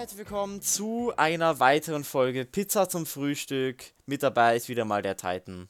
herzlich 0.00 0.20
willkommen 0.20 0.62
zu 0.62 1.12
einer 1.18 1.60
weiteren 1.60 2.04
Folge 2.04 2.46
Pizza 2.46 2.88
zum 2.88 3.04
Frühstück. 3.04 3.84
Mit 4.06 4.22
dabei 4.22 4.56
ist 4.56 4.70
wieder 4.70 4.86
mal 4.86 5.02
der 5.02 5.18
Titan. 5.18 5.68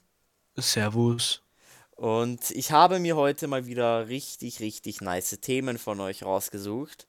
Servus. 0.54 1.42
Und 1.96 2.52
ich 2.52 2.70
habe 2.70 3.00
mir 3.00 3.16
heute 3.16 3.48
mal 3.48 3.66
wieder 3.66 4.06
richtig, 4.06 4.60
richtig 4.60 5.00
nice 5.00 5.36
Themen 5.40 5.78
von 5.78 5.98
euch 5.98 6.22
rausgesucht. 6.22 7.08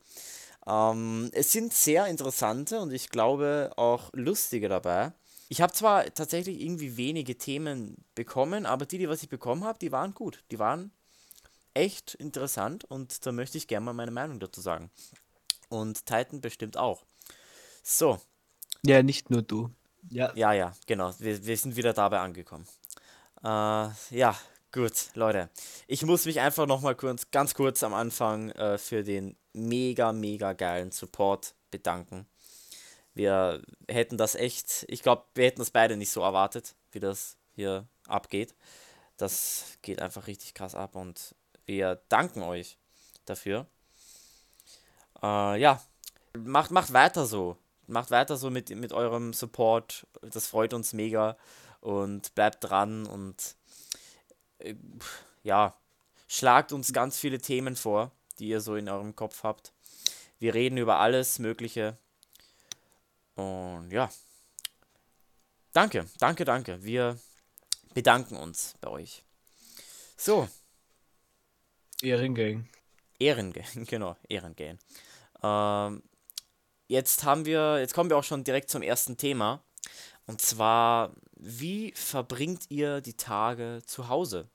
Ähm, 0.65 1.29
es 1.33 1.51
sind 1.51 1.73
sehr 1.73 2.07
interessante 2.07 2.79
und 2.79 2.91
ich 2.91 3.09
glaube 3.09 3.71
auch 3.75 4.09
lustige 4.13 4.67
dabei. 4.67 5.13
Ich 5.47 5.61
habe 5.61 5.73
zwar 5.73 6.11
tatsächlich 6.15 6.59
irgendwie 6.59 6.97
wenige 6.97 7.37
Themen 7.37 8.03
bekommen, 8.15 8.65
aber 8.65 8.87
die, 8.87 8.97
die 8.97 9.09
was 9.09 9.21
ich 9.21 9.29
bekommen 9.29 9.63
habe, 9.63 9.77
die 9.77 9.91
waren 9.91 10.15
gut. 10.15 10.43
Die 10.49 10.57
waren 10.57 10.89
echt 11.75 12.15
interessant 12.15 12.83
und 12.83 13.23
da 13.27 13.31
möchte 13.31 13.59
ich 13.59 13.67
gerne 13.67 13.85
mal 13.85 13.93
meine 13.93 14.09
Meinung 14.09 14.39
dazu 14.39 14.59
sagen. 14.59 14.89
Und 15.69 16.07
Titan 16.07 16.41
bestimmt 16.41 16.77
auch. 16.77 17.03
So. 17.83 18.19
Ja, 18.85 19.03
nicht 19.03 19.29
nur 19.29 19.41
du. 19.41 19.69
Ja. 20.09 20.31
Ja, 20.35 20.53
ja, 20.53 20.73
genau. 20.87 21.13
Wir, 21.19 21.45
wir 21.45 21.57
sind 21.57 21.75
wieder 21.75 21.93
dabei 21.93 22.19
angekommen. 22.19 22.67
Äh, 23.43 23.89
ja, 24.09 24.35
gut, 24.71 25.09
Leute. 25.15 25.49
Ich 25.87 26.03
muss 26.03 26.25
mich 26.25 26.39
einfach 26.39 26.67
nochmal 26.67 26.95
kurz, 26.95 27.29
ganz 27.31 27.53
kurz 27.53 27.83
am 27.83 27.93
Anfang 27.93 28.49
äh, 28.51 28.77
für 28.77 29.03
den 29.03 29.35
mega, 29.53 30.11
mega 30.11 30.53
geilen 30.53 30.91
Support 30.91 31.53
bedanken. 31.69 32.25
Wir 33.13 33.61
hätten 33.87 34.17
das 34.17 34.35
echt, 34.35 34.85
ich 34.87 35.03
glaube, 35.03 35.25
wir 35.35 35.45
hätten 35.45 35.59
das 35.59 35.71
beide 35.71 35.97
nicht 35.97 36.11
so 36.11 36.21
erwartet, 36.21 36.75
wie 36.91 36.99
das 36.99 37.37
hier 37.53 37.87
abgeht. 38.07 38.55
Das 39.17 39.77
geht 39.81 40.01
einfach 40.01 40.27
richtig 40.27 40.53
krass 40.53 40.75
ab 40.75 40.95
und 40.95 41.35
wir 41.65 42.01
danken 42.09 42.41
euch 42.41 42.77
dafür. 43.25 43.67
Äh, 45.21 45.59
ja, 45.59 45.81
macht, 46.37 46.71
macht 46.71 46.93
weiter 46.93 47.25
so. 47.25 47.57
Macht 47.91 48.09
weiter 48.09 48.37
so 48.37 48.49
mit, 48.49 48.69
mit 48.69 48.93
eurem 48.93 49.33
Support. 49.33 50.07
Das 50.21 50.47
freut 50.47 50.73
uns 50.73 50.93
mega. 50.93 51.37
Und 51.81 52.33
bleibt 52.35 52.63
dran 52.63 53.05
und 53.05 53.55
äh, 54.59 54.75
ja, 55.43 55.75
schlagt 56.27 56.71
uns 56.71 56.93
ganz 56.93 57.19
viele 57.19 57.39
Themen 57.39 57.75
vor, 57.75 58.11
die 58.39 58.47
ihr 58.47 58.61
so 58.61 58.75
in 58.75 58.87
eurem 58.87 59.15
Kopf 59.15 59.43
habt. 59.43 59.73
Wir 60.39 60.53
reden 60.53 60.77
über 60.77 60.99
alles 60.99 61.39
Mögliche. 61.39 61.97
Und 63.35 63.91
ja. 63.91 64.09
Danke, 65.73 66.05
danke, 66.19 66.45
danke. 66.45 66.83
Wir 66.83 67.19
bedanken 67.93 68.37
uns 68.37 68.75
bei 68.79 68.89
euch. 68.89 69.23
So. 70.15 70.47
Ehrengang. 72.01 72.69
Ehrengang, 73.19 73.65
genau, 73.87 74.15
Ehrengang. 74.29 74.79
Ähm, 75.43 76.03
jetzt 76.91 77.23
haben 77.23 77.45
wir, 77.45 77.79
jetzt 77.79 77.93
kommen 77.93 78.09
wir 78.09 78.17
auch 78.17 78.23
schon 78.23 78.43
direkt 78.43 78.69
zum 78.69 78.81
ersten 78.81 79.15
Thema. 79.15 79.63
Und 80.27 80.41
zwar, 80.41 81.13
wie 81.37 81.93
verbringt 81.93 82.69
ihr 82.69 82.99
die 82.99 83.15
Tage 83.15 83.81
zu 83.85 84.09
Hause? 84.09 84.49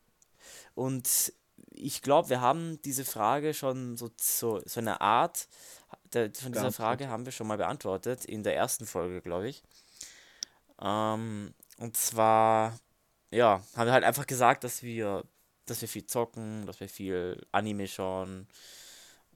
Und 0.75 1.33
ich 1.70 2.03
glaube, 2.03 2.28
wir 2.28 2.43
haben 2.43 2.81
diese 2.83 3.06
Frage 3.06 3.55
schon 3.55 3.97
so, 3.97 4.11
so, 4.20 4.61
so 4.67 4.81
eine 4.81 5.01
Art 5.01 5.48
der, 6.12 6.33
von 6.34 6.53
dieser 6.53 6.73
Frage 6.73 7.09
haben 7.09 7.25
wir 7.25 7.33
schon 7.33 7.47
mal 7.47 7.56
beantwortet 7.56 8.27
in 8.27 8.43
der 8.43 8.55
ersten 8.55 8.87
Folge, 8.87 9.23
glaube 9.23 9.48
ich. 9.48 9.62
Ähm, 10.81 11.55
und 11.78 11.97
zwar, 11.97 12.78
ja, 13.31 13.62
haben 13.75 13.87
wir 13.87 13.93
halt 13.93 14.05
einfach 14.05 14.27
gesagt, 14.27 14.62
dass 14.62 14.83
wir, 14.83 15.25
dass 15.65 15.81
wir 15.81 15.89
viel 15.89 16.06
zocken, 16.06 16.67
dass 16.67 16.81
wir 16.81 16.89
viel 16.89 17.47
Anime 17.50 17.89
schauen, 17.89 18.47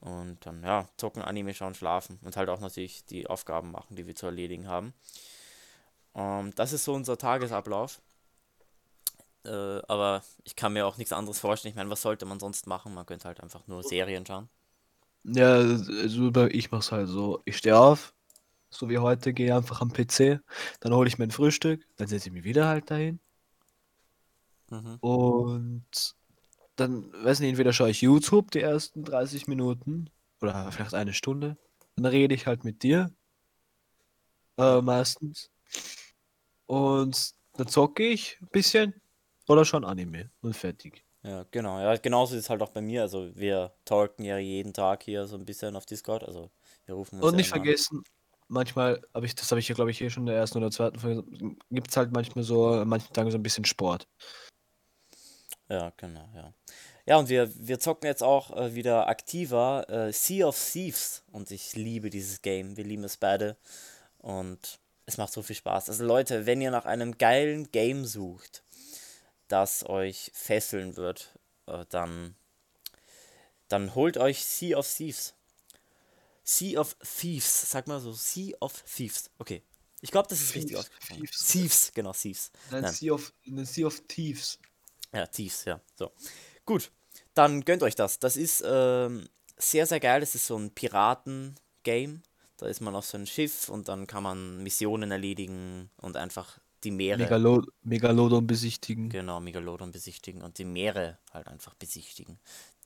und 0.01 0.45
dann, 0.47 0.63
ja, 0.63 0.89
zocken, 0.97 1.23
Anime 1.23 1.55
schauen, 1.55 1.75
schlafen 1.75 2.19
und 2.23 2.37
halt 2.37 2.49
auch 2.49 2.61
natürlich 2.61 3.05
die 3.05 3.27
Aufgaben 3.27 3.71
machen, 3.71 3.97
die 3.97 4.07
wir 4.07 4.15
zu 4.15 4.27
erledigen 4.27 4.69
haben. 4.69 4.95
Ähm, 6.15 6.53
das 6.55 6.73
ist 6.73 6.85
so 6.85 6.95
unser 6.95 7.19
Tagesablauf. 7.19 8.01
Äh, 9.45 9.81
aber 9.89 10.23
ich 10.45 10.57
kann 10.57 10.73
mir 10.73 10.87
auch 10.87 10.97
nichts 10.99 11.13
anderes 11.13 11.39
vorstellen. 11.39 11.71
Ich 11.73 11.77
meine, 11.77 11.91
was 11.91 12.03
sollte 12.03 12.27
man 12.27 12.41
sonst 12.41 12.67
machen? 12.67 12.95
Man 12.95 13.07
könnte 13.07 13.29
halt 13.29 13.41
einfach 13.41 13.67
nur 13.67 13.83
Serien 13.83 14.27
schauen. 14.27 14.49
Ja, 15.25 15.55
also 15.55 16.47
ich 16.47 16.71
mach's 16.71 16.93
halt 16.93 17.09
so. 17.09 17.43
Ich 17.45 17.59
stehe 17.59 17.79
auf, 17.79 18.15
so 18.71 18.89
wie 18.89 18.99
heute, 18.99 19.33
gehe 19.33 19.55
einfach 19.55 19.81
am 19.81 19.93
PC, 19.93 20.41
dann 20.81 20.95
hole 20.95 21.09
ich 21.09 21.19
mein 21.19 21.31
Frühstück, 21.31 21.87
dann 21.97 22.09
setze 22.09 22.29
ich 22.29 22.33
mich 22.33 22.45
wieder 22.45 22.67
halt 22.69 22.91
dahin. 22.91 23.21
Mhm. 24.71 24.97
Und 25.01 26.15
dann, 26.81 27.13
weiß 27.25 27.41
nicht, 27.41 27.51
entweder 27.51 27.73
schaue 27.73 27.91
ich 27.91 28.01
YouTube 28.01 28.51
die 28.51 28.61
ersten 28.61 29.05
30 29.05 29.47
Minuten 29.47 30.11
oder 30.41 30.71
vielleicht 30.73 30.95
eine 30.95 31.13
Stunde. 31.13 31.57
Dann 31.97 32.07
rede 32.07 32.35
ich 32.35 32.47
halt 32.47 32.65
mit 32.65 32.83
dir. 32.83 33.13
Äh, 34.59 34.81
meistens. 34.81 35.51
Und 36.67 37.33
dann 37.55 37.69
zocke 37.69 38.05
ich 38.05 38.39
ein 38.41 38.49
bisschen 38.49 38.95
oder 39.49 39.65
schon 39.65 39.85
Anime 39.85 40.31
und 40.41 40.57
fertig. 40.57 41.05
Ja, 41.23 41.45
genau. 41.51 41.79
Ja, 41.81 41.97
genauso 41.97 42.35
ist 42.35 42.45
es 42.45 42.51
halt 42.51 42.63
auch 42.63 42.71
bei 42.71 42.81
mir. 42.81 43.03
Also 43.03 43.35
wir 43.35 43.75
talken 43.85 44.25
ja 44.25 44.39
jeden 44.39 44.73
Tag 44.73 45.03
hier 45.03 45.27
so 45.27 45.37
ein 45.37 45.45
bisschen 45.45 45.77
auf 45.77 45.85
Discord. 45.85 46.25
Also 46.25 46.51
wir 46.87 46.95
rufen 46.95 47.17
uns. 47.17 47.27
Und 47.27 47.37
nicht 47.37 47.51
vergessen, 47.51 48.03
manchmal 48.49 49.03
habe 49.15 49.27
ich, 49.27 49.35
das 49.35 49.51
habe 49.51 49.61
ich 49.61 49.69
ja 49.69 49.75
glaube 49.75 49.91
ich 49.91 49.99
hier 49.99 50.11
schon 50.11 50.23
in 50.23 50.29
der 50.29 50.37
ersten 50.37 50.59
oder 50.59 50.71
zweiten 50.71 50.99
Folge, 50.99 51.25
gibt 51.71 51.91
es 51.91 51.97
halt 51.97 52.13
manchmal 52.13 52.45
so, 52.45 52.69
an 52.69 52.89
manchen 52.89 53.13
Tagen 53.13 53.31
so 53.31 53.39
ein 53.39 53.43
bisschen 53.43 53.65
Sport. 53.65 54.09
Ja, 55.71 55.93
genau, 55.97 56.29
ja. 56.35 56.53
Ja, 57.07 57.17
und 57.17 57.29
wir, 57.29 57.51
wir 57.57 57.79
zocken 57.79 58.07
jetzt 58.07 58.23
auch 58.23 58.57
äh, 58.57 58.75
wieder 58.75 59.09
aktiver 59.09 59.89
äh, 59.89 60.13
Sea 60.13 60.47
of 60.47 60.73
Thieves. 60.73 61.23
Und 61.31 61.51
ich 61.51 61.75
liebe 61.75 62.11
dieses 62.11 62.43
Game. 62.43 62.77
Wir 62.77 62.85
lieben 62.85 63.05
es 63.05 63.17
beide. 63.17 63.57
Und 64.19 64.81
es 65.07 65.17
macht 65.17 65.33
so 65.33 65.43
viel 65.43 65.57
Spaß. 65.57 65.89
Also 65.89 66.05
Leute, 66.05 66.45
wenn 66.47 66.61
ihr 66.61 66.71
nach 66.71 66.87
einem 66.87 67.19
geilen 67.19 67.71
Game 67.71 68.05
sucht, 68.05 68.65
das 69.49 69.89
euch 69.89 70.31
fesseln 70.35 70.97
wird, 70.97 71.39
äh, 71.67 71.85
dann, 71.89 72.35
dann 73.69 73.95
holt 73.95 74.19
euch 74.19 74.45
Sea 74.45 74.77
of 74.77 74.93
Thieves. 74.93 75.35
Sea 76.43 76.81
of 76.81 76.97
Thieves, 77.01 77.71
sag 77.71 77.87
mal 77.87 78.01
so, 78.01 78.13
Sea 78.13 78.57
of 78.61 78.83
Thieves. 78.83 79.31
Okay. 79.39 79.63
Ich 80.01 80.11
glaube, 80.11 80.29
das 80.29 80.41
ist 80.41 80.53
Thieves, 80.53 80.65
richtig 80.65 80.77
ausgesprochen. 80.79 81.23
Thieves. 81.23 81.47
Thieves, 81.47 81.93
genau, 81.95 82.13
Thieves. 82.13 82.51
Nein, 82.71 82.83
Nein. 82.83 82.93
Sea, 82.93 83.13
of, 83.13 83.33
sea 83.65 83.87
of 83.87 84.01
Thieves. 84.09 84.59
Ja, 85.13 85.27
Thieves, 85.27 85.65
ja. 85.65 85.81
So. 85.95 86.13
Gut, 86.65 86.91
dann 87.35 87.65
gönnt 87.65 87.83
euch 87.83 87.95
das. 87.95 88.19
Das 88.19 88.37
ist 88.37 88.63
ähm, 88.67 89.29
sehr, 89.57 89.87
sehr 89.87 90.01
geil. 90.01 90.21
Das 90.21 90.35
ist 90.35 90.47
so 90.47 90.57
ein 90.57 90.71
Piraten-Game. 90.71 92.23
Da 92.57 92.67
ist 92.67 92.81
man 92.81 92.95
auf 92.95 93.07
so 93.07 93.17
einem 93.17 93.27
Schiff 93.27 93.69
und 93.69 93.89
dann 93.89 94.07
kann 94.07 94.23
man 94.23 94.63
Missionen 94.63 95.11
erledigen 95.11 95.91
und 95.97 96.17
einfach 96.17 96.59
die 96.85 96.91
Meere. 96.91 97.19
Megalo 97.19 97.63
Megalodon 97.83 98.47
besichtigen. 98.47 99.09
Genau, 99.09 99.41
Megalodon 99.41 99.91
besichtigen 99.93 100.43
und 100.43 100.59
die 100.59 100.65
Meere 100.65 101.19
halt 101.33 101.49
einfach 101.49 101.75
besichtigen, 101.75 102.39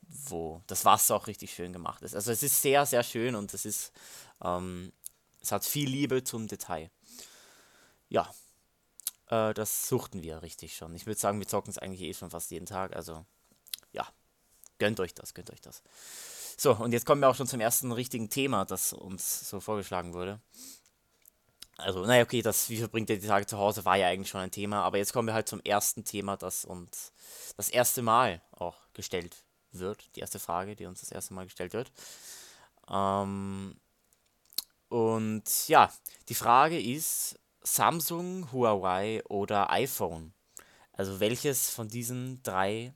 wo 0.08 0.62
das 0.66 0.84
Wasser 0.84 1.16
auch 1.16 1.26
richtig 1.26 1.52
schön 1.52 1.72
gemacht 1.72 2.02
ist. 2.02 2.14
Also 2.14 2.30
es 2.30 2.42
ist 2.42 2.60
sehr, 2.62 2.86
sehr 2.86 3.02
schön 3.02 3.34
und 3.34 3.52
es 3.52 3.64
ist, 3.64 3.92
ähm, 4.42 4.92
es 5.40 5.52
hat 5.52 5.64
viel 5.64 5.88
Liebe 5.88 6.22
zum 6.22 6.46
Detail. 6.46 6.90
Ja, 8.08 8.32
äh, 9.28 9.54
das 9.54 9.88
suchten 9.88 10.22
wir 10.22 10.42
richtig 10.42 10.76
schon. 10.76 10.94
Ich 10.94 11.06
würde 11.06 11.18
sagen, 11.18 11.38
wir 11.38 11.48
zocken 11.48 11.70
es 11.70 11.78
eigentlich 11.78 12.02
eh 12.02 12.14
schon 12.14 12.30
fast 12.30 12.50
jeden 12.50 12.66
Tag. 12.66 12.94
Also, 12.94 13.24
ja, 13.92 14.06
gönnt 14.78 15.00
euch 15.00 15.14
das, 15.14 15.34
gönnt 15.34 15.50
euch 15.50 15.60
das. 15.60 15.82
So, 16.56 16.74
und 16.74 16.92
jetzt 16.92 17.06
kommen 17.06 17.20
wir 17.20 17.28
auch 17.28 17.34
schon 17.34 17.46
zum 17.46 17.60
ersten 17.60 17.92
richtigen 17.92 18.30
Thema, 18.30 18.64
das 18.64 18.92
uns 18.92 19.48
so 19.48 19.60
vorgeschlagen 19.60 20.14
wurde. 20.14 20.40
Also, 21.76 22.04
naja, 22.06 22.22
okay, 22.22 22.40
das, 22.40 22.68
wie 22.70 22.78
verbringt 22.78 23.10
ihr 23.10 23.18
die 23.18 23.26
Tage 23.26 23.46
zu 23.46 23.58
Hause, 23.58 23.84
war 23.84 23.96
ja 23.96 24.06
eigentlich 24.06 24.28
schon 24.28 24.40
ein 24.40 24.52
Thema, 24.52 24.82
aber 24.82 24.98
jetzt 24.98 25.12
kommen 25.12 25.26
wir 25.26 25.34
halt 25.34 25.48
zum 25.48 25.60
ersten 25.60 26.04
Thema, 26.04 26.36
das 26.36 26.64
uns 26.64 27.12
das 27.56 27.68
erste 27.68 28.02
Mal 28.02 28.42
auch 28.52 28.76
gestellt 28.92 29.44
wird. 29.72 30.14
Die 30.14 30.20
erste 30.20 30.38
Frage, 30.38 30.76
die 30.76 30.86
uns 30.86 31.00
das 31.00 31.10
erste 31.10 31.34
Mal 31.34 31.44
gestellt 31.44 31.72
wird. 31.72 31.90
Ähm, 32.88 33.76
und 34.88 35.68
ja, 35.68 35.92
die 36.28 36.34
Frage 36.36 36.80
ist, 36.80 37.40
Samsung, 37.64 38.52
Huawei 38.52 39.22
oder 39.28 39.70
iPhone. 39.70 40.32
Also 40.92 41.18
welches 41.18 41.70
von 41.70 41.88
diesen 41.88 42.42
drei 42.42 42.92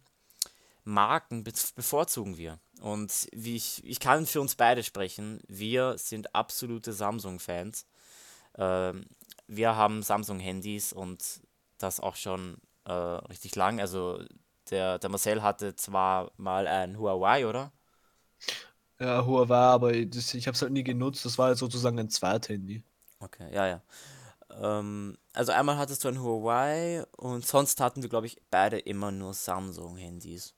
Marken 0.85 1.44
bevorzugen 1.44 2.37
wir? 2.37 2.59
Und 2.81 3.29
wie 3.32 3.56
ich, 3.56 3.85
ich 3.85 3.99
kann 3.99 4.26
für 4.26 4.41
uns 4.41 4.55
beide 4.55 4.85
sprechen, 4.85 5.41
wir 5.49 5.99
sind 5.99 6.35
absolute 6.35 6.93
Samsung-Fans. 6.93 7.87
Ähm, 8.56 9.06
wir 9.49 9.76
haben 9.76 10.03
Samsung-Handys 10.03 10.93
und 10.93 11.41
das 11.79 12.00
auch 12.00 12.17
schon 12.17 12.59
äh, 12.85 12.93
richtig 12.93 13.56
lang. 13.56 13.81
Also 13.81 14.23
der, 14.71 14.99
der 14.99 15.11
Marcel 15.11 15.43
hatte 15.43 15.75
zwar 15.76 16.31
mal 16.37 16.67
ein 16.67 16.99
Huawei, 16.99 17.47
oder? 17.47 17.73
Ja, 19.00 19.25
Huawei, 19.25 19.56
aber 19.56 20.05
das, 20.06 20.35
ich 20.35 20.47
habe 20.47 20.55
es 20.55 20.62
halt 20.62 20.73
nie 20.73 20.85
genutzt. 20.85 21.25
Das 21.25 21.38
war 21.38 21.47
halt 21.49 21.59
sozusagen 21.59 21.99
ein 21.99 22.11
Zweit-Handy. 22.11 22.82
Okay, 23.21 23.53
ja, 23.53 23.67
ja. 23.67 23.82
Ähm, 24.50 25.19
also 25.33 25.53
einmal 25.53 25.77
hattest 25.77 26.05
du 26.05 26.09
ein 26.09 26.23
Huawei 26.23 27.05
und 27.17 27.47
sonst 27.47 27.81
hatten 27.81 28.03
wir, 28.03 28.09
glaube 28.09 28.27
ich, 28.27 28.41
beide 28.50 28.79
immer 28.79 29.11
nur 29.11 29.35
Samsung-Handys. 29.35 30.55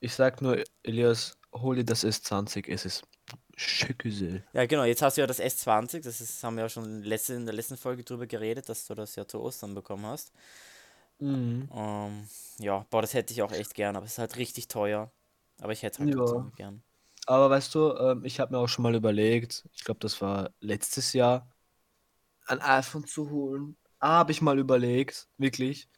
Ich 0.00 0.14
sag 0.14 0.42
nur, 0.42 0.62
Elias, 0.82 1.36
hol 1.52 1.76
dir 1.76 1.84
das 1.84 2.04
S20, 2.04 2.68
es 2.68 2.84
ist 2.84 3.02
Schicke 3.56 4.42
Ja, 4.52 4.66
genau, 4.66 4.84
jetzt 4.84 5.00
hast 5.00 5.16
du 5.16 5.20
ja 5.20 5.26
das 5.26 5.40
S20, 5.40 6.02
das 6.02 6.20
ist, 6.20 6.42
haben 6.42 6.56
wir 6.56 6.64
ja 6.64 6.68
schon 6.68 7.02
letzte, 7.02 7.34
in 7.34 7.46
der 7.46 7.54
letzten 7.54 7.76
Folge 7.76 8.02
drüber 8.02 8.26
geredet, 8.26 8.68
dass 8.68 8.86
du 8.86 8.94
das 8.94 9.16
ja 9.16 9.26
zu 9.26 9.40
Ostern 9.40 9.74
bekommen 9.74 10.04
hast. 10.06 10.32
Mhm. 11.20 11.68
Ähm, 11.72 12.28
ja, 12.58 12.84
boah, 12.90 13.02
das 13.02 13.14
hätte 13.14 13.32
ich 13.32 13.42
auch 13.42 13.52
echt 13.52 13.74
gern, 13.74 13.96
aber 13.96 14.06
es 14.06 14.12
ist 14.12 14.18
halt 14.18 14.36
richtig 14.36 14.68
teuer. 14.68 15.10
Aber 15.60 15.72
ich 15.72 15.82
hätte 15.82 16.02
es 16.02 16.16
halt 16.18 16.30
ja. 16.30 16.50
gern. 16.56 16.82
Aber 17.26 17.48
weißt 17.48 17.74
du, 17.74 17.94
ähm, 17.94 18.24
ich 18.24 18.40
habe 18.40 18.52
mir 18.52 18.58
auch 18.58 18.68
schon 18.68 18.82
mal 18.82 18.94
überlegt, 18.94 19.64
ich 19.72 19.84
glaube, 19.84 20.00
das 20.00 20.20
war 20.20 20.50
letztes 20.60 21.12
Jahr, 21.12 21.48
ein 22.46 22.60
iPhone 22.60 23.06
zu 23.06 23.30
holen. 23.30 23.76
Habe 24.00 24.32
ich 24.32 24.42
mal 24.42 24.58
überlegt, 24.58 25.28
wirklich. 25.38 25.88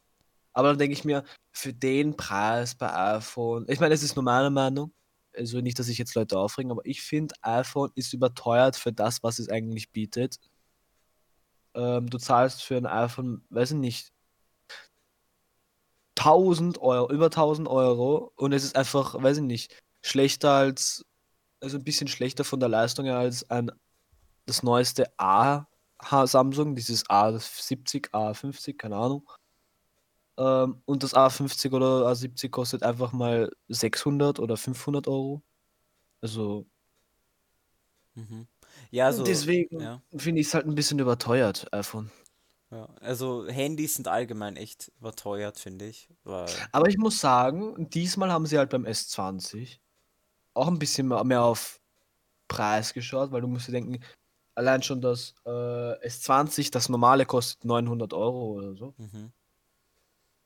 Aber 0.53 0.69
dann 0.69 0.79
denke 0.79 0.93
ich 0.93 1.05
mir, 1.05 1.23
für 1.51 1.73
den 1.73 2.15
Preis 2.15 2.75
bei 2.75 2.91
iPhone, 3.15 3.65
ich 3.67 3.79
meine, 3.79 3.93
es 3.93 4.03
ist 4.03 4.15
nur 4.15 4.23
meine 4.23 4.49
Meinung, 4.49 4.93
also 5.35 5.61
nicht, 5.61 5.77
dass 5.77 5.87
ich 5.87 5.97
jetzt 5.97 6.15
Leute 6.15 6.37
aufregen, 6.37 6.71
aber 6.71 6.81
ich 6.85 7.01
finde, 7.01 7.35
iPhone 7.41 7.91
ist 7.95 8.13
überteuert 8.13 8.75
für 8.75 8.91
das, 8.91 9.21
was 9.23 9.39
es 9.39 9.49
eigentlich 9.49 9.91
bietet. 9.91 10.39
Ähm, 11.75 12.09
du 12.09 12.17
zahlst 12.17 12.63
für 12.63 12.77
ein 12.77 12.85
iPhone, 12.87 13.43
weiß 13.49 13.71
ich 13.71 13.77
nicht, 13.77 14.11
1000 16.17 16.79
Euro, 16.79 17.11
über 17.11 17.25
1000 17.25 17.67
Euro 17.67 18.31
und 18.35 18.51
es 18.51 18.63
ist 18.63 18.75
einfach, 18.75 19.21
weiß 19.21 19.37
ich 19.37 19.43
nicht, 19.43 19.75
schlechter 20.01 20.51
als, 20.51 21.05
also 21.61 21.77
ein 21.77 21.83
bisschen 21.83 22.07
schlechter 22.07 22.43
von 22.43 22.59
der 22.59 22.69
Leistung 22.69 23.05
her 23.05 23.17
als 23.17 23.49
ein, 23.49 23.71
das 24.45 24.63
neueste 24.63 25.05
A 25.19 25.67
Samsung, 25.99 26.75
dieses 26.75 27.05
A70, 27.07 28.11
A50, 28.11 28.77
keine 28.77 28.97
Ahnung. 28.97 29.29
Ähm, 30.37 30.81
und 30.85 31.03
das 31.03 31.15
A50 31.15 31.73
oder 31.73 32.07
A70 32.07 32.49
kostet 32.49 32.83
einfach 32.83 33.11
mal 33.11 33.51
600 33.69 34.39
oder 34.39 34.57
500 34.57 35.07
Euro. 35.07 35.41
Also. 36.21 36.67
Mhm. 38.13 38.47
Ja, 38.91 39.11
so. 39.11 39.23
Deswegen 39.23 39.79
ja. 39.79 40.01
finde 40.15 40.41
ich 40.41 40.47
es 40.47 40.53
halt 40.53 40.67
ein 40.67 40.75
bisschen 40.75 40.99
überteuert, 40.99 41.71
iPhone. 41.73 42.11
Ja, 42.69 42.89
also 42.99 43.47
Handys 43.47 43.95
sind 43.95 44.07
allgemein 44.07 44.57
echt 44.57 44.91
überteuert, 44.99 45.57
finde 45.57 45.87
ich. 45.87 46.09
Weil 46.23 46.47
Aber 46.71 46.89
ich 46.89 46.97
muss 46.97 47.19
sagen, 47.19 47.89
diesmal 47.89 48.31
haben 48.31 48.45
sie 48.45 48.57
halt 48.57 48.69
beim 48.69 48.85
S20 48.85 49.79
auch 50.53 50.67
ein 50.67 50.79
bisschen 50.79 51.07
mehr 51.07 51.43
auf 51.43 51.79
Preis 52.47 52.93
geschaut, 52.93 53.31
weil 53.31 53.41
du 53.41 53.47
musst 53.47 53.67
dir 53.67 53.73
denken, 53.73 53.99
allein 54.57 54.81
schon 54.81 55.01
das 55.01 55.35
äh, 55.45 55.49
S20, 55.49 56.71
das 56.71 56.89
normale 56.89 57.25
kostet 57.25 57.63
900 57.63 58.13
Euro 58.13 58.53
oder 58.53 58.75
so. 58.75 58.93
Mhm. 58.97 59.31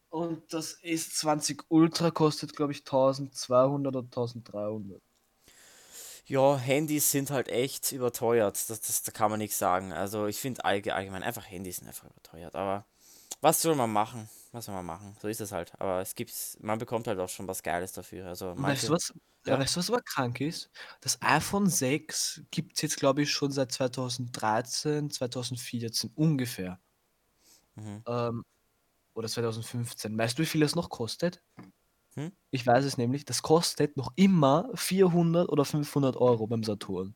Und 0.10 0.54
das 0.54 0.78
S20 0.84 1.62
Ultra 1.69 2.12
kostet, 2.12 2.54
glaube 2.54 2.74
ich, 2.74 2.80
1200 2.80 3.96
oder 3.96 4.06
1300. 4.06 5.02
Ja, 6.25 6.58
Handys 6.58 7.10
sind 7.10 7.31
halt 7.31 7.48
echt 7.48 7.94
überteuert. 7.94 8.58
Das, 8.69 8.81
das, 8.81 9.04
da 9.04 9.12
kann 9.13 9.31
man 9.31 9.40
nichts 9.40 9.58
sagen. 9.58 9.94
Also 9.94 10.28
ich 10.28 10.38
finde 10.38 10.66
allgemein 10.66 11.24
einfach 11.24 11.50
Handys 11.50 11.78
sind 11.78 11.88
einfach 11.88 12.10
überteuert. 12.10 12.56
Aber 12.56 12.86
was 13.40 13.62
soll 13.62 13.75
man 13.75 13.92
machen? 13.92 14.30
Was 14.51 14.65
soll 14.65 14.75
man 14.75 14.86
machen? 14.86 15.15
So 15.21 15.27
ist 15.27 15.39
es 15.39 15.51
halt. 15.51 15.71
Aber 15.80 16.01
es 16.01 16.13
gibt, 16.13 16.33
man 16.59 16.77
bekommt 16.77 17.07
halt 17.07 17.19
auch 17.19 17.30
schon 17.30 17.48
was 17.48 17.63
Geiles 17.63 17.94
dafür. 17.94 18.27
Also 18.27 18.53
manche, 18.56 18.89
weißt 18.89 18.89
du 18.89 18.94
was? 18.94 19.13
Ja. 19.45 19.57
Weißt 19.57 19.75
du, 19.75 19.80
was 19.80 19.89
aber 19.89 20.01
krank 20.01 20.39
ist? 20.42 20.69
Das 21.00 21.19
iPhone 21.21 21.68
6 21.68 22.44
gibt 22.51 22.75
es 22.75 22.81
jetzt, 22.81 22.98
glaube 22.98 23.24
ich, 23.24 23.31
schon 23.31 23.51
seit 23.51 23.71
2013, 23.71 25.09
2014 25.09 26.12
ungefähr. 26.15 26.80
Mhm. 27.75 28.03
Ähm, 28.06 28.44
oder 29.13 29.27
2015. 29.27 30.18
Weißt 30.18 30.38
du, 30.38 30.44
wie 30.44 30.48
viel 30.48 30.62
es 30.63 30.75
noch 30.75 30.89
kostet? 30.89 31.42
Hm? 32.15 32.31
Ich 32.51 32.68
weiß 32.68 32.86
es 32.86 32.97
nämlich. 32.97 33.25
Das 33.25 33.42
kostet 33.42 33.97
noch 33.97 34.12
immer 34.15 34.69
400 34.75 35.50
oder 35.50 35.65
500 35.65 36.18
Euro 36.18 36.45
beim 36.45 36.63
Saturn. 36.63 37.15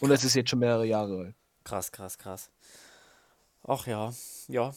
Und 0.00 0.10
es 0.10 0.24
ist 0.24 0.34
jetzt 0.34 0.50
schon 0.50 0.58
mehrere 0.58 0.86
Jahre 0.86 1.18
alt. 1.18 1.36
Krass, 1.64 1.92
krass, 1.92 2.18
krass. 2.18 2.50
Ach 3.62 3.86
ja, 3.86 4.12
ja, 4.48 4.72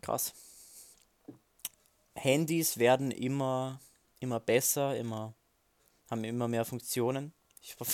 krass. 0.00 0.32
Handys 2.14 2.78
werden 2.78 3.10
immer, 3.10 3.80
immer 4.20 4.40
besser, 4.40 4.96
immer, 4.96 5.34
haben 6.10 6.24
immer 6.24 6.48
mehr 6.48 6.64
Funktionen. 6.64 7.32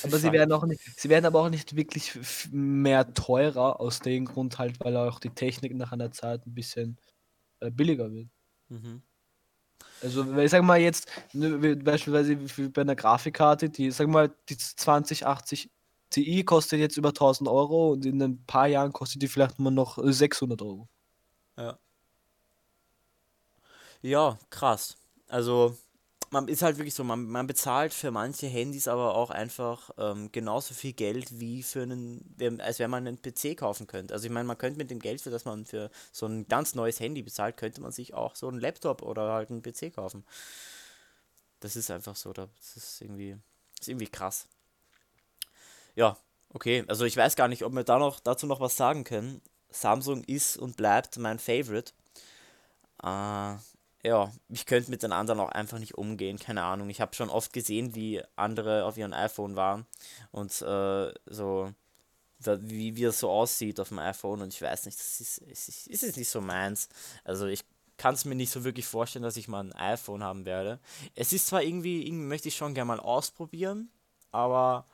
aber 0.03 0.19
sie 0.19 0.33
werden 0.33 0.53
auch 0.53 0.65
nicht, 0.65 0.81
sie 0.97 1.09
werden 1.09 1.27
aber 1.27 1.41
auch 1.41 1.51
nicht 1.51 1.77
wirklich 1.77 2.19
mehr 2.51 3.13
teurer 3.15 3.81
aus 3.81 4.01
dem 4.01 4.25
Grund 4.25 4.59
halt, 4.59 4.79
weil 4.81 4.97
auch 4.97 5.19
die 5.19 5.31
Technik 5.31 5.75
nach 5.75 5.93
einer 5.93 6.13
Zeit 6.13 6.47
ein 6.47 6.55
bisschen 6.55 6.99
äh, 7.61 7.71
billiger 7.71 8.13
wird. 8.13 8.29
Mhm. 8.69 9.03
Also, 10.03 10.39
ich 10.39 10.51
sag 10.51 10.63
mal 10.63 10.81
jetzt, 10.81 11.09
ne, 11.33 11.77
beispielsweise 11.77 12.69
bei 12.71 12.83
einer 12.83 12.97
Grafikkarte, 12.97 13.71
die, 13.71 13.91
sag 13.91 14.09
mal, 14.09 14.35
die 14.49 14.57
2080 14.57 15.71
Ti 16.11 16.45
kostet 16.45 16.79
jetzt 16.79 16.97
über 16.97 17.13
1000 17.13 17.49
Euro 17.49 17.93
und 17.93 18.07
in 18.07 18.23
ein 18.23 18.45
paar 18.47 18.69
Jahren 18.69 18.93
kostet 18.93 19.23
die 19.23 19.29
vielleicht 19.29 19.59
nur 19.59 19.71
noch 19.71 19.99
600 20.01 20.63
Euro. 20.63 20.89
Ja. 21.57 21.79
Ja, 24.03 24.39
krass. 24.51 24.97
Also, 25.29 25.77
man 26.31 26.49
ist 26.49 26.63
halt 26.63 26.79
wirklich 26.79 26.95
so, 26.95 27.05
man, 27.05 27.27
man 27.29 27.47
bezahlt 27.47 27.95
für 27.95 28.11
manche 28.11 28.47
Handys 28.49 28.89
aber 28.89 29.15
auch 29.15 29.31
einfach 29.31 29.91
ähm, 29.99 30.31
genauso 30.33 30.75
viel 30.75 30.93
Geld 30.93 31.41
wie 31.41 31.63
für 31.63 31.83
einen, 31.83 32.61
als 32.61 32.79
wenn 32.81 32.91
man 32.91 33.07
einen 33.07 33.23
PC 33.23 33.57
kaufen 33.57 33.87
könnte. 33.87 34.15
Also 34.15 34.27
ich 34.27 34.33
meine, 34.33 34.47
man 34.47 34.59
könnte 34.59 34.79
mit 34.79 34.91
dem 34.91 34.99
Geld, 34.99 35.21
für 35.21 35.31
das 35.31 35.45
man 35.45 35.65
für 35.65 35.91
so 36.13 36.27
ein 36.27 36.49
ganz 36.49 36.75
neues 36.75 37.01
Handy 37.01 37.23
bezahlt, 37.23 37.57
könnte 37.57 37.81
man 37.81 37.93
sich 37.93 38.15
auch 38.15 38.37
so 38.37 38.49
einen 38.49 38.61
Laptop 38.61 39.03
oder 39.03 39.33
halt 39.33 39.51
einen 39.51 39.63
PC 39.63 39.95
kaufen. 39.95 40.25
Das 41.61 41.77
ist 41.77 41.91
einfach 41.91 42.17
so, 42.17 42.33
das 42.33 42.49
ist 42.77 43.01
irgendwie, 43.03 43.37
ist 43.81 43.89
irgendwie 43.89 44.09
krass. 44.09 44.47
Ja, 45.95 46.17
okay. 46.53 46.85
Also 46.89 47.05
ich 47.05 47.17
weiß 47.17 47.37
gar 47.37 47.49
nicht, 47.49 47.65
ob 47.65 47.73
wir 47.73 47.85
da 47.85 47.99
noch 47.99 48.21
dazu 48.21 48.47
noch 48.47 48.61
was 48.61 48.77
sagen 48.77 49.05
können. 49.05 49.41
Samsung 49.71 50.25
ist 50.25 50.57
und 50.57 50.77
bleibt 50.77 51.17
mein 51.19 51.39
Favorite. 51.39 51.93
Äh, 53.03 53.55
ja, 54.07 54.31
ich 54.49 54.67
könnte 54.67 54.91
mit 54.91 55.03
den 55.03 55.11
anderen 55.11 55.41
auch 55.41 55.49
einfach 55.49 55.81
nicht 55.81 55.99
umgehen, 55.99 56.39
keine 56.39 56.63
Ahnung. 56.63 56.89
Ich 56.91 57.01
habe 57.01 57.15
schon 57.17 57.29
oft 57.29 57.53
gesehen, 57.53 57.97
wie 57.97 58.23
andere 58.37 58.85
auf 58.85 58.97
ihrem 58.97 59.13
iPhone 59.13 59.57
waren 59.57 59.85
und 60.31 60.53
äh, 60.63 61.13
so, 61.27 61.73
wie, 62.39 62.95
wie 62.95 63.05
es 63.05 63.19
so 63.19 63.29
aussieht 63.29 63.81
auf 63.81 63.89
dem 63.89 63.99
iPhone 63.99 64.43
und 64.43 64.55
ich 64.55 64.63
weiß 64.63 64.87
nicht, 64.87 64.97
das 64.97 65.21
ist, 65.21 65.39
ist, 65.39 65.89
ist 65.89 66.03
es 66.05 66.17
nicht 66.17 66.29
so 66.29 66.41
meins. 66.41 66.89
Also 67.25 67.47
ich 67.47 67.65
kann 67.97 68.15
es 68.15 68.25
mir 68.25 68.37
nicht 68.37 68.53
so 68.53 68.63
wirklich 68.63 68.87
vorstellen, 68.87 69.25
dass 69.25 69.37
ich 69.37 69.49
mal 69.49 69.65
ein 69.65 69.73
iPhone 69.73 70.23
haben 70.23 70.45
werde. 70.45 70.79
Es 71.17 71.33
ist 71.33 71.49
zwar 71.49 71.65
irgendwie, 71.65 72.07
irgendwie 72.07 72.27
möchte 72.27 72.47
ich 72.47 72.57
schon 72.57 72.75
gerne 72.75 72.87
mal 72.87 73.01
ausprobieren, 73.01 73.91
aber 74.31 74.87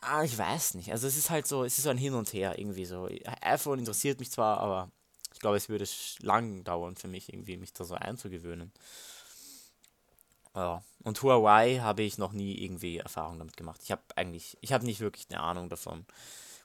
ah, 0.00 0.22
ich 0.22 0.38
weiß 0.38 0.74
nicht. 0.74 0.92
Also 0.92 1.08
es 1.08 1.16
ist 1.16 1.30
halt 1.30 1.48
so, 1.48 1.64
es 1.64 1.76
ist 1.76 1.84
so 1.84 1.90
ein 1.90 1.98
Hin 1.98 2.14
und 2.14 2.32
Her 2.32 2.56
irgendwie 2.56 2.84
so. 2.84 3.08
iPhone 3.40 3.80
interessiert 3.80 4.20
mich 4.20 4.30
zwar, 4.30 4.60
aber 4.60 4.92
glaube, 5.44 5.58
es 5.58 5.68
würde 5.68 5.84
lang 6.20 6.64
dauern 6.64 6.96
für 6.96 7.06
mich, 7.06 7.30
irgendwie 7.30 7.58
mich 7.58 7.74
da 7.74 7.84
so 7.84 7.94
einzugewöhnen. 7.94 8.72
Ja. 10.54 10.82
Und 11.02 11.22
Huawei 11.22 11.80
habe 11.80 12.02
ich 12.02 12.16
noch 12.16 12.32
nie 12.32 12.64
irgendwie 12.64 12.96
Erfahrung 12.96 13.38
damit 13.38 13.54
gemacht. 13.58 13.78
Ich 13.84 13.92
habe 13.92 14.00
eigentlich, 14.16 14.56
ich 14.62 14.72
habe 14.72 14.86
nicht 14.86 15.00
wirklich 15.00 15.26
eine 15.28 15.40
Ahnung 15.40 15.68
davon. 15.68 16.06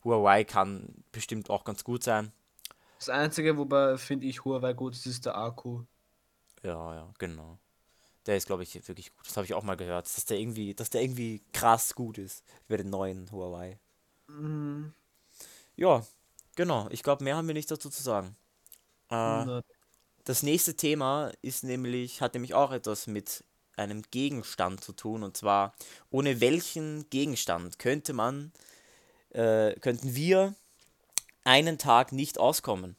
Huawei 0.05 0.45
kann 0.45 1.03
bestimmt 1.11 1.49
auch 1.49 1.65
ganz 1.65 1.83
gut 1.83 2.03
sein. 2.03 2.31
Das 2.99 3.09
Einzige, 3.09 3.57
wobei 3.57 3.97
finde 3.97 4.27
ich 4.27 4.45
Huawei 4.45 4.71
gut 4.71 4.93
ist, 4.93 5.05
ist 5.05 5.25
der 5.25 5.35
Akku. 5.35 5.83
Ja, 6.63 6.95
ja, 6.95 7.13
genau. 7.17 7.59
Der 8.27 8.37
ist, 8.37 8.47
glaube 8.47 8.63
ich, 8.63 8.75
wirklich 8.87 9.13
gut. 9.13 9.27
Das 9.27 9.35
habe 9.35 9.43
ich 9.43 9.53
auch 9.53 9.63
mal 9.63 9.75
gehört, 9.75 10.05
dass 10.05 10.23
der 10.23 10.39
irgendwie, 10.39 10.73
dass 10.73 10.89
der 10.89 11.01
irgendwie 11.01 11.41
krass 11.51 11.95
gut 11.95 12.17
ist 12.17 12.45
über 12.67 12.77
den 12.77 12.89
neuen 12.89 13.29
Huawei. 13.29 13.77
Mhm. 14.27 14.93
Ja, 15.75 16.05
genau. 16.55 16.87
Ich 16.91 17.03
glaube, 17.03 17.25
mehr 17.25 17.35
haben 17.35 17.47
wir 17.47 17.53
nicht 17.53 17.71
dazu 17.71 17.89
zu 17.89 18.01
sagen. 18.01 18.37
Äh, 19.09 19.61
das 20.23 20.43
nächste 20.43 20.75
Thema 20.75 21.31
ist 21.41 21.63
nämlich, 21.63 22.21
hat 22.21 22.33
nämlich 22.33 22.53
auch 22.53 22.71
etwas 22.71 23.07
mit 23.07 23.43
einem 23.75 24.03
Gegenstand 24.11 24.83
zu 24.83 24.93
tun. 24.93 25.23
Und 25.23 25.37
zwar, 25.37 25.73
ohne 26.11 26.41
welchen 26.41 27.09
Gegenstand 27.09 27.79
könnte 27.79 28.13
man, 28.13 28.51
äh, 29.31 29.73
könnten 29.79 30.15
wir 30.15 30.53
einen 31.43 31.77
Tag 31.77 32.11
nicht 32.11 32.37
auskommen? 32.37 32.95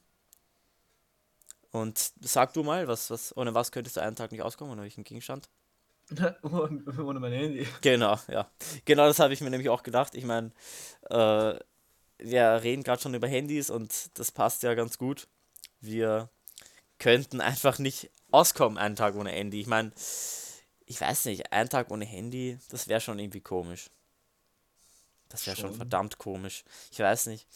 Und 1.70 2.12
sag 2.20 2.52
du 2.54 2.64
mal, 2.64 2.88
was, 2.88 3.10
was, 3.10 3.36
ohne 3.36 3.54
was 3.54 3.70
könntest 3.70 3.96
du 3.96 4.00
einen 4.00 4.16
Tag 4.16 4.32
nicht 4.32 4.42
auskommen? 4.42 4.72
Ohne 4.72 4.82
welchen 4.82 5.04
Gegenstand? 5.04 5.48
ohne 6.42 7.20
mein 7.20 7.32
Handy. 7.32 7.68
Genau, 7.80 8.18
ja. 8.26 8.50
Genau 8.84 9.06
das 9.06 9.20
habe 9.20 9.32
ich 9.32 9.40
mir 9.40 9.50
nämlich 9.50 9.68
auch 9.68 9.84
gedacht. 9.84 10.16
Ich 10.16 10.24
meine, 10.24 10.50
äh, 11.08 11.54
wir 12.18 12.62
reden 12.62 12.82
gerade 12.82 13.00
schon 13.00 13.14
über 13.14 13.28
Handys 13.28 13.70
und 13.70 14.18
das 14.18 14.32
passt 14.32 14.64
ja 14.64 14.74
ganz 14.74 14.98
gut 14.98 15.28
wir 15.80 16.30
könnten 16.98 17.40
einfach 17.40 17.78
nicht 17.78 18.10
auskommen, 18.30 18.78
einen 18.78 18.96
Tag 18.96 19.14
ohne 19.14 19.30
Handy. 19.30 19.60
Ich 19.60 19.66
meine, 19.66 19.92
ich 20.86 21.00
weiß 21.00 21.26
nicht, 21.26 21.52
einen 21.52 21.68
Tag 21.68 21.90
ohne 21.90 22.04
Handy, 22.04 22.58
das 22.68 22.88
wäre 22.88 23.00
schon 23.00 23.18
irgendwie 23.18 23.40
komisch. 23.40 23.90
Das 25.28 25.46
wäre 25.46 25.56
schon. 25.56 25.70
schon 25.70 25.76
verdammt 25.76 26.18
komisch. 26.18 26.64
Ich 26.90 26.98
weiß 26.98 27.26
nicht. 27.26 27.46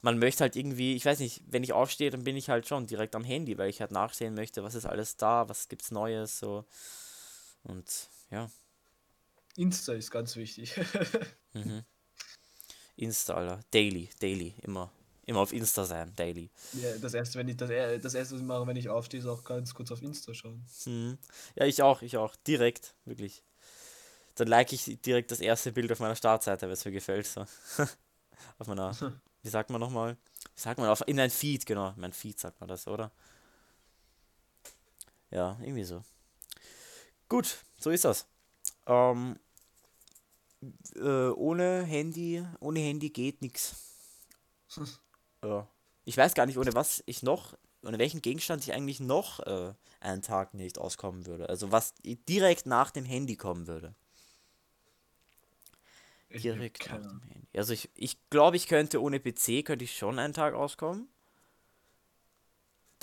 Man 0.00 0.18
möchte 0.18 0.44
halt 0.44 0.54
irgendwie, 0.54 0.94
ich 0.94 1.04
weiß 1.04 1.18
nicht, 1.18 1.42
wenn 1.48 1.64
ich 1.64 1.72
aufstehe, 1.72 2.10
dann 2.10 2.22
bin 2.22 2.36
ich 2.36 2.48
halt 2.48 2.68
schon 2.68 2.86
direkt 2.86 3.16
am 3.16 3.24
Handy, 3.24 3.58
weil 3.58 3.68
ich 3.68 3.80
halt 3.80 3.90
nachsehen 3.90 4.34
möchte, 4.34 4.62
was 4.62 4.76
ist 4.76 4.86
alles 4.86 5.16
da, 5.16 5.48
was 5.48 5.68
gibt's 5.68 5.90
Neues, 5.90 6.38
so. 6.38 6.64
Und 7.64 8.08
ja. 8.30 8.48
Insta 9.56 9.94
ist 9.94 10.12
ganz 10.12 10.36
wichtig. 10.36 10.74
mhm. 11.52 11.84
Insta, 12.94 13.34
Alter. 13.34 13.60
Daily, 13.72 14.10
daily, 14.20 14.54
immer. 14.62 14.92
Immer 15.28 15.40
auf 15.40 15.52
Insta 15.52 15.84
sein, 15.84 16.14
daily. 16.14 16.50
Ja, 16.74 16.96
das 16.98 17.12
erste, 17.12 17.40
wenn 17.40 17.48
ich 17.48 17.56
das, 17.56 17.68
das 18.00 18.14
erste, 18.14 18.34
was 18.34 18.40
ich 18.40 18.46
mache, 18.46 18.64
wenn 18.68 18.76
ich 18.76 18.88
aufstehe, 18.88 19.18
ist 19.18 19.26
auch 19.26 19.42
ganz 19.42 19.74
kurz 19.74 19.90
auf 19.90 20.00
Insta 20.00 20.32
schauen. 20.32 20.64
Mhm. 20.84 21.18
Ja, 21.56 21.66
ich 21.66 21.82
auch, 21.82 22.00
ich 22.00 22.16
auch. 22.16 22.36
Direkt, 22.36 22.94
wirklich. 23.04 23.42
Dann 24.36 24.46
like 24.46 24.72
ich 24.72 25.00
direkt 25.02 25.32
das 25.32 25.40
erste 25.40 25.72
Bild 25.72 25.90
auf 25.90 25.98
meiner 25.98 26.14
Startseite, 26.14 26.66
wenn 26.66 26.74
es 26.74 26.84
mir 26.84 26.92
gefällt. 26.92 27.26
So. 27.26 27.40
auf 28.58 28.66
meiner, 28.68 28.96
wie 29.42 29.48
sagt 29.48 29.70
man 29.70 29.80
nochmal? 29.80 30.16
Wie 30.54 30.60
sagt 30.60 30.78
man? 30.78 30.88
Auf, 30.88 31.02
in 31.06 31.18
ein 31.18 31.30
Feed, 31.30 31.66
genau. 31.66 31.92
Mein 31.96 32.12
Feed 32.12 32.38
sagt 32.38 32.60
man 32.60 32.68
das, 32.68 32.86
oder? 32.86 33.10
Ja, 35.32 35.58
irgendwie 35.60 35.84
so. 35.84 36.04
Gut, 37.28 37.56
so 37.80 37.90
ist 37.90 38.04
das. 38.04 38.26
Ähm, 38.86 39.40
äh, 40.94 41.30
ohne 41.30 41.82
Handy, 41.82 42.46
ohne 42.60 42.78
Handy 42.78 43.10
geht 43.10 43.42
nichts. 43.42 43.74
Ja. 45.46 45.68
Ich 46.04 46.16
weiß 46.16 46.34
gar 46.34 46.46
nicht, 46.46 46.58
ohne 46.58 46.74
was 46.74 47.02
ich 47.06 47.22
noch, 47.22 47.54
ohne 47.82 47.98
welchen 47.98 48.22
Gegenstand 48.22 48.62
ich 48.62 48.72
eigentlich 48.72 49.00
noch 49.00 49.40
äh, 49.40 49.74
einen 50.00 50.22
Tag 50.22 50.54
nicht 50.54 50.78
auskommen 50.78 51.26
würde. 51.26 51.48
Also 51.48 51.72
was 51.72 51.94
direkt 52.02 52.66
nach 52.66 52.90
dem 52.90 53.04
Handy 53.04 53.36
kommen 53.36 53.66
würde. 53.66 53.94
Direkt 56.30 56.90
nach 56.90 57.00
dem 57.00 57.22
Handy. 57.22 57.58
Also 57.58 57.72
ich, 57.72 57.90
ich 57.94 58.18
glaube, 58.30 58.56
ich 58.56 58.68
könnte 58.68 59.02
ohne 59.02 59.18
PC, 59.18 59.64
könnte 59.64 59.84
ich 59.84 59.96
schon 59.96 60.18
einen 60.18 60.34
Tag 60.34 60.54
auskommen. 60.54 61.08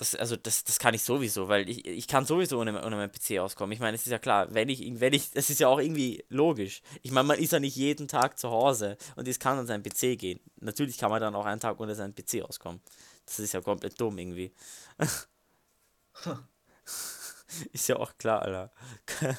Das, 0.03 0.15
also 0.15 0.35
das, 0.35 0.65
das 0.65 0.79
kann 0.79 0.93
ich 0.93 1.01
sowieso, 1.01 1.47
weil 1.47 1.69
ich, 1.69 1.87
ich 1.87 2.09
kann 2.09 2.25
sowieso 2.25 2.59
ohne, 2.59 2.85
ohne 2.85 2.97
meinen 2.97 3.09
PC 3.09 3.39
auskommen. 3.39 3.71
Ich 3.71 3.79
meine, 3.79 3.95
es 3.95 4.05
ist 4.05 4.11
ja 4.11 4.19
klar, 4.19 4.53
wenn 4.53 4.67
ich, 4.67 4.99
wenn 4.99 5.13
ich, 5.13 5.31
das 5.31 5.49
ist 5.49 5.61
ja 5.61 5.69
auch 5.69 5.79
irgendwie 5.79 6.25
logisch. 6.27 6.81
Ich 7.03 7.11
meine, 7.11 7.25
man 7.25 7.39
ist 7.39 7.53
ja 7.53 7.61
nicht 7.61 7.77
jeden 7.77 8.09
Tag 8.09 8.37
zu 8.37 8.49
Hause 8.49 8.97
und 9.15 9.29
es 9.29 9.39
kann 9.39 9.57
an 9.57 9.65
seinen 9.65 9.81
PC 9.81 10.19
gehen. 10.19 10.41
Natürlich 10.59 10.97
kann 10.97 11.09
man 11.09 11.21
dann 11.21 11.35
auch 11.35 11.45
einen 11.45 11.61
Tag 11.61 11.79
ohne 11.79 11.95
seinen 11.95 12.13
PC 12.13 12.43
auskommen. 12.43 12.81
Das 13.25 13.39
ist 13.39 13.53
ja 13.53 13.61
komplett 13.61 14.01
dumm 14.01 14.17
irgendwie. 14.17 14.51
ist 17.71 17.87
ja 17.87 17.95
auch 17.95 18.17
klar, 18.17 18.41
Alter. 18.41 18.73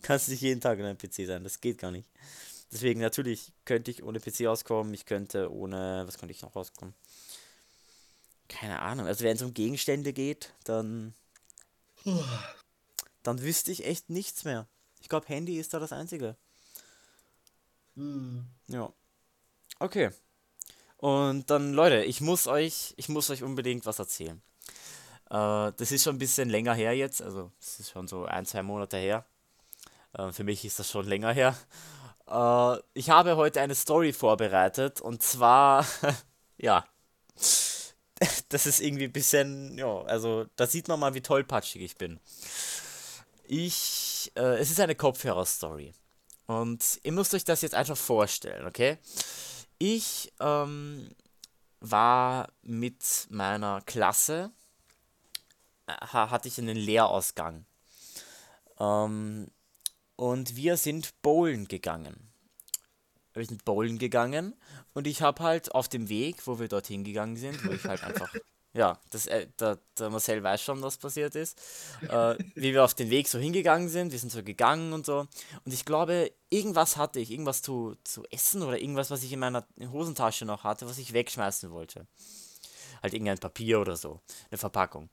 Kannst 0.00 0.30
nicht 0.30 0.40
jeden 0.40 0.62
Tag 0.62 0.78
an 0.78 0.86
einem 0.86 0.96
PC 0.96 1.26
sein, 1.26 1.44
das 1.44 1.60
geht 1.60 1.76
gar 1.76 1.90
nicht. 1.90 2.08
Deswegen 2.72 3.00
natürlich 3.00 3.52
könnte 3.66 3.90
ich 3.90 4.02
ohne 4.02 4.20
PC 4.20 4.46
auskommen, 4.46 4.94
ich 4.94 5.04
könnte 5.04 5.52
ohne, 5.52 6.04
was 6.06 6.16
könnte 6.16 6.32
ich 6.32 6.40
noch 6.40 6.56
rauskommen? 6.56 6.94
Keine 8.48 8.80
Ahnung. 8.80 9.06
Also 9.06 9.24
wenn 9.24 9.36
es 9.36 9.42
um 9.42 9.54
Gegenstände 9.54 10.12
geht, 10.12 10.52
dann. 10.64 11.14
Dann 13.22 13.42
wüsste 13.42 13.72
ich 13.72 13.84
echt 13.84 14.08
nichts 14.08 14.44
mehr. 14.44 14.66
Ich 15.00 15.08
glaube, 15.08 15.28
Handy 15.28 15.58
ist 15.58 15.74
da 15.74 15.78
das 15.78 15.92
Einzige. 15.92 16.36
Hm. 17.96 18.46
Ja. 18.68 18.92
Okay. 19.78 20.10
Und 20.96 21.50
dann, 21.50 21.74
Leute, 21.74 22.04
ich 22.04 22.20
muss 22.20 22.46
euch, 22.46 22.94
ich 22.96 23.08
muss 23.08 23.30
euch 23.30 23.42
unbedingt 23.42 23.86
was 23.86 23.98
erzählen. 23.98 24.40
Äh, 25.30 25.72
das 25.76 25.92
ist 25.92 26.04
schon 26.04 26.16
ein 26.16 26.18
bisschen 26.18 26.48
länger 26.48 26.74
her 26.74 26.96
jetzt, 26.96 27.22
also 27.22 27.52
es 27.60 27.80
ist 27.80 27.90
schon 27.90 28.08
so 28.08 28.24
ein, 28.24 28.46
zwei 28.46 28.62
Monate 28.62 28.96
her. 28.96 29.24
Äh, 30.14 30.32
für 30.32 30.44
mich 30.44 30.64
ist 30.64 30.78
das 30.78 30.90
schon 30.90 31.06
länger 31.06 31.32
her. 31.32 31.56
Äh, 32.26 32.82
ich 32.94 33.10
habe 33.10 33.36
heute 33.36 33.60
eine 33.60 33.74
Story 33.74 34.12
vorbereitet 34.12 35.00
und 35.00 35.22
zwar, 35.22 35.86
ja, 36.56 36.84
das 38.48 38.66
ist 38.66 38.80
irgendwie 38.80 39.04
ein 39.04 39.12
bisschen, 39.12 39.76
ja, 39.78 40.02
also 40.02 40.46
da 40.56 40.66
sieht 40.66 40.88
man 40.88 41.00
mal, 41.00 41.14
wie 41.14 41.20
tollpatschig 41.20 41.82
ich 41.82 41.96
bin. 41.96 42.20
Ich, 43.46 44.32
äh, 44.34 44.58
es 44.58 44.70
ist 44.70 44.80
eine 44.80 44.94
Kopfhörer-Story. 44.94 45.94
Und 46.46 47.00
ihr 47.02 47.12
müsst 47.12 47.34
euch 47.34 47.44
das 47.44 47.62
jetzt 47.62 47.74
einfach 47.74 47.96
vorstellen, 47.96 48.66
okay? 48.66 48.98
Ich 49.78 50.32
ähm, 50.40 51.10
war 51.80 52.48
mit 52.62 53.26
meiner 53.30 53.82
Klasse, 53.82 54.50
äh, 55.86 55.92
hatte 55.92 56.48
ich 56.48 56.58
einen 56.58 56.76
Lehrausgang. 56.76 57.64
Ähm, 58.80 59.48
und 60.16 60.56
wir 60.56 60.76
sind 60.76 61.20
bowlen 61.22 61.68
gegangen 61.68 62.27
wir 63.38 63.46
sind 63.46 63.64
bowlen 63.64 63.98
gegangen 63.98 64.54
und 64.94 65.06
ich 65.06 65.22
habe 65.22 65.42
halt 65.42 65.74
auf 65.74 65.88
dem 65.88 66.08
Weg, 66.08 66.46
wo 66.46 66.58
wir 66.58 66.68
dorthin 66.68 67.04
gegangen 67.04 67.36
sind, 67.36 67.64
wo 67.64 67.70
ich 67.72 67.84
halt 67.84 68.02
einfach, 68.02 68.32
ja, 68.74 68.98
das, 69.10 69.26
äh, 69.26 69.46
der, 69.58 69.78
der 69.98 70.10
Marcel 70.10 70.42
weiß 70.42 70.62
schon, 70.62 70.82
was 70.82 70.98
passiert 70.98 71.34
ist, 71.34 71.58
äh, 72.02 72.36
wie 72.54 72.72
wir 72.72 72.84
auf 72.84 72.94
den 72.94 73.10
Weg 73.10 73.28
so 73.28 73.38
hingegangen 73.38 73.88
sind, 73.88 74.12
wir 74.12 74.18
sind 74.18 74.32
so 74.32 74.42
gegangen 74.42 74.92
und 74.92 75.06
so 75.06 75.26
und 75.64 75.72
ich 75.72 75.84
glaube, 75.84 76.32
irgendwas 76.50 76.96
hatte 76.96 77.20
ich, 77.20 77.30
irgendwas 77.30 77.62
zu, 77.62 77.96
zu 78.04 78.24
essen 78.30 78.62
oder 78.62 78.78
irgendwas, 78.78 79.10
was 79.10 79.22
ich 79.22 79.32
in 79.32 79.40
meiner 79.40 79.66
Hosentasche 79.80 80.44
noch 80.44 80.64
hatte, 80.64 80.86
was 80.86 80.98
ich 80.98 81.12
wegschmeißen 81.12 81.70
wollte. 81.70 82.06
Halt 83.02 83.14
irgendein 83.14 83.38
Papier 83.38 83.80
oder 83.80 83.96
so, 83.96 84.20
eine 84.50 84.58
Verpackung. 84.58 85.08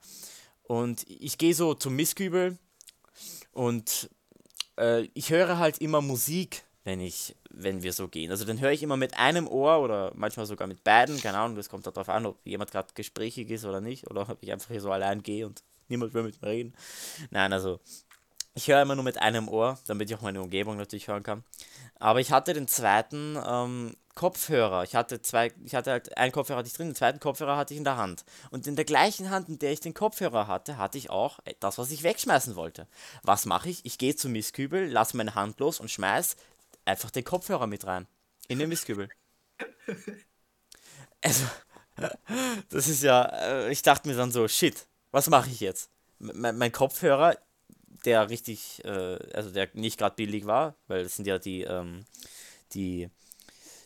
Und 0.63 1.07
ich 1.07 1.37
gehe 1.37 1.53
so 1.53 1.75
zum 1.75 1.95
Mistkübel 1.95 2.57
und 3.51 4.09
äh, 4.79 5.03
ich 5.13 5.29
höre 5.29 5.59
halt 5.59 5.77
immer 5.77 6.01
Musik 6.01 6.65
wenn 6.85 7.01
ich, 7.01 7.35
wenn 7.57 7.83
wir 7.83 7.93
so 7.93 8.07
gehen. 8.07 8.31
Also 8.31 8.45
dann 8.45 8.59
höre 8.59 8.71
ich 8.71 8.83
immer 8.83 8.97
mit 8.97 9.17
einem 9.17 9.47
Ohr 9.47 9.79
oder 9.79 10.11
manchmal 10.15 10.45
sogar 10.45 10.67
mit 10.67 10.83
beiden, 10.83 11.19
keine 11.21 11.37
Ahnung, 11.37 11.55
das 11.55 11.69
kommt 11.69 11.87
darauf 11.87 12.09
an, 12.09 12.25
ob 12.25 12.45
jemand 12.45 12.71
gerade 12.71 12.89
gesprächig 12.93 13.49
ist 13.49 13.65
oder 13.65 13.81
nicht, 13.81 14.09
oder 14.09 14.29
ob 14.29 14.37
ich 14.41 14.51
einfach 14.51 14.69
hier 14.69 14.81
so 14.81 14.91
allein 14.91 15.23
gehe 15.23 15.45
und 15.45 15.63
niemand 15.87 16.13
will 16.13 16.23
mit 16.23 16.41
mir 16.41 16.49
reden. 16.49 16.73
Nein, 17.31 17.53
also 17.53 17.79
ich 18.53 18.67
höre 18.67 18.81
immer 18.81 18.95
nur 18.95 19.03
mit 19.03 19.17
einem 19.17 19.49
Ohr, 19.49 19.77
damit 19.87 20.09
ich 20.09 20.15
auch 20.15 20.21
meine 20.21 20.41
Umgebung 20.41 20.77
natürlich 20.77 21.07
hören 21.07 21.23
kann. 21.23 21.43
Aber 21.99 22.19
ich 22.21 22.31
hatte 22.31 22.53
den 22.53 22.67
zweiten 22.67 23.37
ähm, 23.45 23.95
Kopfhörer. 24.15 24.83
Ich 24.83 24.95
hatte 24.95 25.21
zwei, 25.21 25.51
ich 25.65 25.75
hatte 25.75 25.91
halt 25.91 26.17
einen 26.17 26.31
Kopfhörer 26.31 26.59
hatte 26.59 26.67
ich 26.67 26.73
drin, 26.73 26.87
den 26.87 26.95
zweiten 26.95 27.19
Kopfhörer 27.19 27.57
hatte 27.57 27.73
ich 27.73 27.77
in 27.77 27.83
der 27.83 27.97
Hand. 27.97 28.23
Und 28.51 28.65
in 28.65 28.77
der 28.77 28.85
gleichen 28.85 29.29
Hand, 29.29 29.49
in 29.49 29.59
der 29.59 29.73
ich 29.73 29.81
den 29.81 29.93
Kopfhörer 29.93 30.47
hatte, 30.47 30.77
hatte 30.77 30.97
ich 30.97 31.09
auch 31.09 31.39
das, 31.59 31.77
was 31.77 31.91
ich 31.91 32.03
wegschmeißen 32.03 32.55
wollte. 32.55 32.87
Was 33.23 33.45
mache 33.45 33.69
ich? 33.69 33.85
Ich 33.85 33.97
gehe 33.97 34.15
zum 34.15 34.31
Mistkübel, 34.31 34.89
lasse 34.89 35.17
meine 35.17 35.35
Hand 35.35 35.59
los 35.59 35.81
und 35.81 35.91
schmeiß 35.91 36.37
einfach 36.85 37.11
den 37.11 37.23
Kopfhörer 37.23 37.67
mit 37.67 37.85
rein. 37.85 38.07
In 38.47 38.59
den 38.59 38.69
Mistkübel. 38.69 39.09
Also, 41.21 41.45
das 42.69 42.87
ist 42.87 43.01
ja, 43.01 43.23
äh, 43.25 43.71
ich 43.71 43.81
dachte 43.81 44.07
mir 44.07 44.15
dann 44.15 44.31
so, 44.31 44.47
shit, 44.47 44.85
was 45.11 45.27
mache 45.27 45.49
ich 45.49 45.59
jetzt? 45.59 45.89
M 46.19 46.57
mein 46.57 46.71
Kopfhörer, 46.71 47.35
der 48.05 48.29
richtig, 48.29 48.83
äh, 48.85 49.17
also 49.33 49.49
der 49.49 49.69
nicht 49.73 49.97
gerade 49.97 50.15
billig 50.15 50.45
war, 50.45 50.75
weil 50.87 51.03
das 51.03 51.15
sind 51.15 51.25
ja 51.25 51.39
die, 51.39 51.63
ähm, 51.63 52.05
die, 52.73 53.09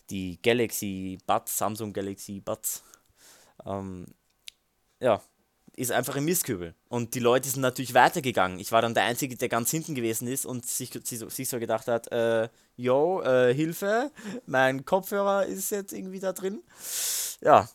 die 0.09 0.41
Galaxy 0.41 1.17
Buds, 1.25 1.57
Samsung 1.57 1.93
Galaxy 1.93 2.41
Buds. 2.41 2.83
Ähm, 3.65 4.07
ja, 4.99 5.21
ist 5.79 5.93
einfach 5.93 6.17
im 6.17 6.25
Mistkübel. 6.25 6.75
Und 6.89 7.15
die 7.15 7.19
Leute 7.19 7.47
sind 7.47 7.61
natürlich 7.61 7.93
weitergegangen. 7.93 8.59
Ich 8.59 8.73
war 8.73 8.81
dann 8.81 8.93
der 8.93 9.03
Einzige, 9.03 9.37
der 9.37 9.47
ganz 9.47 9.71
hinten 9.71 9.95
gewesen 9.95 10.27
ist 10.27 10.45
und 10.45 10.65
sich, 10.65 10.91
sich 11.05 11.49
so 11.49 11.57
gedacht 11.57 11.87
hat, 11.87 12.11
äh, 12.11 12.49
yo, 12.75 13.21
äh, 13.21 13.53
Hilfe, 13.53 14.11
mein 14.45 14.83
Kopfhörer 14.83 15.45
ist 15.45 15.71
jetzt 15.71 15.93
irgendwie 15.93 16.19
da 16.19 16.33
drin. 16.33 16.61
Ja, 17.39 17.69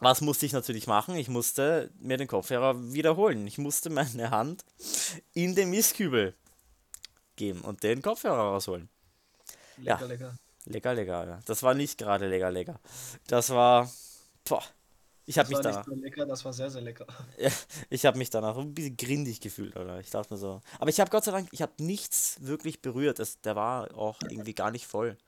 was 0.00 0.20
musste 0.20 0.46
ich 0.46 0.52
natürlich 0.52 0.88
machen? 0.88 1.14
Ich 1.14 1.28
musste 1.28 1.92
mir 2.00 2.16
den 2.16 2.26
Kopfhörer 2.26 2.92
wiederholen. 2.92 3.46
Ich 3.46 3.58
musste 3.58 3.88
meine 3.88 4.30
Hand 4.30 4.64
in 5.32 5.54
den 5.54 5.70
Mistkübel 5.70 6.34
geben 7.36 7.60
und 7.60 7.84
den 7.84 8.02
Kopfhörer 8.02 8.50
rausholen. 8.50 8.88
Lecker, 9.76 10.00
ja. 10.00 10.06
lecker. 10.06 10.38
Lecker, 10.64 10.94
lecker. 10.94 11.40
Das 11.46 11.62
war 11.62 11.74
nicht 11.74 11.98
gerade 11.98 12.26
lecker, 12.26 12.50
lecker. 12.50 12.80
Das 13.28 13.50
war, 13.50 13.88
boah, 14.44 14.64
ich 15.28 15.38
habe 15.38 15.50
mich 15.50 15.58
danach. 15.60 15.86
Nicht 15.86 16.02
lecker, 16.04 16.24
das 16.24 16.42
war 16.42 16.54
sehr, 16.54 16.70
sehr 16.70 16.80
lecker. 16.80 17.06
ich 17.90 18.06
habe 18.06 18.16
mich 18.16 18.30
danach 18.30 18.56
ein 18.56 18.72
bisschen 18.72 18.96
grindig 18.96 19.40
gefühlt, 19.40 19.76
oder? 19.76 20.00
Ich 20.00 20.08
dachte 20.08 20.32
mir 20.32 20.38
so. 20.38 20.62
Aber 20.78 20.88
ich 20.88 20.98
habe 21.00 21.10
Gott 21.10 21.24
sei 21.24 21.32
Dank, 21.32 21.48
ich 21.52 21.60
habe 21.60 21.72
nichts 21.76 22.38
wirklich 22.40 22.80
berührt. 22.80 23.18
Das, 23.18 23.38
der 23.42 23.54
war 23.54 23.94
auch 23.94 24.18
irgendwie 24.22 24.54
gar 24.54 24.70
nicht 24.70 24.86
voll. 24.86 25.18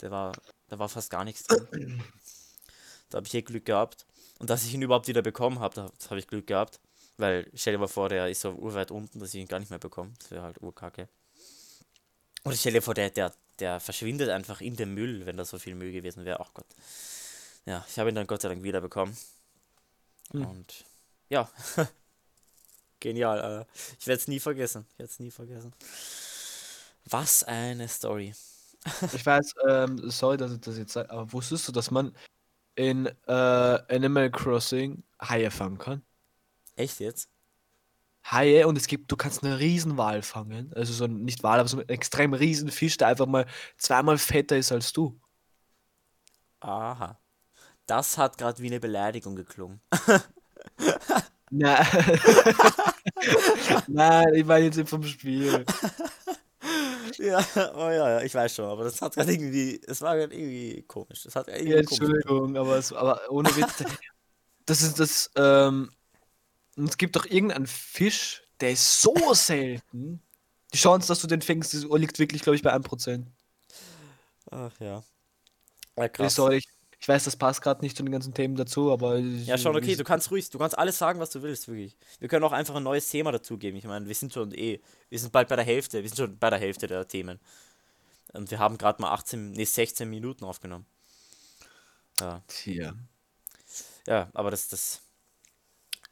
Der 0.00 0.10
war, 0.10 0.32
da 0.68 0.78
war 0.78 0.88
fast 0.88 1.10
gar 1.10 1.24
nichts 1.24 1.44
drin. 1.44 2.02
Da 3.10 3.18
habe 3.18 3.26
ich 3.26 3.34
eh 3.34 3.42
Glück 3.42 3.66
gehabt. 3.66 4.06
Und 4.38 4.48
dass 4.48 4.64
ich 4.64 4.72
ihn 4.72 4.80
überhaupt 4.80 5.06
wieder 5.06 5.20
bekommen 5.20 5.60
habe, 5.60 5.74
das 5.98 6.08
habe 6.08 6.18
ich 6.18 6.26
Glück 6.26 6.46
gehabt. 6.46 6.80
Weil 7.18 7.46
stell 7.52 7.74
dir 7.74 7.78
mal 7.78 7.88
vor, 7.88 8.08
der 8.08 8.30
ist 8.30 8.40
so 8.40 8.52
urweit 8.52 8.90
unten, 8.90 9.20
dass 9.20 9.34
ich 9.34 9.40
ihn 9.42 9.48
gar 9.48 9.58
nicht 9.58 9.68
mehr 9.68 9.78
bekomme. 9.78 10.12
Das 10.18 10.30
wäre 10.30 10.42
halt 10.42 10.62
urkacke. 10.62 11.10
Oder 12.44 12.56
stell 12.56 12.72
dir 12.72 12.80
vor, 12.80 12.94
der, 12.94 13.10
der, 13.10 13.34
der 13.58 13.80
verschwindet 13.80 14.30
einfach 14.30 14.62
in 14.62 14.76
dem 14.76 14.94
Müll, 14.94 15.26
wenn 15.26 15.36
da 15.36 15.44
so 15.44 15.58
viel 15.58 15.74
Müll 15.74 15.92
gewesen 15.92 16.24
wäre. 16.24 16.40
Ach 16.40 16.54
Gott. 16.54 16.66
Ja, 17.66 17.84
ich 17.86 17.98
habe 17.98 18.08
ihn 18.08 18.14
dann 18.14 18.26
Gott 18.26 18.40
sei 18.40 18.48
Dank 18.48 18.62
wieder 18.62 18.80
bekommen. 18.80 19.14
Hm. 20.32 20.46
Und 20.46 20.84
ja, 21.28 21.48
genial. 23.00 23.66
Ich 23.98 24.06
werde 24.06 24.20
es 24.20 24.28
nie 24.28 24.40
vergessen. 24.40 24.86
Ich 24.92 24.98
werde 24.98 25.12
es 25.12 25.20
nie 25.20 25.30
vergessen. 25.30 25.72
Was 27.04 27.44
eine 27.44 27.88
Story. 27.88 28.34
ich 29.12 29.24
weiß, 29.24 29.54
ähm, 29.68 30.10
sorry, 30.10 30.36
dass 30.36 30.52
ich 30.52 30.60
das 30.60 30.78
jetzt 30.78 30.92
sage, 30.92 31.10
aber 31.10 31.32
wusstest 31.32 31.68
du, 31.68 31.72
dass 31.72 31.90
man 31.90 32.16
in 32.74 33.06
äh, 33.06 33.32
Animal 33.32 34.30
Crossing 34.30 35.02
Haie 35.20 35.50
fangen 35.50 35.78
kann? 35.78 36.02
Echt 36.76 37.00
jetzt? 37.00 37.28
Haie 38.24 38.66
und 38.66 38.76
es 38.76 38.86
gibt, 38.86 39.10
du 39.10 39.16
kannst 39.16 39.44
einen 39.44 39.54
Riesenwal 39.54 40.22
fangen. 40.22 40.72
Also 40.74 40.92
so 40.92 41.04
ein, 41.04 41.24
nicht 41.24 41.42
Wal, 41.42 41.58
aber 41.60 41.68
so 41.68 41.78
einen 41.78 41.88
extrem 41.88 42.34
riesen 42.34 42.70
Fisch, 42.70 42.96
der 42.96 43.08
einfach 43.08 43.26
mal 43.26 43.46
zweimal 43.76 44.18
fetter 44.18 44.56
ist 44.56 44.72
als 44.72 44.92
du. 44.92 45.20
Aha. 46.60 47.21
Das 47.86 48.18
hat 48.18 48.38
gerade 48.38 48.62
wie 48.62 48.68
eine 48.68 48.80
Beleidigung 48.80 49.36
geklungen. 49.36 49.80
Nein. 51.50 51.86
Nein, 53.88 54.34
ich 54.34 54.44
meine 54.44 54.66
jetzt 54.66 54.88
vom 54.88 55.02
Spiel. 55.02 55.64
Ja, 57.18 57.44
oh 57.74 57.90
ja, 57.90 58.22
ich 58.22 58.34
weiß 58.34 58.54
schon, 58.54 58.64
aber 58.64 58.84
das 58.84 59.00
hat 59.02 59.14
gerade 59.14 59.32
irgendwie, 59.32 59.80
es 59.86 60.00
war 60.00 60.16
gerade 60.16 60.34
irgendwie 60.34 60.82
komisch. 60.82 61.24
Das 61.24 61.36
hat 61.36 61.48
irgendwie 61.48 61.72
Ja. 61.72 61.78
Entschuldigung, 61.78 62.56
aber, 62.56 62.76
es, 62.78 62.92
aber 62.92 63.20
ohne 63.30 63.54
Witz. 63.56 63.84
Das 64.64 64.80
ist 64.80 65.00
das, 65.00 65.28
ähm, 65.34 65.90
und 66.76 66.88
es 66.88 66.96
gibt 66.96 67.16
doch 67.16 67.26
irgendeinen 67.26 67.66
Fisch, 67.66 68.44
der 68.60 68.70
ist 68.70 69.02
so 69.02 69.34
selten. 69.34 70.22
Die 70.72 70.78
Chance, 70.78 71.08
dass 71.08 71.20
du 71.20 71.26
den 71.26 71.42
fängst, 71.42 71.72
liegt 71.74 72.20
wirklich, 72.20 72.42
glaube 72.42 72.54
ich, 72.54 72.62
bei 72.62 72.72
1%. 72.72 73.26
Ach 74.52 74.70
ja. 74.78 75.02
Ja, 75.96 76.08
krass. 76.08 76.36
sorry, 76.36 76.58
ich, 76.58 76.68
ich 77.02 77.08
weiß, 77.08 77.24
das 77.24 77.34
passt 77.34 77.62
gerade 77.62 77.80
nicht 77.80 77.96
zu 77.96 78.04
den 78.04 78.12
ganzen 78.12 78.32
Themen 78.32 78.54
dazu, 78.54 78.92
aber. 78.92 79.18
Ja, 79.18 79.58
schon 79.58 79.74
okay, 79.74 79.96
du 79.96 80.04
kannst 80.04 80.30
ruhig, 80.30 80.48
du 80.50 80.58
kannst 80.58 80.78
alles 80.78 80.98
sagen, 80.98 81.18
was 81.18 81.30
du 81.30 81.42
willst, 81.42 81.66
wirklich. 81.66 81.96
Wir 82.20 82.28
können 82.28 82.44
auch 82.44 82.52
einfach 82.52 82.76
ein 82.76 82.84
neues 82.84 83.08
Thema 83.08 83.32
dazugeben. 83.32 83.76
Ich 83.76 83.84
meine, 83.84 84.06
wir 84.06 84.14
sind 84.14 84.32
schon 84.32 84.54
eh, 84.54 84.80
wir 85.08 85.18
sind 85.18 85.32
bald 85.32 85.48
bei 85.48 85.56
der 85.56 85.64
Hälfte, 85.64 86.00
wir 86.00 86.08
sind 86.08 86.16
schon 86.16 86.38
bei 86.38 86.48
der 86.48 86.60
Hälfte 86.60 86.86
der 86.86 87.08
Themen. 87.08 87.40
Und 88.34 88.52
wir 88.52 88.60
haben 88.60 88.78
gerade 88.78 89.02
mal 89.02 89.10
18, 89.10 89.50
nee, 89.50 89.64
16 89.64 90.08
Minuten 90.08 90.44
aufgenommen. 90.44 90.86
Ja, 92.20 92.40
Tja. 92.46 92.94
ja, 94.06 94.28
aber 94.32 94.52
das, 94.52 94.68
das, 94.68 95.00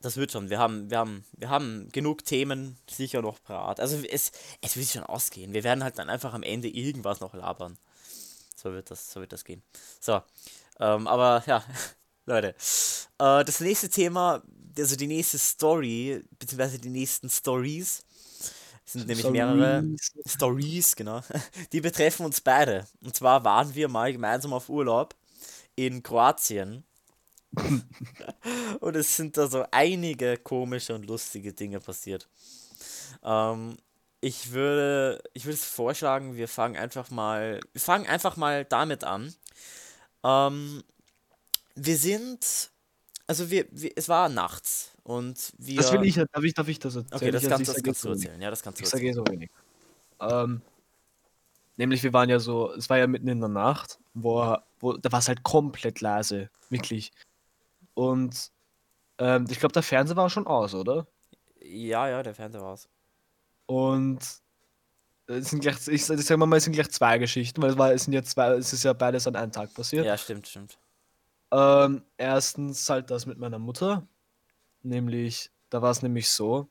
das 0.00 0.16
wird 0.16 0.32
schon. 0.32 0.50
Wir 0.50 0.58
haben, 0.58 0.90
wir 0.90 0.98
haben, 0.98 1.24
wir 1.36 1.50
haben 1.50 1.88
genug 1.92 2.24
Themen 2.24 2.76
sicher 2.90 3.22
noch 3.22 3.40
parat. 3.44 3.78
Also 3.78 3.96
es, 4.10 4.32
es 4.60 4.76
wird 4.76 4.88
schon 4.88 5.04
ausgehen. 5.04 5.52
Wir 5.52 5.62
werden 5.62 5.84
halt 5.84 5.98
dann 5.98 6.10
einfach 6.10 6.34
am 6.34 6.42
Ende 6.42 6.66
irgendwas 6.66 7.20
noch 7.20 7.32
labern. 7.32 7.78
So 8.56 8.72
wird 8.72 8.90
das, 8.90 9.12
so 9.12 9.20
wird 9.20 9.32
das 9.32 9.44
gehen. 9.44 9.62
So, 10.00 10.20
ähm, 10.80 11.06
aber 11.06 11.42
ja, 11.46 11.62
Leute, 12.26 12.48
äh, 13.18 13.44
das 13.44 13.60
nächste 13.60 13.88
Thema, 13.88 14.42
also 14.76 14.96
die 14.96 15.06
nächste 15.06 15.38
Story, 15.38 16.24
beziehungsweise 16.38 16.78
die 16.78 16.90
nächsten 16.90 17.30
Stories, 17.30 18.02
sind 18.84 19.06
nämlich 19.06 19.28
mehrere 19.30 19.84
Stories. 20.00 20.32
Stories, 20.32 20.96
genau, 20.96 21.20
die 21.72 21.80
betreffen 21.80 22.26
uns 22.26 22.40
beide. 22.40 22.86
Und 23.02 23.14
zwar 23.14 23.44
waren 23.44 23.74
wir 23.74 23.88
mal 23.88 24.12
gemeinsam 24.12 24.52
auf 24.52 24.68
Urlaub 24.68 25.14
in 25.76 26.02
Kroatien. 26.02 26.84
und 28.80 28.96
es 28.96 29.16
sind 29.16 29.36
da 29.36 29.48
so 29.48 29.64
einige 29.72 30.36
komische 30.36 30.94
und 30.94 31.06
lustige 31.06 31.52
Dinge 31.52 31.80
passiert. 31.80 32.28
Ähm, 33.24 33.76
ich 34.20 34.52
würde, 34.52 35.22
ich 35.32 35.46
würde 35.46 35.56
vorschlagen, 35.56 36.36
wir 36.36 36.46
fangen 36.46 36.76
einfach 36.76 37.10
mal, 37.10 37.60
wir 37.72 37.80
fangen 37.80 38.06
einfach 38.06 38.36
mal 38.36 38.64
damit 38.64 39.04
an. 39.04 39.34
Ähm, 40.24 40.82
wir 41.74 41.96
sind, 41.96 42.70
also 43.26 43.50
wir, 43.50 43.66
wir, 43.70 43.92
es 43.96 44.08
war 44.08 44.28
nachts 44.28 44.92
und 45.02 45.52
wir. 45.58 45.76
Das 45.76 45.92
will 45.92 46.04
ich, 46.04 46.14
darf 46.14 46.42
ich, 46.44 46.54
darf 46.54 46.68
ich 46.68 46.78
das 46.78 46.96
erzählen? 46.96 47.16
Okay, 47.16 47.30
das 47.30 47.42
ich 47.42 47.48
das 47.48 47.56
kannst 47.58 47.86
jetzt 47.86 48.04
du 48.04 48.08
erzählen. 48.10 48.40
Ja, 48.40 48.50
das 48.50 48.62
kannst 48.62 48.80
du 48.80 48.84
Ich 48.84 48.88
sage 48.90 49.06
erzählen. 49.06 49.26
eh 49.26 49.30
so 49.30 49.32
wenig. 49.32 49.50
Ähm, 50.20 50.62
nämlich, 51.76 52.02
wir 52.02 52.12
waren 52.12 52.28
ja 52.28 52.38
so, 52.38 52.72
es 52.72 52.90
war 52.90 52.98
ja 52.98 53.06
mitten 53.06 53.28
in 53.28 53.40
der 53.40 53.48
Nacht, 53.48 53.98
wo, 54.14 54.56
wo 54.80 54.92
da 54.94 55.10
war 55.12 55.20
es 55.20 55.28
halt 55.28 55.42
komplett 55.42 56.00
leise, 56.00 56.50
wirklich. 56.68 57.12
Und 57.94 58.50
ähm, 59.18 59.46
ich 59.48 59.58
glaube, 59.58 59.72
der 59.72 59.82
Fernseher 59.82 60.16
war 60.16 60.28
schon 60.30 60.46
aus, 60.46 60.74
oder? 60.74 61.06
Ja, 61.62 62.08
ja, 62.08 62.22
der 62.22 62.34
Fernseher 62.34 62.62
war's. 62.62 62.88
Und 63.66 64.18
es 65.30 65.50
sind 65.50 65.60
gleich, 65.60 65.76
ich, 65.88 66.08
ich 66.08 66.26
sag 66.26 66.38
mal, 66.38 66.56
es 66.56 66.64
sind 66.64 66.72
gleich 66.72 66.90
zwei 66.90 67.18
Geschichten, 67.18 67.62
weil 67.62 67.70
es, 67.70 67.78
war, 67.78 67.92
es 67.92 68.04
sind 68.04 68.12
ja 68.12 68.22
zwei, 68.22 68.52
es 68.54 68.72
ist 68.72 68.82
ja 68.82 68.92
beides 68.92 69.26
an 69.26 69.36
einem 69.36 69.52
Tag 69.52 69.72
passiert. 69.74 70.04
Ja, 70.04 70.16
stimmt, 70.18 70.48
stimmt. 70.48 70.78
Ähm, 71.52 72.02
erstens 72.16 72.88
halt 72.88 73.10
das 73.10 73.26
mit 73.26 73.38
meiner 73.38 73.58
Mutter. 73.58 74.06
Nämlich, 74.82 75.50
da 75.68 75.82
war 75.82 75.90
es 75.90 76.02
nämlich 76.02 76.30
so. 76.30 76.68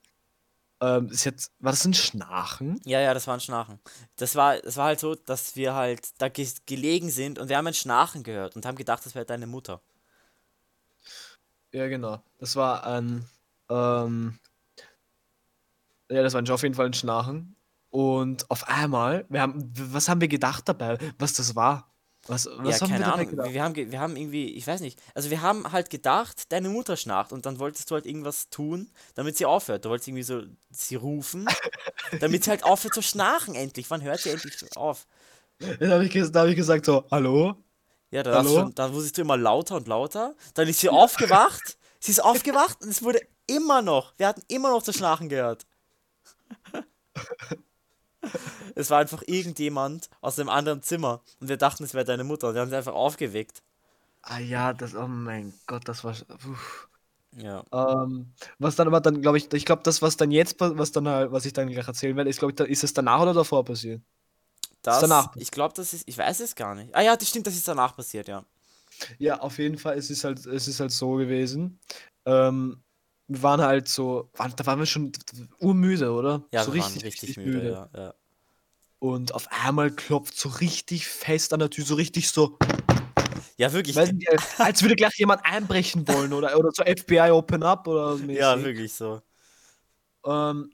Ähm, 0.81 1.09
ist 1.09 1.25
jetzt, 1.25 1.51
war 1.59 1.71
das 1.71 1.83
ein 1.85 1.93
Schnarchen? 1.93 2.79
Ja, 2.85 3.01
ja, 3.01 3.13
das 3.13 3.27
war 3.27 3.33
ein 3.33 3.41
Schnarchen. 3.41 3.79
Das 4.15 4.35
war, 4.35 4.59
das 4.59 4.77
war 4.77 4.85
halt 4.85 4.99
so, 4.99 5.15
dass 5.15 5.55
wir 5.55 5.73
halt 5.73 6.09
da 6.19 6.29
ge 6.29 6.47
gelegen 6.65 7.09
sind 7.09 7.37
und 7.37 7.49
wir 7.49 7.57
haben 7.57 7.67
ein 7.67 7.73
Schnarchen 7.73 8.23
gehört 8.23 8.55
und 8.55 8.65
haben 8.65 8.77
gedacht, 8.77 9.05
das 9.05 9.13
wäre 9.13 9.25
deine 9.25 9.47
Mutter. 9.47 9.81
Ja, 11.73 11.87
genau. 11.87 12.23
Das 12.39 12.55
war 12.55 12.85
ein, 12.85 13.25
ähm, 13.69 14.39
ja, 16.09 16.23
das 16.23 16.33
war 16.33 16.49
auf 16.49 16.63
jeden 16.63 16.75
Fall 16.75 16.87
ein 16.87 16.93
Schnarchen. 16.93 17.55
Und 17.89 18.49
auf 18.51 18.67
einmal, 18.67 19.25
wir 19.29 19.41
haben, 19.41 19.71
was 19.75 20.09
haben 20.09 20.21
wir 20.21 20.27
gedacht 20.27 20.67
dabei, 20.67 20.97
was 21.17 21.33
das 21.33 21.55
war? 21.55 21.91
Was, 22.27 22.47
was 22.57 22.79
ja, 22.79 22.81
haben 22.81 22.89
keine 22.91 23.05
wir 23.05 23.13
Ahnung. 23.13 23.29
gedacht? 23.29 23.53
Wir 23.53 23.63
haben, 23.63 23.75
wir 23.75 23.99
haben 23.99 24.15
irgendwie, 24.15 24.53
ich 24.53 24.67
weiß 24.67 24.81
nicht, 24.81 25.01
also 25.15 25.31
wir 25.31 25.41
haben 25.41 25.71
halt 25.71 25.89
gedacht, 25.89 26.51
deine 26.51 26.69
Mutter 26.69 26.95
schnarcht 26.95 27.33
und 27.33 27.45
dann 27.45 27.57
wolltest 27.57 27.89
du 27.89 27.95
halt 27.95 28.05
irgendwas 28.05 28.49
tun, 28.49 28.91
damit 29.15 29.37
sie 29.37 29.45
aufhört. 29.45 29.85
Du 29.85 29.89
wolltest 29.89 30.07
irgendwie 30.09 30.23
so 30.23 30.43
sie 30.69 30.95
rufen, 30.95 31.47
damit 32.19 32.43
sie 32.43 32.51
halt 32.51 32.63
aufhört 32.63 32.93
zu 32.93 33.01
schnarchen 33.01 33.55
endlich. 33.55 33.89
Wann 33.89 34.03
hört 34.03 34.19
sie 34.19 34.29
endlich 34.29 34.55
auf? 34.75 35.07
Dann 35.57 35.89
habe 35.91 36.05
ich, 36.05 36.15
hab 36.15 36.47
ich 36.47 36.55
gesagt 36.55 36.85
so, 36.85 37.05
hallo? 37.09 37.55
Ja, 38.11 38.23
da, 38.23 38.37
Hallo? 38.37 38.49
schon, 38.49 38.75
da 38.75 38.91
wurdest 38.93 39.17
du 39.17 39.21
immer 39.21 39.37
lauter 39.37 39.75
und 39.75 39.87
lauter. 39.87 40.35
Dann 40.55 40.67
ist 40.67 40.79
sie 40.79 40.89
aufgewacht. 40.89 41.77
Sie 42.01 42.11
ist 42.11 42.23
aufgewacht 42.23 42.81
und 42.81 42.87
es 42.87 43.03
wurde 43.03 43.19
immer 43.45 43.81
noch, 43.81 44.13
wir 44.17 44.27
hatten 44.27 44.41
immer 44.47 44.69
noch 44.71 44.81
das 44.81 44.95
Schnarchen 44.95 45.27
gehört. 45.27 45.65
Es 48.75 48.89
war 48.89 48.99
einfach 48.99 49.23
irgendjemand 49.25 50.09
aus 50.21 50.39
einem 50.39 50.49
anderen 50.49 50.81
Zimmer 50.81 51.21
und 51.39 51.49
wir 51.49 51.57
dachten, 51.57 51.83
es 51.83 51.93
wäre 51.93 52.05
deine 52.05 52.23
Mutter 52.23 52.49
und 52.49 52.53
wir 52.55 52.61
haben 52.61 52.69
sie 52.69 52.77
einfach 52.77 52.93
aufgeweckt. 52.93 53.61
Ah 54.21 54.39
ja, 54.39 54.73
das, 54.73 54.95
oh 54.95 55.07
mein 55.07 55.53
Gott, 55.67 55.87
das 55.87 56.03
war, 56.03 56.11
uff. 56.11 56.89
Ja. 57.35 57.63
Ähm, 57.71 58.33
was 58.57 58.75
dann 58.75 58.87
aber 58.87 59.01
dann, 59.01 59.21
glaube 59.21 59.37
ich, 59.37 59.51
ich 59.53 59.65
glaube, 59.65 59.83
das, 59.83 60.01
was 60.01 60.17
dann 60.17 60.31
jetzt, 60.31 60.55
was 60.59 60.91
dann 60.91 61.07
halt, 61.07 61.31
was 61.31 61.45
ich 61.45 61.53
dann 61.53 61.69
gleich 61.69 61.87
erzählen 61.87 62.15
werde, 62.15 62.29
ist, 62.29 62.39
glaube 62.39 62.51
ich, 62.51 62.55
da, 62.55 62.63
ist 62.63 62.83
es 62.83 62.93
danach 62.93 63.21
oder 63.21 63.33
davor 63.33 63.63
passiert? 63.63 64.01
Das, 64.81 65.01
danach. 65.01 65.35
ich 65.35 65.51
glaube, 65.51 65.73
das 65.75 65.93
ist, 65.93 66.03
ich 66.07 66.17
weiß 66.17 66.39
es 66.39 66.55
gar 66.55 66.73
nicht. 66.75 66.95
Ah 66.95 67.01
ja, 67.01 67.15
das 67.15 67.29
stimmt, 67.29 67.47
das 67.47 67.55
ist 67.55 67.67
danach 67.67 67.95
passiert, 67.95 68.27
ja. 68.27 68.45
Ja, 69.17 69.39
auf 69.39 69.57
jeden 69.59 69.77
Fall, 69.77 69.97
es 69.97 70.09
ist 70.09 70.23
halt, 70.23 70.45
es 70.45 70.67
ist 70.67 70.79
halt 70.79 70.91
so 70.91 71.13
gewesen. 71.13 71.79
Ähm, 72.25 72.81
wir 73.29 73.43
waren 73.43 73.61
halt 73.61 73.87
so, 73.87 74.29
waren, 74.35 74.53
da 74.55 74.65
waren 74.65 74.79
wir 74.79 74.85
schon 74.85 75.11
urmüde, 75.59 76.11
oder? 76.11 76.43
Ja, 76.51 76.63
so 76.63 76.73
wir 76.73 76.81
waren 76.81 76.97
richtig, 76.97 77.37
müde, 77.37 77.71
Ja, 77.93 77.99
ja. 77.99 78.13
Und 78.97 79.33
auf 79.33 79.47
einmal 79.65 79.91
klopft 79.91 80.37
so 80.37 80.49
richtig 80.49 81.07
fest 81.07 81.53
an 81.53 81.59
der 81.59 81.69
Tür, 81.69 81.85
so 81.85 81.95
richtig 81.95 82.29
so, 82.29 82.57
ja, 83.55 83.71
wirklich. 83.71 83.95
nicht, 83.95 84.29
als- 84.29 84.59
als 84.59 84.81
würde 84.81 84.95
gleich 84.95 85.15
jemand 85.17 85.45
einbrechen 85.45 86.05
wollen 86.07 86.33
oder, 86.33 86.57
oder 86.57 86.69
so 86.73 86.83
FBI 86.83 87.29
Open 87.31 87.63
Up 87.63 87.87
oder 87.87 88.17
so. 88.17 88.25
Ja, 88.25 88.61
wirklich 88.61 88.93
so. 88.93 89.21
Ähm, 90.25 90.71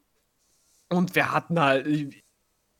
und 0.89 1.13
wir 1.15 1.31
hatten 1.31 1.59
halt, 1.59 2.15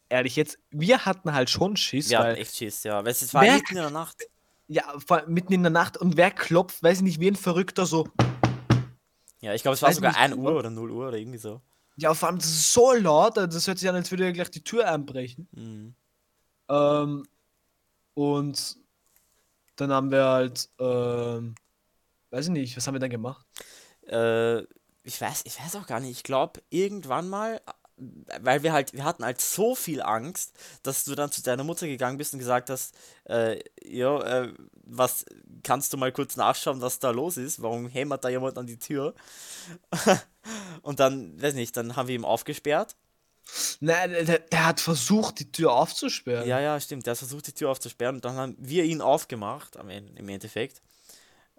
ehrlich 0.10 0.36
jetzt, 0.36 0.58
wir 0.72 1.06
hatten 1.06 1.34
halt 1.34 1.50
schon 1.50 1.76
Schiss, 1.76 2.10
Wir 2.10 2.20
hatten 2.20 2.30
weil, 2.30 2.38
echt 2.38 2.56
Schiss, 2.56 2.84
ja. 2.84 3.04
Weil 3.04 3.12
es 3.12 3.34
war 3.34 3.44
mitten 3.44 3.70
in 3.70 3.76
der 3.76 3.90
Nacht. 3.92 4.24
ja, 4.68 4.84
vor 5.06 5.24
mitten 5.28 5.54
in 5.54 5.62
der 5.64 5.72
Nacht 5.72 5.98
und 5.98 6.18
wer 6.18 6.32
klopft, 6.32 6.82
weiß 6.82 6.98
ich 6.98 7.04
nicht, 7.04 7.20
wie 7.20 7.28
ein 7.28 7.36
Verrückter 7.36 7.86
so, 7.86 8.08
Ja, 9.42 9.54
ich 9.54 9.62
glaube, 9.62 9.76
es 9.76 9.82
war 9.82 9.90
Weiß 9.90 9.96
sogar 9.98 10.12
nicht, 10.12 10.20
1 10.20 10.36
wo- 10.36 10.42
Uhr 10.50 10.56
oder 10.60 10.70
0 10.70 10.92
Uhr 10.92 11.08
oder 11.10 11.18
irgendwie 11.18 11.38
so. 11.38 11.62
ja, 11.98 12.14
vor 12.14 12.30
allem, 12.30 12.38
das 12.38 12.48
ist 12.48 12.74
so 12.74 12.94
laut, 12.94 13.38
das 13.38 13.68
hört 13.68 13.78
sich 13.80 13.88
an, 13.90 13.96
als 13.96 14.10
würde 14.12 14.26
er 14.26 14.32
gleich 14.34 14.50
die 14.52 14.64
Tür 14.64 14.90
einbrechen. 14.90 15.48
Mhm. 15.52 15.96
Ähm, 16.70 17.28
und 18.14 18.78
dann 19.76 19.92
haben 19.92 20.12
wir 20.12 20.24
halt, 20.26 20.70
ähm, 20.80 21.56
weiß 22.32 22.46
ich 22.46 22.52
nicht, 22.52 22.78
was 22.78 22.88
haben 22.88 22.96
wir 22.96 23.00
dann 23.00 23.10
gemacht? 23.10 23.46
Äh, 24.08 24.62
ich 25.04 25.20
weiß, 25.22 25.44
ich 25.46 25.60
weiß 25.60 25.76
auch 25.76 25.86
gar 25.88 26.00
nicht. 26.00 26.12
Ich 26.12 26.24
glaube, 26.24 26.64
irgendwann 26.70 27.30
mal, 27.30 27.62
weil 27.98 28.64
wir 28.64 28.74
halt, 28.74 28.94
wir 28.94 29.04
hatten 29.04 29.24
halt 29.24 29.40
so 29.40 29.76
viel 29.76 30.02
Angst, 30.02 30.54
dass 30.84 31.06
du 31.06 31.16
dann 31.16 31.32
zu 31.32 31.42
deiner 31.42 31.64
Mutter 31.64 31.88
gegangen 31.88 32.18
bist 32.18 32.34
und 32.34 32.40
gesagt 32.40 32.70
hast, 32.70 32.94
äh, 33.26 33.60
ja, 33.84 34.44
äh, 34.44 34.54
was, 34.84 35.26
kannst 35.64 35.94
du 35.94 35.98
mal 35.98 36.12
kurz 36.12 36.36
nachschauen, 36.36 36.82
was 36.82 37.00
da 37.00 37.12
los 37.12 37.38
ist? 37.38 37.62
Warum 37.62 37.88
hämmert 37.88 38.24
da 38.24 38.30
jemand 38.30 38.58
an 38.58 38.68
die 38.68 38.80
Tür? 38.80 39.14
und 40.82 41.00
dann, 41.00 41.42
weiß 41.42 41.54
nicht, 41.54 41.76
dann 41.78 41.96
haben 41.96 42.08
wir 42.08 42.16
ihm 42.16 42.26
aufgesperrt. 42.26 42.96
Nein, 43.80 44.12
der, 44.12 44.40
der 44.40 44.66
hat 44.66 44.80
versucht, 44.80 45.40
die 45.40 45.52
Tür 45.52 45.74
aufzusperren. 45.74 46.48
Ja, 46.48 46.60
ja, 46.60 46.80
stimmt. 46.80 47.06
Der 47.06 47.12
hat 47.12 47.20
versucht, 47.20 47.48
die 47.48 47.54
Tür 47.54 47.70
aufzusperren 47.70 48.16
und 48.16 48.26
dann 48.26 48.36
haben 48.36 48.56
wir 48.60 48.84
ihn 48.84 49.02
aufgemacht, 49.02 49.78
am 49.78 49.90
Ende, 49.90 50.14
im 50.20 50.28
Endeffekt. 50.28 50.82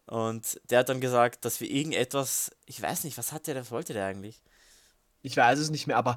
Und 0.06 0.60
der 0.70 0.80
hat 0.80 0.88
dann 0.88 1.00
gesagt, 1.00 1.44
dass 1.44 1.60
wir 1.60 1.70
irgendetwas, 1.70 2.52
ich 2.66 2.80
weiß 2.80 3.04
nicht, 3.04 3.18
was 3.18 3.32
hat 3.32 3.46
der, 3.46 3.56
was 3.56 3.70
wollte 3.70 3.92
der 3.92 4.06
eigentlich? 4.06 4.40
Ich 5.26 5.36
weiß 5.36 5.58
es 5.58 5.70
nicht 5.70 5.88
mehr, 5.88 5.96
aber 5.96 6.16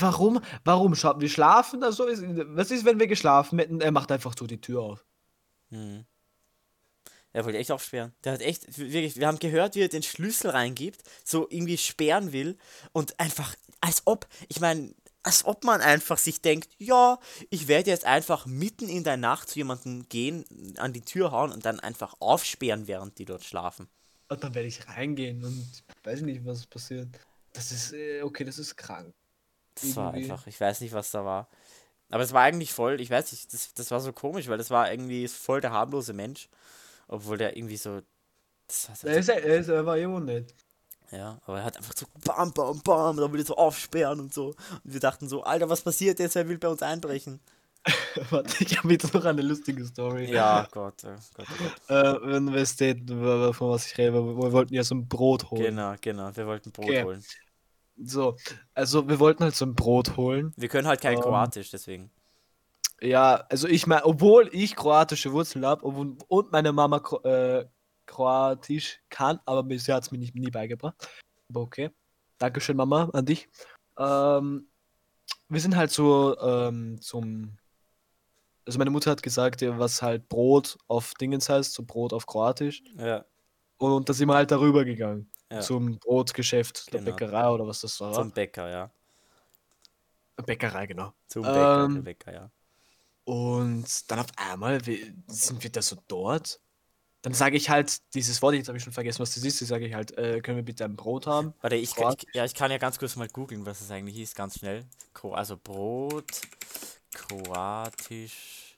warum? 0.00 0.40
Warum? 0.64 0.94
Scha 0.94 1.20
wir 1.20 1.28
schlafen 1.28 1.82
da 1.82 1.92
so? 1.92 2.04
Was 2.04 2.70
ist, 2.70 2.86
wenn 2.86 2.98
wir 2.98 3.06
geschlafen 3.06 3.58
hätten? 3.58 3.82
Er 3.82 3.92
macht 3.92 4.10
einfach 4.10 4.34
so 4.38 4.46
die 4.46 4.60
Tür 4.60 4.80
auf. 4.80 5.04
Hm. 5.70 6.06
Er 7.34 7.44
wollte 7.44 7.58
echt 7.58 7.70
aufsperren. 7.70 8.12
Der 8.24 8.32
hat 8.32 8.40
echt, 8.40 8.78
wirklich, 8.78 9.16
wir 9.16 9.26
haben 9.26 9.38
gehört, 9.38 9.74
wie 9.74 9.82
er 9.82 9.88
den 9.88 10.02
Schlüssel 10.02 10.50
reingibt, 10.50 11.02
so 11.24 11.46
irgendwie 11.50 11.76
sperren 11.76 12.32
will 12.32 12.56
und 12.92 13.20
einfach, 13.20 13.54
als 13.80 14.02
ob, 14.06 14.26
ich 14.48 14.60
meine, 14.60 14.94
als 15.22 15.44
ob 15.44 15.64
man 15.64 15.80
einfach 15.80 16.18
sich 16.18 16.40
denkt, 16.40 16.70
ja, 16.78 17.18
ich 17.50 17.68
werde 17.68 17.90
jetzt 17.90 18.06
einfach 18.06 18.46
mitten 18.46 18.88
in 18.88 19.04
der 19.04 19.18
Nacht 19.18 19.50
zu 19.50 19.58
jemandem 19.58 20.08
gehen, 20.08 20.44
an 20.78 20.92
die 20.92 21.02
Tür 21.02 21.32
hauen 21.32 21.52
und 21.52 21.66
dann 21.66 21.80
einfach 21.80 22.14
aufsperren, 22.18 22.86
während 22.86 23.18
die 23.18 23.26
dort 23.26 23.44
schlafen. 23.44 23.88
Und 24.28 24.42
dann 24.42 24.54
werde 24.54 24.68
ich 24.68 24.88
reingehen 24.88 25.44
und 25.44 25.84
weiß 26.04 26.22
nicht, 26.22 26.44
was 26.44 26.66
passiert. 26.66 27.08
Das 27.52 27.72
ist, 27.72 27.92
äh, 27.92 28.22
okay, 28.22 28.44
das 28.44 28.58
ist 28.58 28.76
krank. 28.76 29.14
Das 29.74 29.84
Irgendwie. 29.84 29.96
war 29.96 30.14
einfach, 30.14 30.46
ich 30.46 30.60
weiß 30.60 30.80
nicht, 30.80 30.92
was 30.92 31.10
da 31.10 31.24
war. 31.24 31.48
Aber 32.10 32.22
es 32.22 32.32
war 32.32 32.42
eigentlich 32.42 32.72
voll, 32.72 33.00
ich 33.00 33.10
weiß 33.10 33.32
nicht, 33.32 33.52
das, 33.52 33.72
das 33.74 33.90
war 33.90 34.00
so 34.00 34.12
komisch, 34.12 34.48
weil 34.48 34.58
das 34.58 34.70
war 34.70 34.90
irgendwie 34.90 35.26
voll 35.28 35.60
der 35.60 35.72
harmlose 35.72 36.12
Mensch. 36.12 36.48
Obwohl 37.08 37.38
der 37.38 37.56
irgendwie 37.56 37.76
so. 37.76 38.02
Das 38.66 38.88
war 38.88 38.96
so 38.96 39.08
er, 39.08 39.16
ist, 39.18 39.28
er, 39.28 39.42
ist, 39.42 39.68
er 39.68 39.84
war 39.84 39.96
immer 39.98 40.20
nett. 40.20 40.54
Ja, 41.10 41.40
aber 41.44 41.58
er 41.58 41.64
hat 41.64 41.76
einfach 41.76 41.94
so 41.94 42.06
bam, 42.24 42.52
bam, 42.52 42.80
bam, 42.80 43.16
da 43.18 43.30
will 43.30 43.40
er 43.40 43.46
so 43.46 43.56
aufsperren 43.56 44.18
und 44.18 44.32
so. 44.32 44.54
Und 44.84 44.92
wir 44.92 45.00
dachten 45.00 45.28
so, 45.28 45.42
Alter, 45.42 45.68
was 45.68 45.82
passiert 45.82 46.18
jetzt? 46.18 46.36
Er 46.36 46.48
will 46.48 46.58
bei 46.58 46.68
uns 46.68 46.82
einbrechen. 46.82 47.40
Warte, 48.30 48.64
ich 48.64 48.78
habe 48.78 48.92
jetzt 48.92 49.12
noch 49.12 49.24
eine 49.24 49.42
lustige 49.42 49.84
Story. 49.84 50.32
Ja, 50.32 50.68
Gott, 50.70 51.02
oh 51.04 51.08
Gott, 51.08 51.18
oh 51.38 51.42
Gott. 51.88 51.90
Äh, 51.90 52.26
wenn 52.26 52.52
wir 52.52 52.64
steht, 52.64 53.08
von 53.08 53.70
was 53.70 53.86
ich 53.86 53.98
rede, 53.98 54.14
wir 54.14 54.52
wollten 54.52 54.74
ja 54.74 54.84
so 54.84 54.94
ein 54.94 55.08
Brot 55.08 55.50
holen. 55.50 55.62
Genau, 55.62 55.94
genau, 56.00 56.36
wir 56.36 56.46
wollten 56.46 56.70
Brot 56.70 56.86
okay. 56.86 57.04
holen. 57.04 57.24
So, 57.96 58.36
also 58.74 59.08
wir 59.08 59.18
wollten 59.18 59.44
halt 59.44 59.54
so 59.54 59.64
ein 59.64 59.74
Brot 59.74 60.16
holen. 60.16 60.52
Wir 60.56 60.68
können 60.68 60.86
halt 60.86 61.00
kein 61.00 61.16
ähm, 61.16 61.22
Kroatisch, 61.22 61.70
deswegen. 61.70 62.10
Ja, 63.00 63.44
also 63.48 63.66
ich 63.66 63.86
meine, 63.86 64.04
obwohl 64.04 64.48
ich 64.52 64.76
kroatische 64.76 65.32
Wurzeln 65.32 65.66
habe 65.66 65.84
und 65.84 66.52
meine 66.52 66.72
Mama 66.72 67.02
äh, 67.24 67.64
Kroatisch 68.06 69.00
kann, 69.08 69.40
aber 69.44 69.64
bisher 69.64 69.96
hat 69.96 70.04
es 70.04 70.12
mir 70.12 70.18
nicht, 70.18 70.34
nie 70.36 70.50
beigebracht. 70.50 71.08
Aber 71.48 71.60
okay. 71.62 71.90
Dankeschön, 72.38 72.76
Mama, 72.76 73.08
an 73.12 73.26
dich. 73.26 73.48
Ähm, 73.98 74.68
wir 75.48 75.60
sind 75.60 75.76
halt 75.76 75.90
so 75.90 76.38
ähm, 76.40 77.00
zum. 77.00 77.56
Also 78.66 78.78
meine 78.78 78.90
Mutter 78.90 79.10
hat 79.10 79.22
gesagt, 79.22 79.62
was 79.62 80.02
halt 80.02 80.28
Brot 80.28 80.78
auf 80.88 81.14
Dingens 81.14 81.48
heißt, 81.48 81.72
so 81.72 81.82
Brot 81.82 82.12
auf 82.12 82.26
Kroatisch. 82.26 82.82
Ja. 82.96 83.24
Und 83.78 84.08
da 84.08 84.12
sind 84.12 84.28
wir 84.28 84.34
halt 84.34 84.50
darüber 84.50 84.84
gegangen. 84.84 85.30
Ja. 85.50 85.60
Zum 85.60 85.98
Brotgeschäft 85.98 86.86
genau. 86.90 87.04
der 87.04 87.12
Bäckerei 87.12 87.48
oder 87.48 87.66
was 87.66 87.80
das 87.80 88.00
war. 88.00 88.12
Zum 88.12 88.30
Bäcker, 88.30 88.70
ja. 88.70 88.90
Bäckerei, 90.46 90.86
genau. 90.86 91.12
Zum 91.28 91.42
Bäcker, 91.42 91.84
ähm, 91.84 91.94
der 91.96 92.02
Bäcker, 92.02 92.32
ja. 92.32 92.50
Und 93.24 94.10
dann 94.10 94.18
auf 94.20 94.26
einmal 94.36 94.80
sind 95.28 95.62
wir 95.62 95.70
da 95.70 95.82
so 95.82 95.96
dort 96.08 96.60
dann 97.22 97.34
sage 97.34 97.56
ich 97.56 97.70
halt 97.70 98.00
dieses 98.14 98.42
Wort, 98.42 98.54
jetzt 98.54 98.66
habe 98.66 98.76
ich 98.76 98.84
schon 98.84 98.92
vergessen, 98.92 99.20
was 99.20 99.34
das 99.34 99.44
ist, 99.44 99.58
sage 99.60 99.86
ich 99.86 99.94
halt, 99.94 100.16
äh, 100.18 100.40
können 100.40 100.56
wir 100.56 100.64
bitte 100.64 100.84
ein 100.84 100.96
Brot 100.96 101.28
haben? 101.28 101.54
Warte, 101.60 101.76
ich, 101.76 101.96
ich, 101.96 102.26
ja, 102.34 102.44
ich 102.44 102.54
kann 102.54 102.72
ja 102.72 102.78
ganz 102.78 102.98
kurz 102.98 103.14
mal 103.14 103.28
googeln, 103.28 103.64
was 103.64 103.80
es 103.80 103.92
eigentlich 103.92 104.18
ist, 104.18 104.34
ganz 104.34 104.58
schnell. 104.58 104.84
also 105.30 105.56
Brot, 105.56 106.40
kroatisch, 107.12 108.76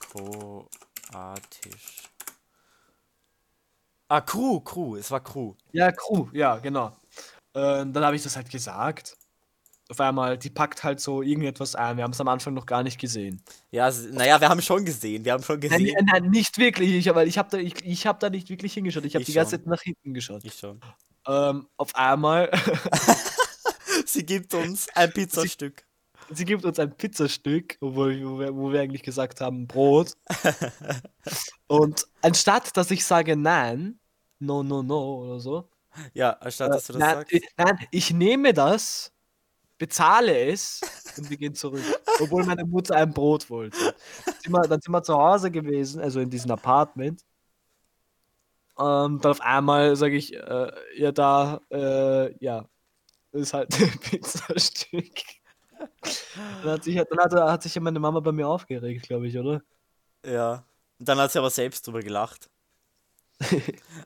kroatisch. 0.00 0.82
Ah, 4.08 4.20
Crew, 4.20 4.60
Crew, 4.60 4.96
es 4.96 5.10
war 5.10 5.22
Crew. 5.22 5.54
Ja, 5.72 5.90
Crew, 5.90 6.28
ja, 6.32 6.58
genau. 6.58 6.96
Äh, 7.54 7.84
dann 7.86 8.04
habe 8.04 8.16
ich 8.16 8.22
das 8.22 8.36
halt 8.36 8.50
gesagt 8.50 9.16
auf 9.88 10.00
einmal, 10.00 10.36
die 10.36 10.50
packt 10.50 10.82
halt 10.82 11.00
so 11.00 11.22
irgendetwas 11.22 11.74
ein. 11.76 11.96
Wir 11.96 12.04
haben 12.04 12.12
es 12.12 12.20
am 12.20 12.28
Anfang 12.28 12.54
noch 12.54 12.66
gar 12.66 12.82
nicht 12.82 12.98
gesehen. 12.98 13.42
Ja, 13.70 13.90
naja, 14.10 14.40
wir 14.40 14.48
haben 14.48 14.60
schon 14.60 14.84
gesehen. 14.84 15.24
Wir 15.24 15.32
haben 15.32 15.44
schon 15.44 15.60
gesehen. 15.60 15.94
Nein, 15.94 16.22
nein, 16.22 16.30
nicht 16.30 16.58
wirklich. 16.58 16.90
Ich, 16.92 17.14
weil 17.14 17.28
ich 17.28 17.38
habe 17.38 17.50
da, 17.50 17.58
ich, 17.58 17.84
ich 17.84 18.06
hab 18.06 18.18
da 18.18 18.28
nicht 18.28 18.50
wirklich 18.50 18.72
hingeschaut. 18.74 19.04
Ich 19.04 19.14
habe 19.14 19.24
die 19.24 19.32
ganze 19.32 19.52
Zeit 19.52 19.66
nach 19.66 19.80
hinten 19.80 20.12
geschaut. 20.12 20.44
Ich 20.44 20.54
schon. 20.54 20.80
Ähm, 21.26 21.68
auf 21.76 21.94
einmal. 21.94 22.50
sie 24.06 24.26
gibt 24.26 24.54
uns 24.54 24.88
ein 24.94 25.10
Pizzastück. 25.12 25.85
Sie, 26.30 26.44
gibt 26.44 26.64
uns 26.64 26.78
ein 26.78 26.96
Pizzastück, 26.96 27.76
wo, 27.80 28.06
wir, 28.06 28.56
wo 28.56 28.72
wir 28.72 28.80
eigentlich 28.80 29.02
gesagt 29.02 29.40
haben, 29.40 29.66
Brot. 29.66 30.12
Und 31.68 32.06
anstatt, 32.22 32.76
dass 32.76 32.90
ich 32.90 33.04
sage 33.04 33.36
nein, 33.36 33.98
no, 34.38 34.62
no, 34.62 34.82
no 34.82 35.24
oder 35.24 35.40
so. 35.40 35.68
Ja, 36.14 36.30
anstatt 36.32 36.72
dass 36.72 36.86
du 36.86 36.94
das 36.94 37.00
nein, 37.00 37.14
sagst. 37.16 37.34
Nein, 37.56 37.86
ich 37.90 38.12
nehme 38.12 38.52
das 38.52 39.12
bezahle 39.78 40.50
es 40.50 40.80
und 41.16 41.28
wir 41.30 41.36
gehen 41.36 41.54
zurück. 41.54 41.82
Obwohl 42.20 42.44
meine 42.44 42.64
Mutter 42.64 42.96
ein 42.96 43.12
Brot 43.12 43.48
wollte. 43.50 43.76
Sind 44.42 44.52
wir, 44.52 44.62
dann 44.62 44.80
sind 44.80 44.92
wir 44.92 45.02
zu 45.02 45.14
Hause 45.14 45.50
gewesen, 45.50 46.00
also 46.00 46.20
in 46.20 46.30
diesem 46.30 46.50
Apartment. 46.50 47.22
Und 48.74 49.24
dann 49.24 49.32
auf 49.32 49.40
einmal 49.40 49.96
sage 49.96 50.16
ich, 50.16 50.34
äh, 50.34 50.70
ja, 50.96 51.12
da, 51.12 51.60
äh, 51.70 52.44
ja, 52.44 52.68
das 53.32 53.42
ist 53.42 53.54
halt 53.54 53.74
ein 53.80 53.98
Pizzastück. 54.00 55.14
Dann 56.62 56.72
hat 56.72 56.84
sich, 56.84 56.94
dann 56.94 57.18
hat, 57.18 57.32
hat 57.32 57.62
sich 57.62 57.74
ja 57.74 57.80
meine 57.80 57.98
Mama 57.98 58.20
bei 58.20 58.32
mir 58.32 58.48
aufgeregt, 58.48 59.06
glaube 59.06 59.28
ich, 59.28 59.38
oder? 59.38 59.62
Ja. 60.24 60.64
Und 60.98 61.08
dann 61.08 61.18
hat 61.18 61.32
sie 61.32 61.38
aber 61.38 61.50
selbst 61.50 61.86
drüber 61.86 62.00
gelacht. 62.00 62.50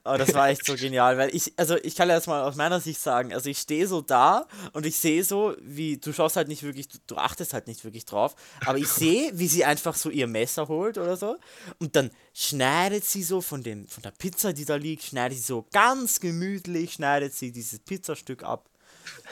Aber 0.03 0.19
das 0.19 0.35
war 0.35 0.49
echt 0.49 0.67
so 0.67 0.75
genial, 0.77 1.17
weil 1.17 1.35
ich, 1.35 1.53
also 1.57 1.77
ich 1.77 1.95
kann 1.95 2.09
ja 2.09 2.17
jetzt 2.17 2.27
mal 2.27 2.43
aus 2.43 2.57
meiner 2.57 2.81
Sicht 2.81 3.01
sagen, 3.01 3.33
also 3.33 3.49
ich 3.49 3.59
stehe 3.59 3.87
so 3.87 4.01
da 4.01 4.47
und 4.73 4.87
ich 4.87 4.97
sehe 4.97 5.23
so, 5.23 5.55
wie, 5.61 5.99
du 5.99 6.13
schaust 6.13 6.37
halt 6.37 6.49
nicht 6.49 6.63
wirklich, 6.63 6.89
du, 6.89 6.99
du 7.07 7.17
achtest 7.17 7.55
halt 7.55 7.69
nicht 7.69 7.85
wirklich 7.85 8.07
drauf, 8.07 8.35
aber 8.67 8.79
ich 8.79 8.89
sehe, 8.89 9.31
wie 9.35 9.47
sie 9.47 9.65
einfach 9.65 9.95
so 9.95 10.11
ihr 10.11 10.27
Messer 10.27 10.67
holt 10.67 10.99
oder 10.99 11.17
so 11.17 11.37
und 11.79 11.95
dann 11.95 12.11
schneidet 12.35 13.05
sie 13.05 13.23
so 13.23 13.41
von, 13.41 13.63
den, 13.63 13.87
von 13.87 14.03
der 14.03 14.11
Pizza, 14.11 14.53
die 14.53 14.65
da 14.65 14.75
liegt, 14.75 15.05
schneidet 15.05 15.39
sie 15.39 15.45
so 15.45 15.67
ganz 15.71 16.19
gemütlich, 16.19 16.95
schneidet 16.95 17.33
sie 17.33 17.53
dieses 17.53 17.79
Pizzastück 17.79 18.43
ab, 18.43 18.69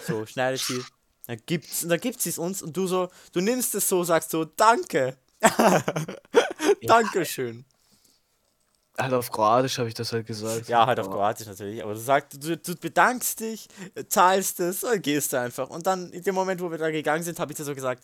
so 0.07 0.27
schneidet 0.27 0.61
sie, 0.61 0.81
dann 1.29 1.39
gibt's, 1.47 1.87
dann 1.87 2.01
gibt 2.01 2.21
sie 2.21 2.31
es 2.31 2.39
uns 2.39 2.63
und 2.63 2.77
du 2.77 2.89
so, 2.89 3.09
du 3.33 3.41
nimmst 3.41 3.77
es 3.77 3.89
so, 3.89 4.03
sagst 4.03 4.31
so, 4.31 4.45
danke, 4.45 5.17
Dankeschön. 6.83 7.65
Halt 8.99 9.13
auf 9.13 9.31
Kroatisch 9.31 9.79
habe 9.79 9.89
ich 9.89 9.95
das 9.95 10.13
halt 10.13 10.27
gesagt. 10.27 10.69
Ja, 10.69 10.87
halt 10.87 10.99
auf 10.99 11.09
Kroatisch 11.09 11.47
natürlich. 11.47 11.83
Aber 11.85 11.95
du 11.95 12.01
sagst, 12.01 12.43
du, 12.43 12.57
du 12.57 12.75
bedankst 12.75 13.39
dich, 13.39 13.69
zahlst 14.09 14.59
es 14.59 14.83
und 14.83 15.01
gehst 15.03 15.33
einfach. 15.35 15.71
Und 15.71 15.87
dann 15.87 16.11
in 16.11 16.23
dem 16.23 16.35
Moment, 16.35 16.61
wo 16.61 16.71
wir 16.71 16.79
da 16.79 16.91
gegangen 16.91 17.23
sind, 17.23 17.39
habe 17.39 17.53
ich 17.53 17.57
dir 17.57 17.65
so 17.65 17.77
gesagt, 17.77 18.03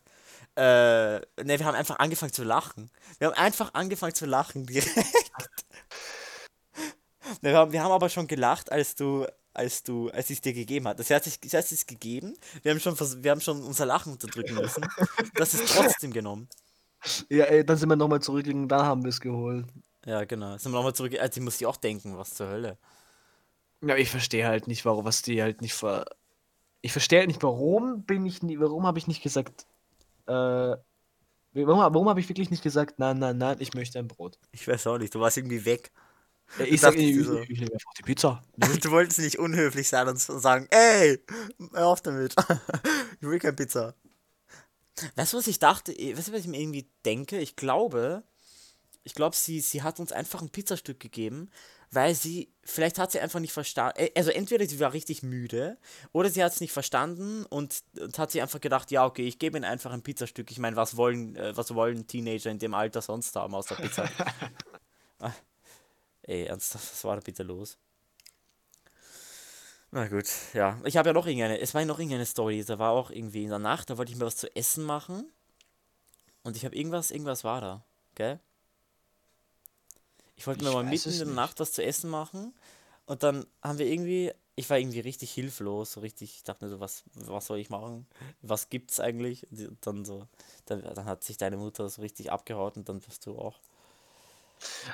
äh, 0.55 1.17
ne, 1.17 1.25
wir 1.59 1.65
haben 1.65 1.75
einfach 1.75 1.99
angefangen 1.99 2.33
zu 2.33 2.45
lachen. 2.45 2.91
Wir 3.19 3.29
haben 3.29 3.35
einfach 3.35 3.75
angefangen 3.75 4.15
zu 4.15 4.27
lachen 4.27 4.67
direkt. 4.67 4.97
ne, 7.43 7.51
wir, 7.51 7.57
haben, 7.59 7.73
wir 7.73 7.83
haben 7.83 7.91
aber 7.93 8.09
schon 8.09 8.29
gelacht, 8.29 8.71
als 8.71 8.95
du, 8.95 9.27
als 9.55 9.83
du, 9.83 10.11
als 10.11 10.31
ich 10.31 10.38
es 10.38 10.43
dir 10.43 10.53
gegeben 10.53 10.88
hat. 10.88 10.99
Das 10.99 11.11
heißt, 11.11 11.27
ich, 11.27 11.40
das 11.40 11.55
heißt, 11.55 11.73
es 11.73 11.87
gegeben. 11.87 12.37
Wir 12.62 12.73
haben 12.73 12.81
schon, 12.81 12.99
wir 13.23 13.31
haben 13.31 13.40
schon 13.40 13.62
unser 13.62 13.87
Lachen 13.87 14.12
unterdrücken 14.12 14.55
müssen. 14.57 14.85
Das 15.35 15.55
ist 15.55 15.75
trotzdem 15.75 16.12
genommen. 16.12 16.49
Ja, 17.29 17.45
ey, 17.45 17.64
dann 17.64 17.77
sind 17.77 17.88
wir 17.88 17.97
nochmal 17.97 18.21
zurückgegangen, 18.21 18.69
da 18.69 18.85
haben 18.85 19.03
wir 19.03 19.11
es 19.11 19.21
geholt. 19.21 19.67
Ja, 20.07 20.25
genau. 20.25 20.57
Sind 20.59 20.73
wir 20.73 20.77
nochmal 20.77 20.95
zurück. 20.95 21.14
Also, 21.19 21.35
die 21.35 21.40
muss 21.40 21.61
ich 21.61 21.67
auch 21.67 21.77
denken, 21.77 22.17
was 22.17 22.35
zur 22.35 22.49
Hölle. 22.49 22.79
Ja, 23.83 23.97
ich 23.97 24.11
verstehe 24.11 24.47
halt 24.47 24.67
nicht, 24.67 24.85
warum, 24.85 25.05
was 25.05 25.23
die 25.23 25.43
halt 25.43 25.61
nicht 25.61 25.75
ver. 25.75 26.07
Ich 26.81 26.93
verstehe 26.93 27.21
halt 27.21 27.29
nicht, 27.29 27.43
warum 27.43 28.05
bin 28.05 28.27
ich 28.27 28.43
nie, 28.43 28.59
warum 28.59 28.87
habe 28.87 28.99
ich 28.99 29.07
nicht 29.07 29.23
gesagt, 29.23 29.67
äh, 30.27 30.33
warum, 30.33 30.83
warum 31.55 32.09
habe 32.09 32.21
ich 32.21 32.29
wirklich 32.29 32.51
nicht 32.51 32.62
gesagt, 32.62 32.99
nein, 32.99 33.19
nein, 33.19 33.38
nein, 33.38 33.57
ich 33.61 33.75
möchte 33.75 33.99
ein 33.99 34.09
Brot. 34.09 34.38
Ich 34.53 34.69
weiß 34.69 34.87
auch 34.87 34.99
nicht, 34.99 35.14
du 35.14 35.21
warst 35.21 35.37
irgendwie 35.37 35.64
weg. 35.64 35.93
Ja, 36.59 36.65
ich 36.67 36.81
sag, 36.81 36.95
ich, 36.97 37.25
so. 37.25 37.41
ich 37.41 37.61
nehme 37.61 37.73
einfach 37.73 37.95
die 37.99 38.03
Pizza. 38.03 38.43
du 38.57 38.91
wolltest 38.91 39.19
nicht 39.19 39.39
unhöflich 39.39 39.89
sein 39.89 40.09
und 40.09 40.19
sagen, 40.19 40.69
ey, 40.71 41.21
hör 41.73 41.87
auf 41.89 42.01
damit. 42.01 42.35
ich 43.21 43.29
will 43.29 43.39
keine 43.39 43.55
Pizza. 43.55 43.95
Weißt 45.17 45.33
du, 45.33 45.39
was 45.39 45.47
ich 45.49 45.59
dachte? 45.59 45.93
Weißt 45.93 46.29
du, 46.29 46.33
was 46.33 46.41
ich 46.41 46.47
mir 46.47 46.61
irgendwie 46.61 46.89
denke? 47.05 47.39
Ich 47.39 47.57
glaube, 47.57 48.23
ich 49.03 49.15
glaube, 49.15 49.37
sie, 49.37 49.61
sie 49.61 49.83
hat 49.83 50.01
uns 50.01 50.13
einfach 50.13 50.41
ein 50.41 50.51
Pizzastück 50.51 51.01
gegeben, 51.01 51.51
weil 51.91 52.15
sie, 52.15 52.53
vielleicht 52.63 52.99
hat 52.99 53.13
sie 53.13 53.21
einfach 53.21 53.41
nicht 53.41 53.53
verstanden, 53.53 53.99
äh, 53.99 54.11
also 54.17 54.31
entweder 54.31 54.67
sie 54.67 54.81
war 54.81 54.93
richtig 54.93 55.23
müde 55.23 55.79
oder 56.13 56.31
sie 56.31 56.43
hat 56.43 56.53
es 56.53 56.61
nicht 56.61 56.73
verstanden 56.73 57.45
und, 57.47 57.83
und, 58.01 58.19
hat 58.19 58.31
sie 58.31 58.41
einfach 58.41 58.61
gedacht, 58.61 58.91
ja, 58.91 59.05
okay, 59.05 59.27
ich 59.27 59.39
gebe 59.39 59.57
ihnen 59.57 59.65
einfach 59.65 59.93
ein 59.93 60.03
Pizzastück. 60.03 60.51
Ich 60.51 60.59
meine, 60.59 60.77
was 60.77 60.97
wollen, 60.97 61.37
äh, 61.37 61.57
was 61.57 61.75
wollen 61.75 62.07
Teenager 62.07 62.51
in 62.51 62.59
dem 62.59 62.75
Alter 62.75 63.03
sonst 63.03 63.35
haben 63.37 63.55
außer 63.55 63.77
Pizza? 63.77 64.09
ah, 66.27 66.31
ey, 66.31 66.45
ernsthaft, 66.45 66.93
was 66.93 67.05
war 67.05 67.17
da 67.17 67.23
bitte 67.23 67.43
los? 67.43 67.79
Na 69.91 70.09
gut, 70.09 70.27
ja. 70.55 70.79
Ich 70.85 70.97
habe 70.97 71.11
ja 71.11 71.13
noch 71.13 71.27
irgendeine, 71.27 71.61
es 71.61 71.73
war 71.73 71.85
noch 71.85 71.99
irgendeine 71.99 72.27
Story, 72.27 72.65
da 72.65 72.79
war 72.79 72.91
auch 72.91 73.11
irgendwie 73.11 73.45
in 73.45 73.51
der 73.51 73.61
Nacht, 73.61 73.91
da 73.91 73.97
wollte 73.97 74.11
ich 74.13 74.19
mir 74.19 74.27
was 74.27 74.37
zu 74.37 74.55
essen 74.57 74.85
machen 74.85 75.31
und 76.43 76.57
ich 76.57 76.65
habe 76.65 76.75
irgendwas, 76.75 77.11
irgendwas 77.11 77.45
war 77.45 77.61
da, 77.61 77.85
gell? 78.17 78.41
Ich 80.37 80.47
wollte 80.47 80.65
mir 80.65 80.73
mal 80.73 80.83
mitten 80.83 81.11
in 81.11 81.19
der 81.19 81.27
Nacht 81.29 81.61
was 81.61 81.73
zu 81.73 81.85
essen 81.85 82.11
machen 82.11 82.53
und 83.07 83.23
dann 83.23 83.47
haben 83.63 83.79
wir 83.79 83.87
irgendwie, 83.87 84.33
ich 84.57 84.69
war 84.69 84.79
irgendwie 84.79 85.01
richtig 85.01 85.33
hilflos, 85.33 85.93
so 85.93 86.01
richtig, 86.01 86.35
ich 86.39 86.43
dachte 86.43 86.65
mir 86.65 86.71
so, 86.71 86.81
was, 86.81 87.05
was 87.15 87.47
soll 87.47 87.59
ich 87.59 87.71
machen? 87.71 88.07
Was 88.43 88.71
gibt's 88.71 88.99
eigentlich? 88.99 89.47
Und 89.53 89.79
dann 89.87 90.05
so, 90.05 90.27
dann, 90.67 90.83
dann 90.83 91.05
hat 91.05 91.23
sich 91.23 91.37
deine 91.37 91.57
Mutter 91.57 91.89
so 91.89 92.03
richtig 92.03 92.33
abgehaut 92.33 92.77
und 92.77 92.89
dann 92.89 93.07
wirst 93.07 93.27
du 93.27 93.39
auch. 93.39 93.61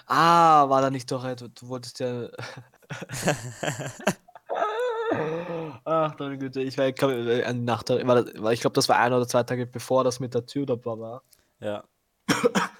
Ah, 0.06 0.68
war 0.68 0.82
da 0.82 0.90
nicht 0.90 1.10
doch, 1.10 1.24
du, 1.34 1.48
du 1.48 1.68
wolltest 1.68 2.00
ja. 2.00 2.28
Ach, 5.84 6.14
deine 6.14 6.38
Güte, 6.38 6.60
ich 6.60 6.78
war, 6.78 6.86
ich 6.88 6.94
glaub, 6.94 7.10
äh, 7.10 7.42
war, 8.06 8.52
ich 8.52 8.60
glaube, 8.60 8.74
das 8.74 8.88
war 8.88 8.98
ein 8.98 9.12
oder 9.12 9.26
zwei 9.26 9.42
Tage 9.42 9.66
bevor 9.66 10.04
das 10.04 10.20
mit 10.20 10.34
der 10.34 10.46
Tür 10.46 10.66
da 10.66 10.76
war. 11.00 11.22
Ja. 11.60 11.84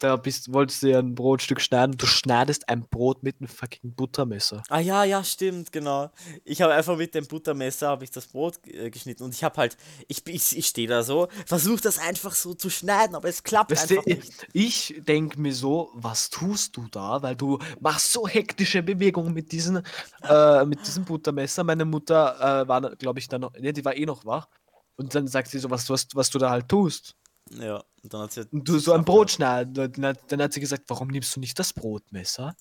Da 0.00 0.16
bist, 0.16 0.50
wolltest 0.50 0.82
du 0.82 0.88
ja 0.88 0.98
ein 0.98 1.14
Brotstück 1.14 1.60
schneiden. 1.60 1.98
Du 1.98 2.06
schneidest 2.06 2.70
ein 2.70 2.88
Brot 2.88 3.22
mit 3.22 3.36
einem 3.38 3.48
fucking 3.48 3.92
Buttermesser. 3.94 4.62
Ah 4.70 4.80
ja, 4.80 5.04
ja, 5.04 5.22
stimmt, 5.22 5.72
genau. 5.72 6.10
Ich 6.42 6.62
habe 6.62 6.72
einfach 6.72 6.96
mit 6.96 7.14
dem 7.14 7.26
Buttermesser 7.26 7.88
habe 7.88 8.04
ich 8.04 8.10
das 8.10 8.26
Brot 8.26 8.58
äh, 8.66 8.88
geschnitten 8.88 9.24
und 9.24 9.34
ich 9.34 9.44
habe 9.44 9.58
halt, 9.58 9.76
ich, 10.08 10.26
ich, 10.26 10.56
ich 10.56 10.66
stehe 10.66 10.88
da 10.88 11.02
so, 11.02 11.28
versuche 11.44 11.82
das 11.82 11.98
einfach 11.98 12.34
so 12.34 12.54
zu 12.54 12.70
schneiden, 12.70 13.14
aber 13.14 13.28
es 13.28 13.42
klappt 13.42 13.72
weißt 13.72 13.92
einfach 13.92 14.04
du, 14.04 14.14
nicht. 14.14 14.48
Ich 14.54 15.02
denke 15.06 15.38
mir 15.38 15.52
so, 15.52 15.90
was 15.92 16.30
tust 16.30 16.78
du 16.78 16.86
da? 16.90 17.20
Weil 17.20 17.36
du 17.36 17.58
machst 17.80 18.10
so 18.10 18.26
hektische 18.26 18.82
Bewegungen 18.82 19.34
mit, 19.34 19.52
diesen, 19.52 19.82
äh, 20.22 20.64
mit 20.64 20.80
diesem 20.86 21.04
Buttermesser. 21.04 21.62
Meine 21.62 21.84
Mutter 21.84 22.62
äh, 22.62 22.66
war, 22.66 22.80
glaube 22.96 23.18
ich, 23.18 23.28
dann 23.28 23.42
noch, 23.42 23.52
ne, 23.52 23.74
die 23.74 23.84
war 23.84 23.94
eh 23.94 24.06
noch 24.06 24.24
wach. 24.24 24.48
Und 24.96 25.14
dann 25.14 25.28
sagt 25.28 25.48
sie 25.48 25.58
so, 25.58 25.68
was, 25.68 25.90
was, 25.90 26.08
was 26.14 26.30
du 26.30 26.38
da 26.38 26.48
halt 26.48 26.68
tust. 26.68 27.16
Ja, 27.50 27.82
und 28.02 28.14
dann 28.14 28.22
hat 28.22 28.32
sie. 28.32 28.46
Und 28.50 28.68
du 28.68 28.78
so 28.78 28.92
ein 28.92 29.04
Brot 29.04 29.30
schneiden. 29.30 29.74
Dann 29.74 30.06
hat, 30.06 30.32
dann 30.32 30.42
hat 30.42 30.52
sie 30.52 30.60
gesagt, 30.60 30.84
warum 30.88 31.08
nimmst 31.08 31.34
du 31.34 31.40
nicht 31.40 31.58
das 31.58 31.72
Brotmesser? 31.72 32.54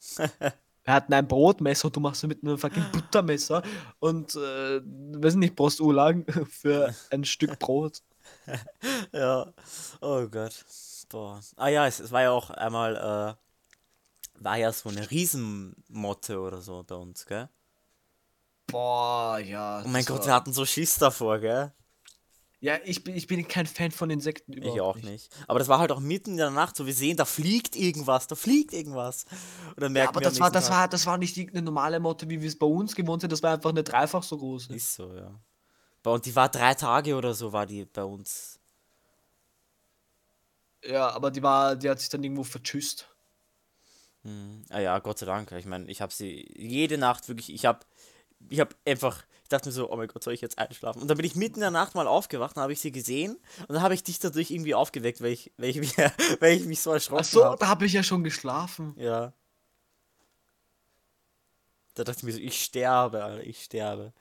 Wir 0.86 0.94
hatten 0.94 1.12
ein 1.14 1.26
Brotmesser 1.26 1.86
und 1.86 1.96
du 1.96 2.00
machst 2.00 2.22
mit 2.28 2.44
einem 2.44 2.56
fucking 2.56 2.84
Buttermesser 2.92 3.60
und 3.98 4.36
äh, 4.36 4.80
weiß 4.80 5.34
nicht, 5.34 5.56
brauchst 5.56 5.80
du 5.80 5.90
lang 5.90 6.24
für 6.48 6.94
ein 7.10 7.24
Stück 7.24 7.58
Brot. 7.58 8.02
ja, 9.12 9.52
oh 10.00 10.26
Gott. 10.28 10.64
Boah. 11.08 11.40
Ah 11.56 11.68
ja, 11.68 11.88
es, 11.88 11.98
es 11.98 12.12
war 12.12 12.22
ja 12.22 12.30
auch 12.30 12.50
einmal, 12.50 12.94
äh, 12.96 14.42
war 14.42 14.56
ja 14.58 14.72
so 14.72 14.88
eine 14.88 15.10
Riesenmotte 15.10 16.38
oder 16.38 16.60
so 16.60 16.84
bei 16.84 16.94
uns, 16.94 17.26
gell? 17.26 17.48
Boah, 18.68 19.40
ja. 19.40 19.82
Oh 19.84 19.88
mein 19.88 20.04
Gott, 20.04 20.24
wir 20.24 20.34
hatten 20.34 20.52
so 20.52 20.64
Schiss 20.64 20.98
davor, 20.98 21.40
gell? 21.40 21.72
Ja, 22.60 22.78
ich 22.84 23.04
bin, 23.04 23.14
ich 23.14 23.26
bin 23.26 23.46
kein 23.46 23.66
Fan 23.66 23.90
von 23.90 24.08
Insekten 24.08 24.52
überhaupt. 24.54 24.76
Ich 24.76 24.80
auch 24.80 24.96
nicht. 24.96 25.08
nicht. 25.08 25.32
Aber 25.46 25.58
das 25.58 25.68
war 25.68 25.78
halt 25.78 25.92
auch 25.92 26.00
mitten 26.00 26.32
in 26.32 26.36
der 26.38 26.50
Nacht, 26.50 26.76
so 26.76 26.86
wir 26.86 26.94
sehen, 26.94 27.16
da 27.16 27.26
fliegt 27.26 27.76
irgendwas, 27.76 28.26
da 28.26 28.34
fliegt 28.34 28.72
irgendwas. 28.72 29.26
Und 29.70 29.82
dann 29.82 29.92
merken 29.92 30.06
ja, 30.06 30.08
aber 30.10 30.20
das 30.22 30.40
war, 30.40 30.50
das, 30.50 30.70
war, 30.70 30.88
das 30.88 31.04
war 31.04 31.18
nicht 31.18 31.36
irgendeine 31.36 31.66
normale 31.66 32.00
Motte, 32.00 32.28
wie 32.30 32.40
wir 32.40 32.48
es 32.48 32.58
bei 32.58 32.66
uns 32.66 32.94
gewohnt 32.94 33.20
sind, 33.20 33.30
das 33.30 33.42
war 33.42 33.54
einfach 33.54 33.70
eine 33.70 33.82
dreifach 33.82 34.22
so 34.22 34.38
große. 34.38 34.74
Ist 34.74 34.94
so, 34.94 35.12
ja. 35.14 35.38
Und 36.04 36.24
die 36.24 36.36
war 36.36 36.48
drei 36.48 36.72
Tage 36.74 37.16
oder 37.16 37.34
so, 37.34 37.52
war 37.52 37.66
die 37.66 37.84
bei 37.84 38.04
uns. 38.04 38.58
Ja, 40.84 41.10
aber 41.10 41.30
die 41.30 41.42
war, 41.42 41.76
die 41.76 41.90
hat 41.90 42.00
sich 42.00 42.08
dann 42.08 42.22
irgendwo 42.22 42.44
vertschüsst. 42.44 43.08
Hm. 44.22 44.62
Ah 44.70 44.78
ja, 44.78 44.98
Gott 45.00 45.18
sei 45.18 45.26
Dank. 45.26 45.50
Ich 45.52 45.66
meine, 45.66 45.90
ich 45.90 46.00
habe 46.00 46.12
sie 46.12 46.48
jede 46.56 46.96
Nacht 46.96 47.28
wirklich, 47.28 47.52
ich 47.52 47.66
habe 47.66 47.80
ich 48.48 48.60
habe 48.60 48.74
einfach, 48.84 49.24
ich 49.46 49.48
dachte 49.48 49.68
mir 49.68 49.72
so, 49.72 49.92
oh 49.92 49.96
mein 49.96 50.08
Gott, 50.08 50.24
soll 50.24 50.34
ich 50.34 50.40
jetzt 50.40 50.58
einschlafen? 50.58 51.00
Und 51.00 51.06
dann 51.06 51.16
bin 51.16 51.24
ich 51.24 51.36
mitten 51.36 51.54
in 51.54 51.60
der 51.60 51.70
Nacht 51.70 51.94
mal 51.94 52.08
aufgewacht, 52.08 52.56
dann 52.56 52.64
habe 52.64 52.72
ich 52.72 52.80
sie 52.80 52.90
gesehen 52.90 53.36
und 53.60 53.70
dann 53.70 53.80
habe 53.80 53.94
ich 53.94 54.02
dich 54.02 54.18
dadurch 54.18 54.50
irgendwie 54.50 54.74
aufgeweckt, 54.74 55.20
weil 55.20 55.30
ich, 55.30 55.52
weil 55.56 55.68
ich, 55.68 55.76
mich, 55.76 55.96
weil 56.40 56.56
ich 56.56 56.64
mich 56.64 56.80
so 56.80 56.90
erschrocken 56.90 57.24
habe. 57.24 57.28
Ach 57.28 57.32
so, 57.32 57.44
hab. 57.44 57.60
da 57.60 57.68
habe 57.68 57.86
ich 57.86 57.92
ja 57.92 58.02
schon 58.02 58.24
geschlafen. 58.24 58.92
Ja. 58.98 59.32
Da 61.94 62.02
dachte 62.02 62.18
ich 62.18 62.22
mir 62.24 62.32
so, 62.32 62.40
ich 62.40 62.60
sterbe, 62.60 63.22
Alter, 63.22 63.46
ich 63.46 63.62
sterbe. 63.62 64.12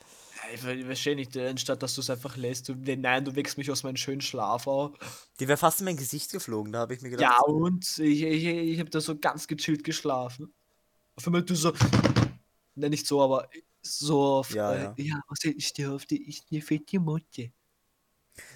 Ich 0.53 0.59
verstehe 0.59 1.15
nicht, 1.15 1.35
anstatt 1.35 1.81
dass 1.81 1.95
du 1.95 2.01
es 2.01 2.09
einfach 2.11 2.37
lässt, 2.37 2.69
du, 2.69 2.75
nein, 2.75 3.25
du 3.25 3.35
wächst 3.35 3.57
mich 3.57 3.71
aus 3.71 3.81
meinem 3.81 3.97
schönen 3.97 4.21
Schlaf 4.21 4.67
auf. 4.67 4.91
Die 5.39 5.47
wäre 5.47 5.57
fast 5.57 5.79
in 5.79 5.85
mein 5.85 5.97
Gesicht 5.97 6.31
geflogen, 6.31 6.71
da 6.71 6.81
habe 6.81 6.93
ich 6.93 7.01
mir 7.01 7.09
gedacht. 7.09 7.33
Ja, 7.35 7.51
und 7.51 7.97
ich, 7.97 8.21
ich, 8.21 8.45
ich 8.45 8.79
habe 8.79 8.91
da 8.91 9.01
so 9.01 9.17
ganz 9.17 9.47
gechillt 9.47 9.83
geschlafen. 9.83 10.53
Auf 11.15 11.25
einmal 11.25 11.41
du 11.41 11.55
so, 11.55 11.73
ne, 12.75 12.91
nicht 12.91 13.07
so, 13.07 13.23
aber 13.23 13.49
so, 13.85 14.43
ja, 14.49 14.73
äh, 14.73 14.83
ja. 14.83 14.93
ja, 14.97 15.21
was 15.27 15.43
ich 15.43 15.73
dir 15.73 15.93
auf 15.93 16.05
die 16.05 16.27
ist 16.27 16.45
eine 16.51 16.61
fette 16.61 16.99
Mutte. 16.99 17.51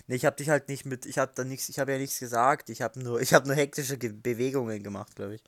Nee, 0.08 0.16
ich 0.16 0.26
habe 0.26 0.36
dich 0.36 0.50
halt 0.50 0.68
nicht 0.68 0.86
mit, 0.86 1.06
ich 1.06 1.18
habe 1.18 1.32
da 1.36 1.44
nichts, 1.44 1.70
ich 1.70 1.80
habe 1.80 1.92
ja 1.94 1.98
nichts 1.98 2.20
gesagt, 2.20 2.70
ich 2.70 2.82
habe 2.82 3.00
nur, 3.00 3.22
ich 3.22 3.34
habe 3.34 3.48
nur 3.48 3.56
hektische 3.56 3.98
Ge 3.98 4.12
Bewegungen 4.12 4.84
gemacht, 4.84 5.16
glaube 5.16 5.36
ich. 5.36 5.44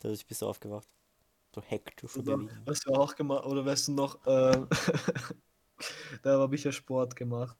Dadurch 0.00 0.26
bist 0.26 0.42
du 0.42 0.46
aufgewacht. 0.46 0.88
So 1.54 1.62
hektische 1.62 2.20
oder. 2.20 2.38
Was 2.64 2.80
du 2.80 2.92
auch 2.92 3.14
gemacht, 3.14 3.44
oder 3.44 3.64
weißt 3.66 3.88
du 3.88 3.92
noch, 3.92 4.24
äh, 4.26 4.66
da 6.22 6.38
habe 6.38 6.54
ich 6.54 6.64
ja 6.64 6.72
Sport 6.72 7.16
gemacht. 7.16 7.56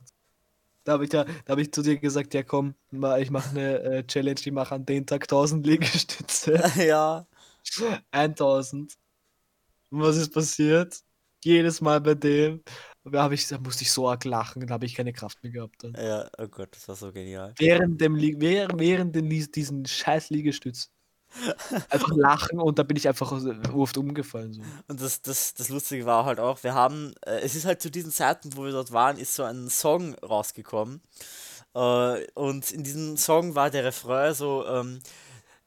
Da 0.84 0.92
habe 0.92 1.04
ich 1.04 1.12
ja, 1.12 1.24
da 1.24 1.50
habe 1.50 1.62
ich 1.62 1.72
zu 1.72 1.82
dir 1.82 1.98
gesagt, 1.98 2.32
ja 2.32 2.42
komm, 2.42 2.74
ich 2.90 3.30
mache 3.30 3.50
eine 3.50 3.82
äh, 3.82 4.06
Challenge, 4.06 4.40
ich 4.40 4.52
mache 4.52 4.74
an 4.74 4.86
den 4.86 5.06
Tag 5.06 5.24
1000 5.24 5.66
Liegestütze. 5.66 6.62
ja. 6.86 7.26
1000. 8.12 8.96
Und 9.90 10.00
was 10.00 10.16
ist 10.16 10.32
passiert? 10.32 11.02
Jedes 11.44 11.80
Mal 11.80 12.00
bei 12.00 12.14
dem. 12.14 12.62
Da, 13.04 13.30
ich, 13.30 13.48
da 13.48 13.58
musste 13.58 13.82
ich 13.82 13.92
so 13.92 14.08
arg 14.08 14.24
lachen, 14.24 14.66
da 14.66 14.74
habe 14.74 14.84
ich 14.84 14.94
keine 14.94 15.12
Kraft 15.12 15.42
mehr 15.42 15.52
gehabt. 15.52 15.82
Dann. 15.82 15.94
Ja, 15.94 16.28
oh 16.38 16.48
Gott, 16.48 16.68
das 16.72 16.86
war 16.86 16.96
so 16.96 17.12
genial. 17.12 17.54
Während, 17.58 18.00
dem, 18.00 18.16
während, 18.16 18.78
während 18.78 19.14
den, 19.16 19.28
diesen 19.28 19.86
scheiß 19.86 20.30
Liegestütz. 20.30 20.90
einfach 21.90 22.10
lachen 22.16 22.58
und 22.58 22.78
da 22.78 22.82
bin 22.82 22.96
ich 22.96 23.06
einfach 23.06 23.32
oft 23.72 23.96
umgefallen. 23.96 24.52
So. 24.52 24.62
Und 24.88 25.00
das, 25.00 25.22
das, 25.22 25.54
das 25.54 25.68
Lustige 25.68 26.04
war 26.04 26.24
halt 26.24 26.40
auch, 26.40 26.62
wir 26.64 26.74
haben, 26.74 27.14
äh, 27.24 27.40
es 27.40 27.54
ist 27.54 27.64
halt 27.64 27.80
zu 27.80 27.90
diesen 27.90 28.10
Zeiten, 28.10 28.56
wo 28.56 28.64
wir 28.64 28.72
dort 28.72 28.92
waren, 28.92 29.16
ist 29.16 29.34
so 29.34 29.44
ein 29.44 29.68
Song 29.68 30.14
rausgekommen. 30.16 31.00
Äh, 31.74 32.26
und 32.34 32.70
in 32.72 32.82
diesem 32.82 33.16
Song 33.16 33.54
war 33.54 33.70
der 33.70 33.84
Refrain 33.84 34.34
so, 34.34 34.66
ähm, 34.66 35.00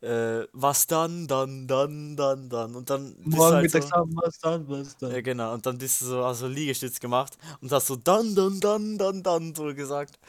äh, 0.04 0.48
was 0.52 0.86
dann, 0.86 1.28
dann, 1.28 1.66
dann, 1.68 2.16
dann, 2.18 2.50
dann. 2.50 2.76
Und 2.76 2.90
dann 2.90 3.16
Morgen 3.24 3.56
halt 3.56 3.64
Mittags 3.64 3.88
so, 3.88 3.92
haben, 3.96 4.16
was 4.16 4.38
dann, 4.40 4.68
was 4.68 4.98
dann. 4.98 5.12
Ja, 5.12 5.22
genau. 5.22 5.54
Und 5.54 5.66
dann 5.66 5.78
bist 5.78 6.02
du 6.02 6.06
so, 6.06 6.24
also 6.24 6.48
Liegestütz 6.48 7.00
gemacht 7.00 7.38
und 7.62 7.72
hast 7.72 7.88
so 7.88 7.96
dann, 7.96 8.36
dann, 8.36 8.60
dann, 8.60 8.98
dann, 8.98 9.24
dann 9.24 9.56
so 9.56 9.74
gesagt. 9.74 10.20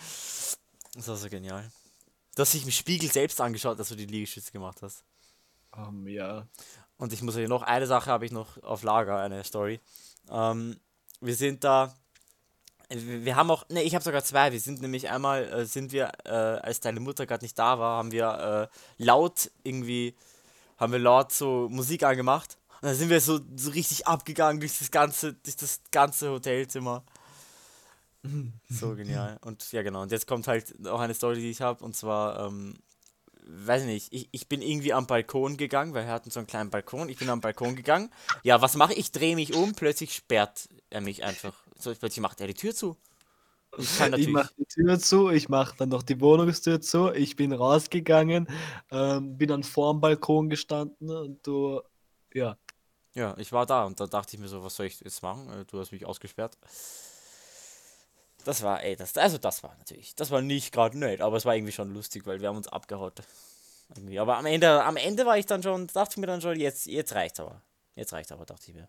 Das 0.95 1.09
war 1.09 1.17
so 1.17 1.29
genial. 1.29 1.69
Du 2.37 2.43
hast 2.43 2.55
dich 2.55 2.65
im 2.65 2.71
Spiegel 2.71 3.11
selbst 3.11 3.41
angeschaut, 3.41 3.79
dass 3.79 3.89
du 3.89 3.97
die 3.97 4.07
Liegestütze 4.07 4.53
gemacht 4.53 4.81
hast. 4.83 5.03
Um, 5.77 6.07
ja. 6.07 6.47
Und 6.97 7.13
ich 7.13 7.23
muss 7.23 7.35
euch 7.37 7.49
noch 7.49 7.63
eine 7.63 7.89
Sache 7.89 8.11
habe 8.11 8.25
ich 8.25 8.33
noch 8.33 8.63
auf 8.63 8.85
Lager, 8.85 9.19
eine 9.19 9.43
Story. 9.43 9.81
Ähm, 10.31 10.77
wir 11.21 11.35
sind 11.35 11.65
da 11.65 11.93
wir 12.97 13.37
haben 13.37 13.51
auch, 13.51 13.69
ne, 13.69 13.83
ich 13.83 13.95
habe 13.95 14.05
sogar 14.05 14.25
zwei. 14.25 14.53
Wir 14.53 14.61
sind 14.61 14.81
nämlich 14.81 15.11
einmal, 15.11 15.45
äh, 15.45 15.67
sind 15.67 15.93
wir, 15.93 16.13
äh, 16.25 16.31
als 16.31 16.81
deine 16.81 17.01
Mutter 17.01 17.27
gerade 17.27 17.45
nicht 17.45 17.59
da 17.59 17.79
war, 17.79 17.99
haben 17.99 18.13
wir 18.13 18.71
äh, 18.71 19.03
laut 19.03 19.51
irgendwie, 19.63 20.15
haben 20.77 20.93
wir 20.93 20.99
laut 20.99 21.33
so 21.33 21.69
Musik 21.71 22.03
angemacht. 22.03 22.59
Und 22.81 22.89
dann 22.89 22.97
sind 22.97 23.11
wir 23.11 23.21
so, 23.21 23.41
so 23.57 23.71
richtig 23.71 24.07
abgegangen 24.07 24.61
durch 24.61 24.79
das 24.79 24.91
ganze, 24.91 25.35
durch 25.35 25.57
das 25.57 25.81
ganze 25.91 26.31
Hotelzimmer. 26.31 27.05
so 28.69 28.95
genial. 28.95 29.39
Und 29.43 29.71
ja, 29.73 29.83
genau. 29.83 30.03
Und 30.03 30.13
jetzt 30.13 30.27
kommt 30.27 30.47
halt 30.49 30.87
auch 30.87 31.01
eine 31.01 31.15
Story, 31.15 31.37
die 31.41 31.51
ich 31.51 31.61
habe. 31.61 31.85
Und 31.85 31.97
zwar, 31.97 32.47
ähm, 32.47 32.77
weiß 33.47 33.83
ich 33.83 33.89
nicht, 33.89 34.13
ich, 34.13 34.29
ich 34.33 34.49
bin 34.49 34.63
irgendwie 34.63 34.93
am 34.93 35.07
Balkon 35.07 35.57
gegangen, 35.57 35.95
weil 35.95 36.07
wir 36.07 36.13
hatten 36.13 36.31
so 36.31 36.41
einen 36.41 36.47
kleinen 36.47 36.71
Balkon. 36.71 37.09
Ich 37.09 37.19
bin 37.19 37.29
am 37.31 37.41
Balkon 37.41 37.77
gegangen. 37.77 38.11
Ja, 38.43 38.61
was 38.61 38.77
mache 38.77 38.93
ich? 38.93 38.99
Ich 38.99 39.13
drehe 39.13 39.35
mich 39.35 39.55
um, 39.55 39.75
plötzlich 39.75 40.15
sperrt 40.15 40.69
er 40.91 41.01
mich 41.01 41.25
einfach 41.25 41.55
so, 41.79 41.95
plötzlich 41.95 42.21
macht 42.21 42.41
er 42.41 42.47
die 42.47 42.55
Tür 42.55 42.75
zu. 42.75 42.97
Ich, 43.77 44.01
ich 44.17 44.29
mache 44.29 44.53
die 44.57 44.67
Tür 44.67 44.99
zu, 44.99 45.31
ich 45.31 45.49
mache 45.49 45.77
dann 45.77 45.89
noch 45.89 46.03
die 46.03 46.21
Wohnungstür 46.21 46.81
zu, 46.81 47.13
ich 47.13 47.37
bin 47.37 47.53
rausgegangen, 47.53 48.49
ähm, 48.91 49.37
bin 49.37 49.49
dann 49.49 49.63
vor 49.63 49.93
dem 49.93 50.01
Balkon 50.01 50.49
gestanden 50.49 51.11
und 51.11 51.47
du, 51.47 51.81
ja. 52.33 52.57
Ja, 53.15 53.37
ich 53.39 53.53
war 53.53 53.65
da 53.65 53.85
und 53.85 54.01
da 54.01 54.07
dachte 54.07 54.35
ich 54.35 54.41
mir 54.41 54.49
so, 54.49 54.65
was 54.65 54.75
soll 54.75 54.87
ich 54.87 55.01
jetzt 55.01 55.23
machen? 55.23 55.49
Äh, 55.51 55.65
du 55.67 55.79
hast 55.79 55.93
mich 55.93 56.05
ausgesperrt. 56.05 56.59
Das 58.45 58.63
war, 58.63 58.83
ey, 58.83 58.97
das, 58.97 59.17
also 59.17 59.39
das 59.39 59.63
war 59.63 59.75
natürlich, 59.79 60.15
das 60.17 60.31
war 60.31 60.43
nicht 60.43 60.73
gerade 60.73 60.99
nett, 60.99 61.21
aber 61.21 61.37
es 61.37 61.45
war 61.45 61.55
irgendwie 61.55 61.73
schon 61.73 61.95
lustig, 61.95 62.27
weil 62.27 62.41
wir 62.41 62.49
haben 62.49 62.57
uns 62.57 62.69
abgehaut. 62.69 63.23
Irgendwie. 63.95 64.19
Aber 64.19 64.37
am 64.37 64.47
Ende, 64.47 64.83
am 64.83 64.97
Ende 64.97 65.27
war 65.27 65.39
ich 65.39 65.47
dann 65.47 65.63
schon, 65.63 65.87
dachte 65.89 66.13
ich 66.13 66.17
mir 66.19 66.27
dann 66.27 66.41
schon, 66.41 66.59
jetzt, 66.59 66.87
jetzt 66.87 67.15
reicht's 67.15 67.41
aber. 67.41 67.63
Jetzt 67.95 68.13
reicht's 68.13 68.33
aber, 68.33 68.45
dachte 68.45 68.65
ich 68.69 68.75
mir. 68.75 68.89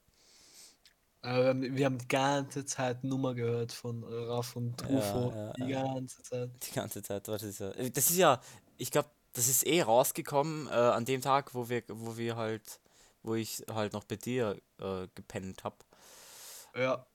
Aber 1.25 1.59
wir 1.59 1.85
haben 1.85 1.97
die 1.97 2.07
ganze 2.07 2.65
Zeit 2.65 3.03
Nummer 3.03 3.33
gehört 3.33 3.71
von 3.71 4.03
Raff 4.03 4.55
und 4.55 4.77
Trufo. 4.77 5.31
Ja, 5.31 5.45
ja, 5.45 5.53
die 5.53 5.73
ganze 5.73 6.21
Zeit. 6.21 6.49
Die 6.67 6.75
ganze 6.75 7.01
Zeit, 7.01 7.27
das 7.27 7.41
ist 7.41 7.59
ja. 7.59 7.71
Das 7.71 8.09
ist 8.11 8.17
ja, 8.17 8.39
ich 8.77 8.91
glaube, 8.91 9.09
das 9.33 9.47
ist 9.47 9.65
eh 9.65 9.81
rausgekommen 9.81 10.67
äh, 10.67 10.71
an 10.71 11.05
dem 11.05 11.21
Tag, 11.21 11.55
wo 11.55 11.67
wir, 11.67 11.81
wo 11.87 12.15
wir 12.15 12.35
halt, 12.35 12.79
wo 13.23 13.33
ich 13.33 13.63
halt 13.71 13.93
noch 13.93 14.03
bei 14.03 14.17
dir 14.17 14.61
äh, 14.79 15.07
gepennt 15.15 15.63
habe. 15.63 15.77
Ja. 16.75 17.05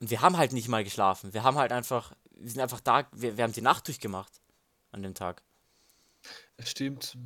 Und 0.00 0.10
wir 0.10 0.20
haben 0.20 0.36
halt 0.36 0.52
nicht 0.52 0.68
mal 0.68 0.82
geschlafen. 0.82 1.32
Wir 1.32 1.44
haben 1.44 1.56
halt 1.56 1.70
einfach, 1.70 2.12
wir 2.30 2.50
sind 2.50 2.60
einfach 2.60 2.80
da, 2.80 3.08
wir, 3.12 3.36
wir 3.36 3.44
haben 3.44 3.52
die 3.52 3.62
Nacht 3.62 3.86
durchgemacht 3.86 4.40
an 4.90 5.02
dem 5.02 5.14
Tag. 5.14 5.42
Das 6.56 6.70
stimmt. 6.70 7.16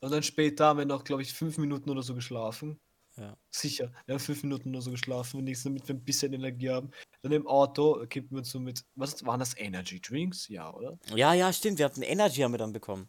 Und 0.00 0.12
dann 0.12 0.22
später 0.22 0.66
haben 0.66 0.78
wir 0.78 0.86
noch, 0.86 1.02
glaube 1.02 1.22
ich, 1.22 1.32
fünf 1.32 1.58
Minuten 1.58 1.90
oder 1.90 2.02
so 2.02 2.14
geschlafen. 2.14 2.78
Ja. 3.18 3.36
Sicher. 3.50 3.92
Wir 4.04 4.14
haben 4.14 4.20
fünf 4.20 4.42
Minuten 4.42 4.70
nur 4.70 4.82
so 4.82 4.90
geschlafen, 4.90 5.40
wenigstens 5.40 5.64
damit 5.64 5.88
wir 5.88 5.94
ein 5.94 6.04
bisschen 6.04 6.32
Energie 6.32 6.70
haben. 6.70 6.90
Dann 7.22 7.32
im 7.32 7.46
Auto 7.46 8.04
kippen 8.06 8.36
wir 8.36 8.44
so 8.44 8.60
mit, 8.60 8.84
was 8.94 9.24
waren 9.24 9.40
das, 9.40 9.56
Energy 9.56 10.00
Drinks? 10.00 10.48
Ja, 10.48 10.72
oder? 10.72 10.98
Ja, 11.14 11.32
ja, 11.32 11.52
stimmt. 11.52 11.78
Wir 11.78 11.86
hatten 11.86 12.02
Energy 12.02 12.42
haben 12.42 12.52
wir 12.52 12.58
dann 12.58 12.72
bekommen. 12.72 13.08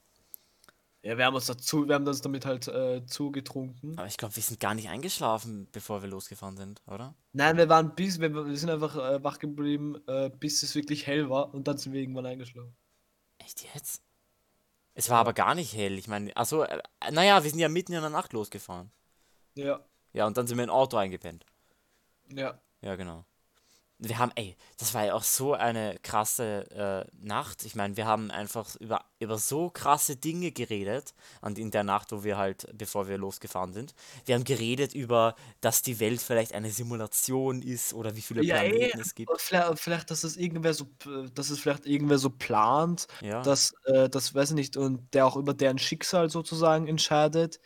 Ja, 1.04 1.18
wir 1.18 1.26
haben 1.26 1.36
uns 1.36 1.46
dazu, 1.46 1.88
wir 1.88 1.96
haben 1.96 2.08
uns 2.08 2.22
damit 2.22 2.46
halt 2.46 2.68
äh, 2.68 3.06
zugetrunken. 3.06 3.98
Aber 3.98 4.08
ich 4.08 4.18
glaube, 4.18 4.36
wir 4.36 4.44
sind 4.44 4.60
gar 4.60 4.74
nicht 4.74 4.90
eingeschlafen, 4.90 5.68
bevor 5.72 6.02
wir 6.02 6.10
losgefahren 6.10 6.58
sind, 6.58 6.82
oder? 6.88 7.16
Nein, 7.34 7.58
wir 7.58 7.70
waren 7.70 7.96
bis, 7.96 8.20
wir, 8.20 8.34
wir 8.34 8.58
sind 8.58 8.70
einfach 8.70 8.96
äh, 8.96 9.24
wach 9.24 9.40
geblieben, 9.40 9.96
äh, 10.08 10.30
bis 10.30 10.64
es 10.64 10.74
wirklich 10.76 11.06
hell 11.06 11.30
war 11.30 11.54
und 11.54 11.68
dann 11.68 11.78
sind 11.78 11.94
wir 11.94 12.02
irgendwann 12.02 12.26
eingeschlafen. 12.26 12.76
Echt 13.38 13.64
jetzt? 13.74 14.02
Es 14.96 15.10
war 15.10 15.20
aber 15.20 15.34
gar 15.34 15.54
nicht 15.54 15.74
hell. 15.74 15.98
Ich 15.98 16.08
meine, 16.08 16.32
äh, 16.36 17.12
naja, 17.12 17.44
wir 17.44 17.50
sind 17.52 17.60
ja 17.60 17.70
mitten 17.70 17.94
in 17.94 18.02
der 18.02 18.10
Nacht 18.10 18.34
losgefahren. 18.34 18.92
Ja. 19.56 19.86
Ja, 20.14 20.28
und 20.28 20.38
dann 20.38 20.48
sind 20.48 20.58
wir 20.58 20.64
in 20.66 20.70
ein 20.70 20.76
Auto 20.76 20.98
eingepennt. 20.98 21.46
Ja. 22.30 22.62
Ja, 22.82 22.96
genau. 22.96 23.26
Wir 24.00 24.20
haben, 24.20 24.32
ey, 24.36 24.58
das 24.78 24.94
war 24.94 25.06
ja 25.06 25.16
auch 25.16 25.24
so 25.24 25.54
eine 25.56 25.98
krasse 26.04 26.70
äh, 26.72 27.12
Nacht. 27.26 27.66
Ich 27.66 27.76
meine, 27.76 27.98
wir 27.98 28.06
haben 28.08 28.32
einfach 28.32 28.76
über, 28.78 29.06
über 29.20 29.38
so 29.40 29.70
krasse 29.72 30.18
Dinge 30.18 30.52
geredet, 30.52 31.16
an, 31.42 31.56
in 31.58 31.72
der 31.72 31.84
Nacht, 31.84 32.12
wo 32.12 32.24
wir 32.24 32.38
halt, 32.38 32.68
bevor 32.78 33.08
wir 33.10 33.18
losgefahren 33.18 33.74
sind. 33.74 33.96
Wir 34.26 34.36
haben 34.36 34.46
geredet 34.46 34.96
über, 34.96 35.36
dass 35.62 35.82
die 35.84 36.00
Welt 36.00 36.22
vielleicht 36.22 36.54
eine 36.54 36.72
Simulation 36.72 37.62
ist 37.62 37.94
oder 37.94 38.16
wie 38.16 38.22
viele 38.24 38.44
Ja, 38.44 38.58
Planeten 38.58 38.90
ey, 38.90 38.94
es 39.00 39.16
gibt. 39.16 39.34
vielleicht, 39.38 39.80
vielleicht, 39.80 40.12
dass 40.12 40.24
es 40.24 40.38
irgendwer 40.38 40.74
so, 40.74 40.86
p- 40.86 41.30
dass 41.34 41.50
es 41.50 41.60
vielleicht 41.60 41.86
irgendwer 41.88 42.20
so 42.20 42.30
plant, 42.30 43.08
Ja, 43.20 43.42
dass, 43.42 43.74
äh, 43.86 44.10
das 44.10 44.34
weiß 44.36 44.50
ich 44.52 44.56
nicht, 44.56 44.78
und 44.78 45.12
der 45.14 45.26
auch 45.26 45.36
über 45.38 45.54
deren 45.56 45.80
Schicksal 45.80 46.30
sozusagen 46.30 46.88
entscheidet 46.88 47.60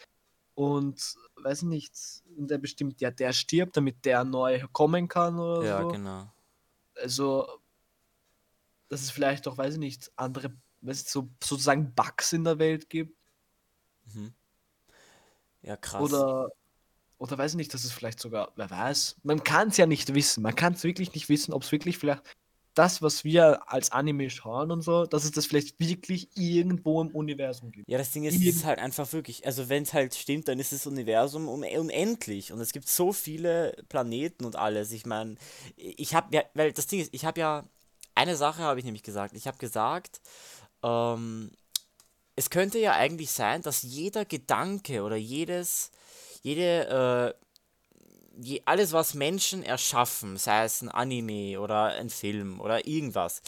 und 0.55 1.15
weiß 1.37 1.63
ich 1.63 1.69
nicht, 1.69 2.20
und 2.37 2.49
der 2.49 2.57
bestimmt, 2.57 3.01
ja, 3.01 3.11
der 3.11 3.33
stirbt, 3.33 3.77
damit 3.77 4.05
der 4.05 4.23
neu 4.23 4.65
kommen 4.71 5.07
kann 5.07 5.39
oder 5.39 5.63
ja, 5.63 5.81
so. 5.83 5.87
genau. 5.89 6.31
Also, 6.95 7.47
dass 8.89 9.01
es 9.01 9.11
vielleicht 9.11 9.47
auch, 9.47 9.57
weiß 9.57 9.75
ich 9.75 9.79
nicht, 9.79 10.11
andere, 10.15 10.53
weiß 10.81 11.03
ich, 11.03 11.09
so 11.09 11.29
sozusagen 11.43 11.93
Bugs 11.95 12.33
in 12.33 12.43
der 12.43 12.59
Welt 12.59 12.89
gibt 12.89 13.15
Mhm. 14.13 14.33
Ja, 15.61 15.77
krass. 15.77 16.01
oder 16.01 16.49
oder 17.17 17.37
weiß 17.37 17.51
ich 17.51 17.57
nicht, 17.57 17.73
dass 17.73 17.83
es 17.83 17.91
vielleicht 17.91 18.19
sogar, 18.19 18.51
wer 18.55 18.71
weiß, 18.71 19.17
man 19.21 19.43
kann 19.43 19.67
es 19.67 19.77
ja 19.77 19.85
nicht 19.85 20.15
wissen. 20.15 20.41
Man 20.41 20.55
kann 20.55 20.73
es 20.73 20.83
wirklich 20.83 21.13
nicht 21.13 21.29
wissen, 21.29 21.53
ob 21.53 21.61
es 21.61 21.71
wirklich 21.71 21.99
vielleicht 21.99 22.23
das, 22.73 23.01
was 23.01 23.23
wir 23.23 23.69
als 23.69 23.91
Anime 23.91 24.29
schauen 24.29 24.71
und 24.71 24.81
so, 24.81 25.05
dass 25.05 25.25
es 25.25 25.31
das 25.31 25.45
vielleicht 25.45 25.79
wirklich 25.79 26.29
irgendwo 26.35 27.01
im 27.01 27.09
Universum 27.09 27.71
gibt. 27.71 27.89
Ja, 27.89 27.97
das 27.97 28.11
Ding 28.11 28.23
ist, 28.23 28.35
es 28.35 28.55
ist 28.55 28.65
halt 28.65 28.79
einfach 28.79 29.11
wirklich, 29.11 29.45
also 29.45 29.67
wenn 29.67 29.83
es 29.83 29.93
halt 29.93 30.15
stimmt, 30.15 30.47
dann 30.47 30.59
ist 30.59 30.71
das 30.71 30.87
Universum 30.87 31.47
un 31.49 31.63
unendlich 31.63 32.53
und 32.53 32.59
es 32.59 32.71
gibt 32.71 32.87
so 32.87 33.11
viele 33.11 33.75
Planeten 33.89 34.45
und 34.45 34.55
alles. 34.55 34.91
Ich 34.91 35.05
meine, 35.05 35.35
ich 35.75 36.15
habe 36.15 36.35
ja, 36.35 36.43
weil 36.53 36.71
das 36.71 36.87
Ding 36.87 37.01
ist, 37.01 37.13
ich 37.13 37.25
habe 37.25 37.39
ja, 37.39 37.63
eine 38.15 38.35
Sache 38.35 38.61
habe 38.61 38.79
ich 38.79 38.85
nämlich 38.85 39.03
gesagt. 39.03 39.35
Ich 39.35 39.47
habe 39.47 39.57
gesagt, 39.57 40.21
ähm, 40.83 41.51
es 42.35 42.49
könnte 42.49 42.79
ja 42.79 42.93
eigentlich 42.93 43.31
sein, 43.31 43.61
dass 43.61 43.81
jeder 43.81 44.25
Gedanke 44.25 45.03
oder 45.03 45.15
jedes, 45.15 45.91
jede, 46.41 47.35
äh, 47.35 47.41
je, 48.39 48.61
alles, 48.65 48.91
was 48.93 49.13
Menschen 49.13 49.63
erschaffen, 49.63 50.37
sei 50.37 50.65
es 50.65 50.81
ein 50.81 50.89
Anime 50.89 51.59
oder 51.59 51.85
ein 51.93 52.09
Film 52.09 52.59
oder 52.59 52.87
irgendwas, 52.87 53.41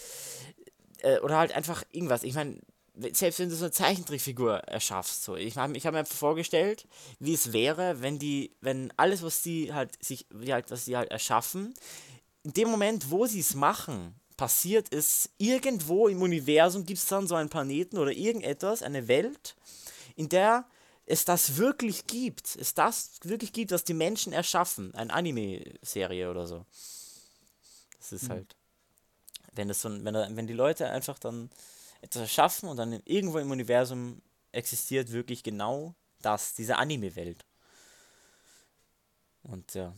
äh, 1.00 1.20
oder 1.20 1.38
halt 1.38 1.54
einfach 1.54 1.84
irgendwas. 1.92 2.24
Ich 2.24 2.34
meine, 2.34 2.60
selbst 3.14 3.40
wenn 3.40 3.50
du 3.50 3.56
so 3.56 3.66
eine 3.66 3.72
Zeichentrickfigur 3.72 4.56
erschaffst, 4.60 5.24
so, 5.24 5.36
ich 5.36 5.58
habe 5.58 5.76
ich 5.76 5.86
hab 5.86 5.94
mir 5.94 6.00
einfach 6.00 6.16
vorgestellt, 6.16 6.88
wie 7.20 7.34
es 7.34 7.52
wäre, 7.52 8.02
wenn 8.02 8.20
die, 8.20 8.52
wenn 8.62 8.94
alles, 8.98 9.24
was 9.24 9.42
sie 9.42 9.74
halt 9.74 9.92
sich, 10.04 10.28
wie 10.30 10.54
halt, 10.54 10.70
was 10.70 10.86
sie 10.86 10.96
halt 10.96 11.12
erschaffen, 11.12 11.74
in 12.44 12.54
dem 12.54 12.70
Moment, 12.70 13.10
wo 13.10 13.26
sie 13.26 13.40
es 13.40 13.56
machen, 13.56 14.16
passiert 14.38 14.90
ist, 14.90 15.30
irgendwo 15.38 16.08
im 16.08 16.22
Universum 16.22 16.86
gibt 16.86 17.00
es 17.00 17.06
dann 17.06 17.28
so 17.28 17.36
einen 17.36 17.50
Planeten 17.50 17.98
oder 17.98 18.12
irgendetwas, 18.12 18.84
eine 18.84 19.08
Welt, 19.08 19.56
in 20.16 20.30
der 20.30 20.66
es 21.06 21.26
das 21.26 21.58
wirklich 21.58 22.08
gibt, 22.08 22.56
es 22.56 22.74
das 22.74 23.20
wirklich 23.24 23.52
gibt, 23.54 23.72
was 23.72 23.84
die 23.84 23.94
Menschen 23.94 24.34
erschaffen, 24.34 24.94
eine 24.96 25.14
Anime-Serie 25.14 26.30
oder 26.30 26.48
so. 26.48 26.66
Das 28.00 28.12
ist 28.12 28.24
Mhm. 28.24 28.30
halt, 28.30 28.56
wenn 29.54 29.68
das 29.68 29.82
so, 29.82 29.90
wenn, 29.90 30.38
wenn 30.38 30.48
die 30.48 30.54
Leute 30.54 30.90
einfach 30.90 31.20
dann 31.20 31.50
etwas 32.02 32.24
erschaffen 32.24 32.70
und 32.70 32.78
dann 32.78 33.02
irgendwo 33.06 33.38
im 33.40 33.52
Universum 33.52 34.22
existiert 34.52 35.12
wirklich 35.12 35.44
genau 35.44 35.96
das, 36.22 36.54
diese 36.54 36.78
Anime-Welt. 36.78 37.46
Und 39.44 39.74
ja, 39.74 39.94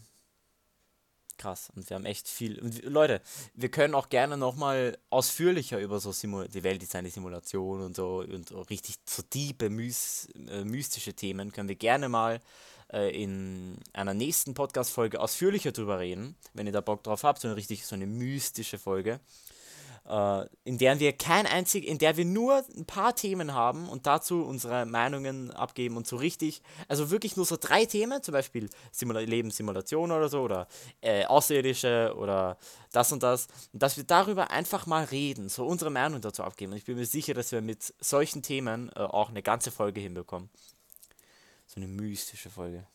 krass. 1.38 1.72
Und 1.76 1.90
wir 1.90 1.96
haben 1.96 2.06
echt 2.06 2.28
viel. 2.28 2.60
Und 2.60 2.84
Leute, 2.84 3.22
wir 3.54 3.70
können 3.70 3.96
auch 3.96 4.10
gerne 4.10 4.38
nochmal 4.38 4.98
ausführlicher 5.10 5.80
über 5.80 6.00
so 6.00 6.12
Simu 6.12 6.46
die 6.46 6.64
Welt 6.64 6.84
ist 6.84 6.96
eine 6.96 7.10
Simulation 7.10 7.82
und 7.82 7.96
so 7.96 8.20
und 8.20 8.52
richtig 8.70 8.96
so 9.06 9.22
tiefe, 9.24 9.66
äh, 9.66 10.64
mystische 10.64 11.14
Themen 11.14 11.52
können 11.52 11.70
wir 11.70 11.76
gerne 11.76 12.10
mal 12.10 12.40
äh, 12.92 13.10
in 13.22 13.78
einer 13.94 14.14
nächsten 14.14 14.54
Podcast-Folge 14.54 15.20
ausführlicher 15.20 15.72
drüber 15.72 16.00
reden, 16.00 16.36
wenn 16.54 16.68
ihr 16.68 16.74
da 16.74 16.82
Bock 16.82 17.04
drauf 17.04 17.24
habt, 17.24 17.42
so 17.42 17.48
eine 17.48 17.58
richtig 17.58 17.86
so 17.86 17.96
eine 17.96 18.08
mystische 18.08 18.78
Folge 18.78 19.20
äh, 20.08 20.46
in 20.64 20.78
der 20.78 21.00
wir 21.00 21.14
kein 21.14 21.48
einzig, 21.48 21.88
in 21.88 21.98
der 21.98 22.18
wir 22.18 22.26
nur 22.26 22.64
ein 22.76 22.86
paar 22.86 23.16
Themen 23.16 23.54
haben 23.54 23.90
und 23.90 24.06
dazu 24.06 24.44
unsere 24.44 24.86
Meinungen 24.86 25.52
abgeben 25.52 25.98
und 25.98 26.08
so 26.08 26.16
richtig, 26.16 26.62
also 26.88 27.12
wirklich 27.12 27.36
nur 27.36 27.46
so 27.46 27.58
drei 27.60 27.86
Themen, 27.86 28.22
zum 28.22 28.34
Beispiel 28.34 28.70
Simula 28.92 29.22
Lebenssimulation 29.22 30.12
oder 30.12 30.30
so 30.30 30.42
oder 30.42 30.68
äh, 31.02 31.26
Außerirdische 31.26 32.14
oder 32.18 32.58
das 32.92 33.12
und 33.12 33.24
das, 33.24 33.48
und 33.74 33.82
dass 33.82 33.98
wir 33.98 34.04
darüber 34.04 34.52
einfach 34.52 34.86
mal 34.86 35.06
reden, 35.06 35.50
so 35.50 35.66
unsere 35.66 35.90
Meinung 35.90 36.22
dazu 36.22 36.44
abgeben. 36.44 36.74
Und 36.74 36.78
ich 36.78 36.86
bin 36.86 36.98
mir 36.98 37.06
sicher, 37.06 37.34
dass 37.34 37.52
wir 37.52 37.62
mit 37.62 37.94
solchen 38.00 38.42
Themen 38.42 38.90
äh, 38.96 39.00
auch 39.00 39.30
eine 39.30 39.42
ganze 39.42 39.72
Folge 39.72 40.02
hinbekommen. 40.02 40.50
So 41.66 41.78
eine 41.78 41.88
mystische 41.88 42.50
Folge. 42.50 42.86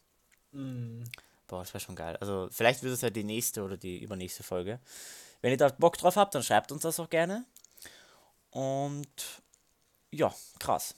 Mm. 0.52 1.02
Boah, 1.48 1.60
das 1.60 1.74
wäre 1.74 1.80
schon 1.80 1.96
geil. 1.96 2.16
Also, 2.20 2.48
vielleicht 2.52 2.84
wird 2.84 2.94
es 2.94 3.00
ja 3.00 3.10
die 3.10 3.24
nächste 3.24 3.64
oder 3.64 3.76
die 3.76 4.00
übernächste 4.00 4.44
Folge. 4.44 4.78
Wenn 5.40 5.52
ihr 5.52 5.56
da 5.56 5.68
Bock 5.68 5.96
drauf 5.96 6.16
habt, 6.16 6.34
dann 6.34 6.42
schreibt 6.42 6.72
uns 6.72 6.82
das 6.82 7.00
auch 7.00 7.08
gerne. 7.08 7.46
Und 8.50 9.42
ja, 10.10 10.34
krass. 10.58 10.94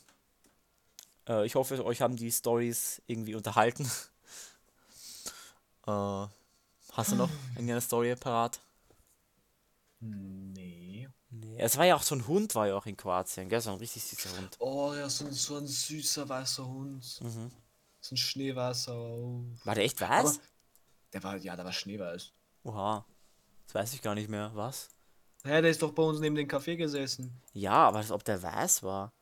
Äh, 1.28 1.46
ich 1.46 1.54
hoffe, 1.54 1.84
euch 1.84 2.00
haben 2.00 2.16
die 2.16 2.32
Stories 2.32 3.02
irgendwie 3.06 3.34
unterhalten. 3.34 3.84
äh, 5.86 6.26
hast 6.92 7.12
du 7.12 7.16
noch 7.16 7.30
irgendeine 7.54 7.80
Story 7.80 8.16
parat? 8.16 8.60
Nee. 10.00 11.08
Nee. 11.30 11.56
Es 11.58 11.78
war 11.78 11.86
ja 11.86 11.94
auch 11.94 12.02
so 12.02 12.14
ein 12.14 12.26
Hund, 12.26 12.54
war 12.54 12.66
ja 12.66 12.76
auch 12.76 12.86
in 12.86 12.96
Kroatien, 12.96 13.48
gell? 13.48 13.60
So 13.60 13.70
ein 13.70 13.78
richtig 13.78 14.04
süßer 14.04 14.36
Hund. 14.36 14.56
Oh 14.58 14.92
ja, 14.94 15.08
so 15.08 15.24
ein, 15.24 15.32
so 15.32 15.56
ein 15.56 15.66
süßer 15.66 16.28
weißer 16.28 16.66
Hund. 16.66 17.20
Mhm. 17.22 17.50
So 18.00 18.14
ein 18.14 18.18
schneeweißer. 18.18 18.94
Oh. 18.94 19.44
War 19.64 19.74
der 19.74 19.84
echt 19.84 20.00
weiß? 20.00 20.38
Aber 20.38 20.46
der 21.12 21.22
war, 21.22 21.36
ja, 21.36 21.56
der 21.56 21.64
war 21.64 21.72
schneeweiß. 21.72 22.32
Oha. 22.64 23.06
Das 23.72 23.80
weiß 23.80 23.94
ich 23.94 24.02
gar 24.02 24.14
nicht 24.14 24.28
mehr. 24.28 24.50
Was? 24.52 24.90
Hä, 25.44 25.62
der 25.62 25.70
ist 25.70 25.80
doch 25.80 25.92
bei 25.92 26.02
uns 26.02 26.20
neben 26.20 26.36
dem 26.36 26.46
Café 26.46 26.76
gesessen. 26.76 27.40
Ja, 27.54 27.72
aber 27.72 27.98
als 27.98 28.10
ob 28.10 28.22
der 28.22 28.42
weiß 28.42 28.82
war. 28.82 29.14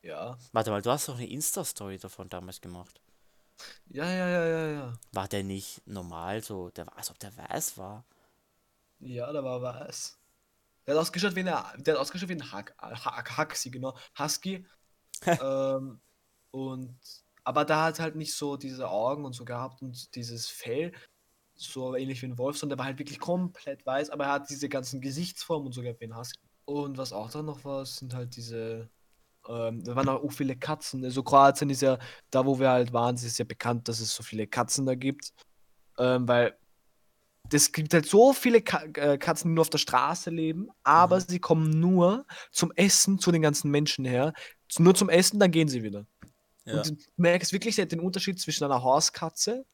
Ja. 0.00 0.38
Warte 0.52 0.70
mal, 0.70 0.80
du 0.80 0.90
hast 0.90 1.08
doch 1.08 1.16
eine 1.16 1.28
Insta-Story 1.28 1.98
davon 1.98 2.30
damals 2.30 2.62
gemacht. 2.62 3.02
Ja, 3.90 4.06
ja, 4.06 4.28
ja, 4.28 4.46
ja, 4.46 4.66
ja. 4.68 4.92
War 5.12 5.28
der 5.28 5.44
nicht 5.44 5.86
normal 5.86 6.42
so, 6.42 6.70
der 6.70 6.86
war, 6.86 6.96
als 6.96 7.10
ob 7.10 7.18
der 7.18 7.36
weiß 7.36 7.76
war? 7.76 8.06
Ja, 8.98 9.30
der 9.30 9.44
war 9.44 9.60
weiß. 9.60 10.18
Der 10.86 10.94
hat 10.94 11.00
ausgeschaut 11.02 11.34
wie 11.36 11.40
eine, 11.40 11.62
der 11.82 11.94
hat 11.94 12.00
ausgeschaut 12.00 12.30
wie 12.30 12.34
ein 12.34 12.50
Hack, 12.50 12.74
Hack, 12.78 13.36
Haxi, 13.36 13.70
genau. 13.70 13.94
Husky. 14.18 14.66
ähm, 15.26 16.00
und, 16.50 16.98
aber 17.44 17.66
da 17.66 17.84
hat 17.84 18.00
halt 18.00 18.16
nicht 18.16 18.34
so 18.34 18.56
diese 18.56 18.88
Augen 18.88 19.26
und 19.26 19.34
so 19.34 19.44
gehabt 19.44 19.82
und 19.82 20.14
dieses 20.14 20.48
Fell, 20.48 20.92
so 21.54 21.94
ähnlich 21.94 22.22
wie 22.22 22.26
ein 22.26 22.38
Wolf, 22.38 22.58
sondern 22.58 22.76
der 22.76 22.80
war 22.80 22.86
halt 22.86 22.98
wirklich 22.98 23.20
komplett 23.20 23.84
weiß, 23.86 24.10
aber 24.10 24.24
er 24.24 24.32
hat 24.32 24.50
diese 24.50 24.68
ganzen 24.68 25.00
Gesichtsformen 25.00 25.66
und 25.66 25.72
so 25.72 25.82
gehabt 25.82 26.00
wie 26.00 26.06
ein 26.06 26.16
Husky. 26.16 26.40
Und 26.64 26.98
was 26.98 27.12
auch 27.12 27.30
da 27.30 27.42
noch 27.42 27.64
war, 27.64 27.84
sind 27.86 28.14
halt 28.14 28.36
diese, 28.36 28.90
ähm, 29.48 29.82
da 29.84 29.96
waren 29.96 30.08
auch 30.08 30.32
viele 30.32 30.56
Katzen. 30.56 31.04
Also 31.04 31.22
Kroatien 31.22 31.70
ist 31.70 31.82
ja, 31.82 31.98
da 32.30 32.46
wo 32.46 32.58
wir 32.58 32.70
halt 32.70 32.92
waren, 32.92 33.14
es 33.16 33.24
ist 33.24 33.38
ja 33.38 33.44
bekannt, 33.44 33.88
dass 33.88 34.00
es 34.00 34.14
so 34.14 34.22
viele 34.22 34.46
Katzen 34.46 34.86
da 34.86 34.94
gibt. 34.94 35.32
Ähm, 35.98 36.26
weil 36.28 36.56
es 37.52 37.72
gibt 37.72 37.92
halt 37.94 38.06
so 38.06 38.32
viele 38.32 38.62
Ka 38.62 38.84
äh, 38.94 39.18
Katzen, 39.18 39.50
die 39.50 39.54
nur 39.54 39.62
auf 39.62 39.70
der 39.70 39.78
Straße 39.78 40.30
leben, 40.30 40.68
aber 40.84 41.16
Mhm. 41.18 41.24
sie 41.28 41.38
kommen 41.40 41.70
nur 41.80 42.24
zum 42.50 42.72
Essen 42.76 43.18
zu 43.18 43.30
den 43.32 43.42
ganzen 43.42 43.70
Menschen 43.70 44.04
her. 44.04 44.32
Nur 44.78 44.94
zum 44.94 45.10
Essen, 45.10 45.38
dann 45.38 45.50
gehen 45.50 45.68
sie 45.68 45.82
wieder. 45.82 46.06
Ja. 46.64 46.78
Und 46.78 46.88
du 46.90 46.96
merkst 47.16 47.52
wirklich 47.52 47.76
den 47.76 48.00
Unterschied 48.00 48.40
zwischen 48.40 48.64
einer 48.64 48.82
Hauskatze, 48.82 49.66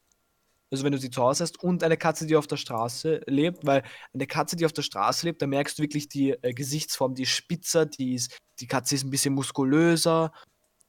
also 0.71 0.83
wenn 0.83 0.91
du 0.91 0.97
sie 0.97 1.09
zu 1.09 1.21
Hause 1.21 1.43
hast, 1.43 1.61
und 1.63 1.83
einer 1.83 1.97
Katze, 1.97 2.25
die 2.25 2.35
auf 2.35 2.47
der 2.47 2.57
Straße 2.57 3.21
lebt, 3.25 3.65
weil 3.65 3.83
eine 4.13 4.27
Katze, 4.27 4.55
die 4.55 4.65
auf 4.65 4.73
der 4.73 4.83
Straße 4.83 5.25
lebt, 5.25 5.41
da 5.41 5.47
merkst 5.47 5.77
du 5.77 5.83
wirklich 5.83 6.09
die 6.09 6.31
äh, 6.31 6.53
Gesichtsform, 6.53 7.15
die 7.15 7.23
ist 7.23 7.31
spitzer, 7.31 7.85
die, 7.85 8.15
ist, 8.15 8.37
die 8.59 8.67
Katze 8.67 8.95
ist 8.95 9.03
ein 9.03 9.09
bisschen 9.09 9.33
muskulöser 9.33 10.31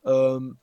ähm, 0.05 0.59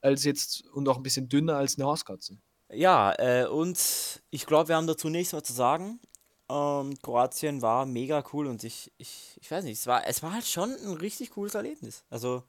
als 0.00 0.24
jetzt 0.24 0.66
und 0.72 0.88
auch 0.88 0.96
ein 0.96 1.02
bisschen 1.02 1.28
dünner 1.28 1.56
als 1.56 1.78
eine 1.78 1.86
Hauskatze. 1.86 2.38
Ja, 2.70 3.12
äh, 3.18 3.46
und 3.46 4.22
ich 4.30 4.46
glaube, 4.46 4.68
wir 4.68 4.76
haben 4.76 4.86
dazu 4.86 5.08
nichts 5.08 5.32
mehr 5.32 5.44
zu 5.44 5.52
sagen. 5.52 6.00
Ähm, 6.48 6.94
Kroatien 7.02 7.62
war 7.62 7.86
mega 7.86 8.24
cool 8.32 8.46
und 8.46 8.64
ich, 8.64 8.92
ich, 8.98 9.38
ich 9.40 9.50
weiß 9.50 9.64
nicht, 9.64 9.78
es 9.78 9.86
war, 9.86 10.06
es 10.06 10.22
war 10.22 10.32
halt 10.32 10.46
schon 10.46 10.70
ein 10.70 10.94
richtig 10.94 11.30
cooles 11.30 11.54
Erlebnis. 11.54 12.04
Also, 12.10 12.42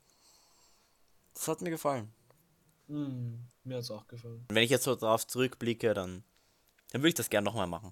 Das 1.33 1.47
hat 1.47 1.61
mir 1.61 1.69
gefallen. 1.69 2.13
Mm, 2.93 3.47
mir 3.63 3.77
es 3.77 3.89
auch 3.89 4.05
gefallen. 4.07 4.45
Wenn 4.49 4.63
ich 4.63 4.69
jetzt 4.69 4.83
so 4.83 4.95
drauf 4.95 5.25
zurückblicke, 5.25 5.95
dann, 5.95 6.23
dann 6.91 7.01
würde 7.01 7.09
ich 7.09 7.15
das 7.15 7.29
gerne 7.29 7.45
nochmal 7.45 7.65
machen. 7.65 7.91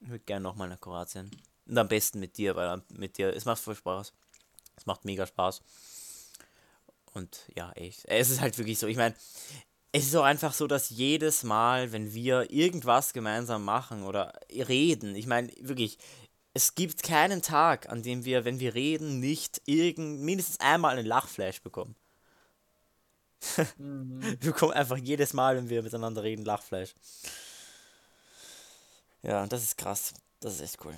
Ich 0.00 0.10
würde 0.10 0.24
gerne 0.24 0.42
nochmal 0.42 0.68
nach 0.68 0.80
Kroatien. 0.80 1.30
Und 1.66 1.78
am 1.78 1.88
besten 1.88 2.20
mit 2.20 2.36
dir, 2.36 2.54
weil 2.54 2.82
mit 2.90 3.16
dir, 3.16 3.34
es 3.34 3.46
macht 3.46 3.62
voll 3.62 3.76
Spaß. 3.76 4.12
Es 4.76 4.84
macht 4.84 5.06
mega 5.06 5.26
Spaß. 5.26 5.62
Und 7.14 7.50
ja, 7.56 7.72
echt. 7.72 8.04
Es 8.04 8.28
ist 8.28 8.42
halt 8.42 8.58
wirklich 8.58 8.78
so, 8.78 8.86
ich 8.88 8.98
meine, 8.98 9.14
es 9.92 10.04
ist 10.04 10.16
auch 10.16 10.24
einfach 10.24 10.52
so, 10.52 10.66
dass 10.66 10.90
jedes 10.90 11.44
Mal, 11.44 11.92
wenn 11.92 12.12
wir 12.12 12.50
irgendwas 12.50 13.14
gemeinsam 13.14 13.64
machen 13.64 14.02
oder 14.02 14.38
reden, 14.50 15.14
ich 15.14 15.26
meine, 15.26 15.50
wirklich, 15.60 15.98
es 16.52 16.74
gibt 16.74 17.02
keinen 17.02 17.40
Tag, 17.40 17.88
an 17.88 18.02
dem 18.02 18.26
wir, 18.26 18.44
wenn 18.44 18.60
wir 18.60 18.74
reden, 18.74 19.20
nicht 19.20 19.62
irgend, 19.64 20.20
mindestens 20.20 20.60
einmal 20.60 20.98
einen 20.98 21.06
Lachflash 21.06 21.62
bekommen. 21.62 21.96
Mhm. 23.78 24.22
Wir 24.40 24.52
bekommen 24.52 24.72
einfach 24.72 24.96
jedes 24.96 25.32
Mal, 25.32 25.56
wenn 25.56 25.68
wir 25.68 25.82
miteinander 25.82 26.22
reden, 26.22 26.44
Lachflash. 26.44 26.94
Ja, 29.22 29.46
das 29.46 29.62
ist 29.62 29.78
krass. 29.78 30.14
Das 30.40 30.54
ist 30.54 30.60
echt 30.60 30.84
cool. 30.84 30.94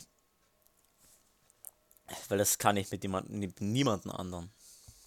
Weil 2.29 2.39
das 2.39 2.59
kann 2.59 2.77
ich 2.77 2.91
mit, 2.91 3.03
jemand, 3.03 3.31
mit 3.31 3.61
niemandem 3.61 4.11
anderen. 4.13 4.51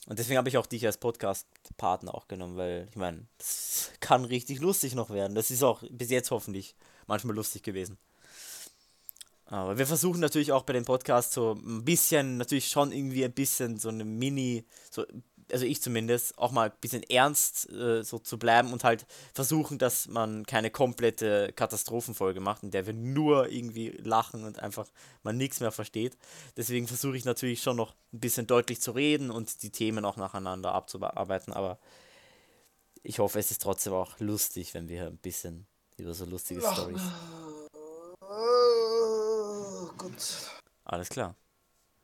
Und 0.08 0.18
deswegen 0.18 0.38
habe 0.38 0.50
ich 0.50 0.58
auch 0.58 0.66
dich 0.66 0.86
als 0.86 0.98
Podcast-Partner 0.98 2.16
auch 2.16 2.28
genommen, 2.28 2.58
weil 2.58 2.88
ich 2.90 2.96
meine, 2.96 3.28
das 3.38 3.92
kann 4.00 4.26
richtig 4.26 4.60
lustig 4.60 4.96
noch 4.96 5.10
werden. 5.10 5.36
Das 5.36 5.52
ist 5.52 5.64
auch 5.64 5.84
bis 5.90 6.10
jetzt 6.10 6.32
hoffentlich 6.32 6.76
manchmal 7.06 7.36
lustig 7.36 7.64
gewesen. 7.64 7.98
Aber 9.46 9.78
wir 9.78 9.88
versuchen 9.88 10.20
natürlich 10.20 10.52
auch 10.52 10.64
bei 10.64 10.74
dem 10.74 10.86
Podcast 10.86 11.34
so 11.34 11.54
ein 11.54 11.84
bisschen, 11.84 12.38
natürlich 12.38 12.70
schon 12.70 12.92
irgendwie 12.92 13.26
ein 13.26 13.32
bisschen 13.32 13.78
so 13.78 13.90
eine 13.90 14.06
Mini, 14.06 14.64
so 14.92 15.06
also 15.52 15.66
ich 15.66 15.82
zumindest, 15.82 16.38
auch 16.38 16.52
mal 16.52 16.70
ein 16.70 16.78
bisschen 16.82 17.04
ernst 17.04 17.70
äh, 17.72 18.04
so 18.04 18.20
zu 18.20 18.38
bleiben 18.38 18.74
und 18.74 18.84
halt 18.84 19.06
versuchen, 19.34 19.78
dass 19.78 20.08
man 20.08 20.46
keine 20.46 20.72
komplette 20.72 21.54
Katastrophenfolge 21.54 22.40
macht, 22.40 22.64
in 22.64 22.72
der 22.72 22.86
wir 22.86 22.94
nur 22.94 23.50
irgendwie 23.50 23.90
lachen 24.02 24.44
und 24.44 24.60
einfach 24.60 24.88
man 25.24 25.38
nichts 25.38 25.60
mehr 25.60 25.72
versteht. 25.72 26.18
Deswegen 26.58 26.88
versuche 26.88 27.18
ich 27.18 27.26
natürlich 27.26 27.62
schon 27.62 27.78
noch 27.78 27.94
ein 28.14 28.20
bisschen 28.20 28.48
deutlich 28.48 28.82
zu 28.82 28.92
reden 28.92 29.32
und 29.32 29.62
die 29.64 29.72
Themen 29.72 30.06
auch 30.06 30.18
nacheinander 30.18 30.74
abzuarbeiten, 30.74 31.54
aber 31.54 31.80
ich 33.02 33.20
hoffe, 33.20 33.40
es 33.40 33.52
ist 33.52 33.62
trotzdem 33.62 33.94
auch 33.94 34.20
lustig, 34.20 34.74
wenn 34.74 34.90
wir 34.90 35.08
ein 35.08 35.18
bisschen 35.18 35.66
über 35.98 36.14
so 36.14 36.26
lustige 36.26 36.62
Stories. 36.62 37.02
Oh. 37.02 37.70
Alles 40.90 41.10
klar. 41.10 41.36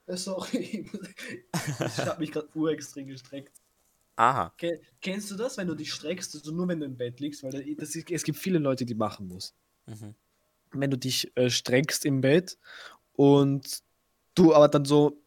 Äh, 0.08 0.18
sorry. 0.18 0.90
ich 1.80 1.98
habe 2.00 2.20
mich 2.20 2.32
gerade 2.32 2.50
urextrem 2.54 3.08
gestreckt. 3.08 3.62
Aha. 4.18 4.54
Ken, 4.58 4.80
kennst 5.02 5.30
du 5.32 5.36
das, 5.36 5.58
wenn 5.58 5.68
du 5.68 5.76
dich 5.76 5.92
streckst, 5.92 6.36
also 6.36 6.52
nur 6.52 6.68
wenn 6.68 6.80
du 6.80 6.86
im 6.86 6.96
Bett 6.96 7.20
liegst, 7.20 7.44
weil 7.44 7.52
das 7.52 7.96
ist, 7.96 8.10
es 8.10 8.24
gibt 8.24 8.38
viele 8.38 8.60
Leute, 8.60 8.86
die 8.86 8.96
machen 8.96 9.28
muss. 9.28 9.54
Mhm. 9.88 10.16
Wenn 10.72 10.92
du 10.92 10.98
dich 10.98 11.36
äh, 11.36 11.50
streckst 11.50 12.06
im 12.06 12.22
Bett 12.22 12.58
und 13.14 13.84
du 14.36 14.54
aber 14.54 14.68
dann 14.68 14.86
so 14.86 15.22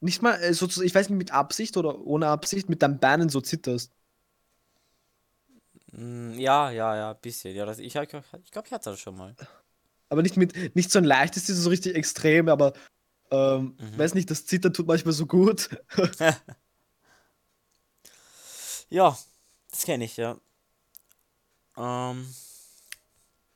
nicht 0.00 0.20
mal 0.20 0.34
äh, 0.42 0.52
so, 0.52 0.66
ich 0.82 0.94
weiß 0.94 1.08
nicht, 1.08 1.18
mit 1.18 1.32
Absicht 1.32 1.76
oder 1.76 1.98
ohne 2.00 2.28
Absicht, 2.28 2.68
mit 2.68 2.82
deinen 2.82 2.98
Beinen 2.98 3.28
so 3.28 3.40
zitterst. 3.40 3.92
Mm, 5.92 6.32
ja, 6.32 6.70
ja, 6.70 6.96
ja, 6.96 7.10
ein 7.12 7.20
bisschen. 7.20 7.54
Ja, 7.54 7.64
das, 7.64 7.78
ich 7.78 7.86
ich 7.86 7.92
glaube, 7.92 8.66
ich 8.66 8.72
hatte 8.72 8.90
das 8.90 9.00
schon 9.00 9.16
mal. 9.16 9.34
Aber 10.08 10.22
nicht 10.22 10.36
mit, 10.36 10.74
nicht 10.76 10.90
so 10.90 10.98
ein 10.98 11.04
leichtes, 11.04 11.46
so 11.46 11.70
richtig 11.70 11.96
extrem, 11.96 12.48
aber 12.48 12.74
ähm, 13.30 13.76
mhm. 13.78 13.98
Weiß 13.98 14.14
nicht, 14.14 14.30
das 14.30 14.46
Zittern 14.46 14.72
tut 14.72 14.86
manchmal 14.86 15.14
so 15.14 15.26
gut. 15.26 15.70
ja, 18.90 19.18
das 19.70 19.84
kenne 19.84 20.04
ich, 20.04 20.16
ja. 20.16 20.38
Ähm, 21.76 22.26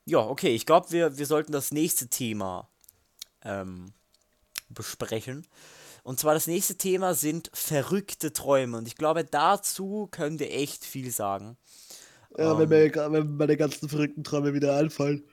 ja, 0.05 0.21
okay, 0.21 0.55
ich 0.55 0.66
glaube, 0.66 0.91
wir, 0.91 1.19
wir 1.19 1.27
sollten 1.27 1.53
das 1.53 1.71
nächste 1.71 2.09
Thema 2.09 2.69
ähm, 3.45 3.93
besprechen. 4.69 5.47
Und 6.03 6.19
zwar 6.19 6.35
das 6.35 6.47
nächste 6.47 6.77
Thema 6.77 7.14
sind 7.14 7.51
verrückte 7.53 8.33
Träume. 8.33 8.79
Und 8.79 8.89
ich 8.89 8.97
glaube, 8.97 9.25
dazu 9.25 10.09
können 10.11 10.39
wir 10.39 10.51
echt 10.51 10.85
viel 10.85 11.11
sagen. 11.11 11.59
Ja, 12.37 12.53
ähm, 12.53 12.59
wenn, 12.59 12.69
mir, 12.71 12.95
wenn 12.95 13.37
meine 13.37 13.57
ganzen 13.57 13.89
verrückten 13.89 14.25
Träume 14.25 14.55
wieder 14.55 14.77
anfallen. 14.77 15.25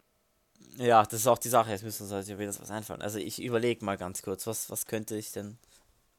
Ja, 0.77 1.03
das 1.03 1.21
ist 1.21 1.27
auch 1.27 1.37
die 1.37 1.49
Sache. 1.49 1.71
Jetzt 1.71 1.83
müssen 1.83 2.03
uns 2.03 2.11
halt 2.11 2.27
wieder 2.27 2.47
was 2.47 2.71
einfallen. 2.71 3.01
Also 3.01 3.19
ich 3.19 3.41
überlege 3.41 3.83
mal 3.85 3.97
ganz 3.97 4.21
kurz, 4.21 4.45
was, 4.47 4.69
was 4.69 4.85
könnte 4.85 5.15
ich 5.15 5.31
denn, 5.31 5.57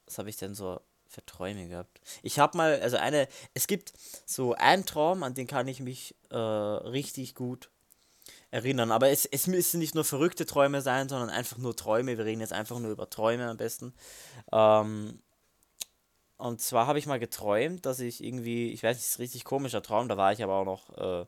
was 0.06 0.18
habe 0.18 0.30
ich 0.30 0.36
denn 0.36 0.54
so 0.54 0.80
für 1.08 1.24
Träume 1.26 1.68
gehabt? 1.68 2.00
Ich 2.22 2.38
habe 2.38 2.56
mal, 2.56 2.80
also 2.80 2.96
eine, 2.96 3.28
es 3.54 3.66
gibt 3.66 3.92
so 4.24 4.54
einen 4.54 4.86
Traum, 4.86 5.22
an 5.22 5.34
den 5.34 5.46
kann 5.46 5.68
ich 5.68 5.80
mich 5.80 6.14
äh, 6.30 6.36
richtig 6.36 7.34
gut 7.34 7.70
erinnern. 8.50 8.92
Aber 8.92 9.10
es, 9.10 9.26
es 9.26 9.46
müssen 9.46 9.78
nicht 9.78 9.94
nur 9.94 10.04
verrückte 10.04 10.46
Träume 10.46 10.80
sein, 10.80 11.08
sondern 11.08 11.30
einfach 11.30 11.58
nur 11.58 11.76
Träume. 11.76 12.16
Wir 12.16 12.24
reden 12.24 12.40
jetzt 12.40 12.52
einfach 12.52 12.78
nur 12.78 12.90
über 12.90 13.10
Träume 13.10 13.48
am 13.48 13.58
besten. 13.58 13.92
Ähm, 14.52 15.20
und 16.38 16.60
zwar 16.60 16.86
habe 16.86 16.98
ich 16.98 17.06
mal 17.06 17.18
geträumt, 17.18 17.86
dass 17.86 18.00
ich 18.00 18.22
irgendwie, 18.22 18.70
ich 18.72 18.82
weiß 18.82 18.96
nicht, 18.96 19.06
ist 19.06 19.18
ein 19.18 19.22
richtig 19.22 19.44
komischer 19.44 19.82
Traum, 19.82 20.08
da 20.08 20.16
war 20.16 20.32
ich 20.32 20.42
aber 20.42 20.54
auch 20.54 20.64
noch 20.64 20.96
äh, 20.98 21.26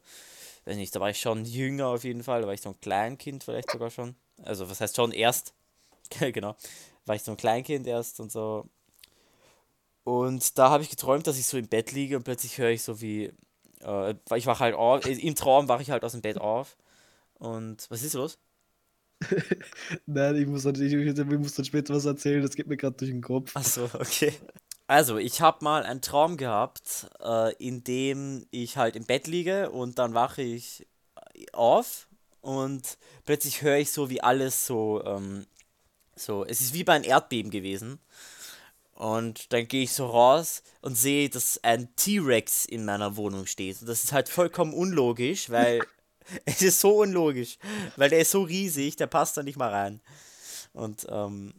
weiß 0.68 0.76
nicht, 0.76 0.94
da 0.94 1.00
war 1.00 1.10
ich 1.10 1.20
schon 1.20 1.44
jünger 1.44 1.88
auf 1.88 2.04
jeden 2.04 2.22
Fall, 2.22 2.42
da 2.42 2.46
war 2.46 2.54
ich 2.54 2.60
so 2.60 2.70
ein 2.70 2.80
Kleinkind 2.80 3.44
vielleicht 3.44 3.70
sogar 3.70 3.90
schon. 3.90 4.14
Also 4.42 4.68
was 4.70 4.80
heißt 4.80 4.96
schon 4.96 5.12
erst, 5.12 5.54
genau, 6.20 6.56
war 7.06 7.16
ich 7.16 7.22
so 7.22 7.32
ein 7.32 7.36
Kleinkind 7.36 7.86
erst 7.86 8.20
und 8.20 8.30
so. 8.30 8.68
Und 10.04 10.58
da 10.58 10.70
habe 10.70 10.82
ich 10.82 10.90
geträumt, 10.90 11.26
dass 11.26 11.38
ich 11.38 11.46
so 11.46 11.58
im 11.58 11.68
Bett 11.68 11.92
liege 11.92 12.16
und 12.16 12.22
plötzlich 12.24 12.56
höre 12.58 12.70
ich 12.70 12.82
so 12.82 13.00
wie, 13.00 13.32
äh, 13.80 14.14
ich 14.36 14.46
wache 14.46 14.60
halt 14.60 14.74
auf, 14.74 15.04
im 15.06 15.34
Traum 15.34 15.68
wache 15.68 15.82
ich 15.82 15.90
halt 15.90 16.04
aus 16.04 16.12
dem 16.12 16.22
Bett 16.22 16.38
auf. 16.38 16.76
Und 17.34 17.86
was 17.90 18.02
ist 18.02 18.14
los? 18.14 18.38
Nein, 20.06 20.36
ich 20.36 20.46
muss, 20.46 20.62
dann, 20.62 20.74
ich, 20.74 20.92
ich 20.92 21.24
muss 21.38 21.54
dann 21.54 21.64
später 21.64 21.94
was 21.94 22.04
erzählen, 22.04 22.42
das 22.42 22.54
geht 22.54 22.68
mir 22.68 22.76
gerade 22.76 22.96
durch 22.96 23.10
den 23.10 23.20
Kopf. 23.20 23.54
Achso, 23.54 23.84
okay. 23.94 24.32
Also, 24.89 25.18
ich 25.18 25.41
habe 25.41 25.64
mal 25.64 25.84
einen 25.84 26.01
Traum 26.01 26.36
gehabt, 26.36 27.09
äh, 27.20 27.55
in 27.57 27.84
dem 27.84 28.47
ich 28.51 28.76
halt 28.76 28.97
im 28.97 29.05
Bett 29.05 29.26
liege 29.26 29.70
und 29.70 29.99
dann 29.99 30.14
wache 30.14 30.43
ich 30.43 30.86
auf 31.53 32.09
und 32.41 32.99
plötzlich 33.24 33.62
höre 33.62 33.76
ich 33.76 33.93
so, 33.93 34.11
wie 34.11 34.22
alles 34.22 34.66
so, 34.66 35.05
ähm, 35.05 35.47
so, 36.16 36.45
es 36.45 36.61
ist 36.61 36.74
wie 36.74 36.84
bei 36.84 36.95
einem 36.95 37.05
Erdbeben 37.05 37.51
gewesen. 37.51 38.01
Und 38.95 39.53
dann 39.53 39.68
gehe 39.68 39.84
ich 39.84 39.93
so 39.93 40.07
raus 40.07 40.62
und 40.80 40.97
sehe, 40.97 41.28
dass 41.28 41.62
ein 41.62 41.95
T-Rex 41.95 42.64
in 42.64 42.84
meiner 42.84 43.16
Wohnung 43.16 43.47
steht. 43.47 43.80
Und 43.80 43.89
das 43.89 44.03
ist 44.03 44.12
halt 44.12 44.28
vollkommen 44.28 44.74
unlogisch, 44.74 45.51
weil 45.51 45.80
es 46.45 46.62
ist 46.62 46.80
so 46.80 47.01
unlogisch, 47.01 47.59
weil 47.97 48.11
der 48.11 48.20
ist 48.20 48.30
so 48.30 48.43
riesig, 48.43 48.97
der 48.97 49.07
passt 49.07 49.36
da 49.36 49.43
nicht 49.43 49.59
mal 49.59 49.70
rein. 49.70 50.01
Und 50.72 51.07
ähm, 51.11 51.55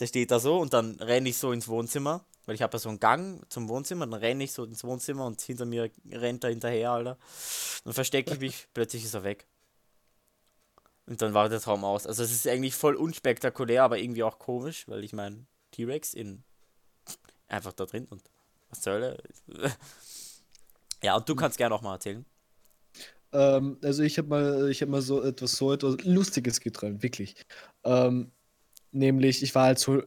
der 0.00 0.06
steht 0.06 0.30
da 0.30 0.38
so 0.38 0.58
und 0.58 0.72
dann 0.72 0.96
renne 0.96 1.28
ich 1.28 1.38
so 1.38 1.52
ins 1.52 1.68
Wohnzimmer 1.68 2.24
weil 2.48 2.54
ich 2.54 2.62
habe 2.62 2.72
ja 2.72 2.78
so 2.78 2.88
einen 2.88 2.98
Gang 2.98 3.44
zum 3.50 3.68
Wohnzimmer, 3.68 4.06
dann 4.06 4.18
renne 4.18 4.42
ich 4.42 4.52
so 4.52 4.64
ins 4.64 4.82
Wohnzimmer 4.82 5.26
und 5.26 5.38
hinter 5.42 5.66
mir 5.66 5.90
rennt 6.10 6.44
er 6.44 6.48
hinterher, 6.48 6.92
Alter. 6.92 7.18
Dann 7.84 7.92
verstecke 7.92 8.32
ich 8.32 8.40
mich, 8.40 8.68
plötzlich 8.74 9.04
ist 9.04 9.12
er 9.12 9.22
weg. 9.22 9.46
Und 11.04 11.20
dann 11.20 11.34
war 11.34 11.50
der 11.50 11.60
Traum 11.60 11.84
aus. 11.84 12.06
Also 12.06 12.22
es 12.22 12.32
ist 12.32 12.48
eigentlich 12.48 12.74
voll 12.74 12.94
unspektakulär, 12.94 13.82
aber 13.82 13.98
irgendwie 13.98 14.22
auch 14.22 14.38
komisch, 14.38 14.88
weil 14.88 15.04
ich 15.04 15.12
meine, 15.12 15.44
T-Rex 15.72 16.14
in 16.14 16.42
einfach 17.48 17.74
da 17.74 17.84
drin 17.84 18.06
und 18.08 18.22
was 18.70 18.80
zur 18.80 18.94
Hölle. 18.94 19.22
ja, 21.02 21.16
und 21.16 21.28
du 21.28 21.36
kannst 21.36 21.58
gerne 21.58 21.74
auch 21.74 21.82
mal 21.82 21.96
erzählen. 21.96 22.24
Ähm, 23.32 23.76
also 23.82 24.02
ich 24.02 24.16
habe 24.16 24.28
mal, 24.28 24.70
ich 24.70 24.80
habe 24.80 24.90
mal 24.90 25.02
so 25.02 25.22
etwas 25.22 25.52
so 25.52 25.70
etwas 25.74 25.98
Lustiges 26.02 26.60
geträumt, 26.60 27.02
wirklich. 27.02 27.44
Ähm, 27.84 28.32
nämlich, 28.90 29.42
ich 29.42 29.54
war 29.54 29.64
halt 29.64 29.78
so 29.78 30.02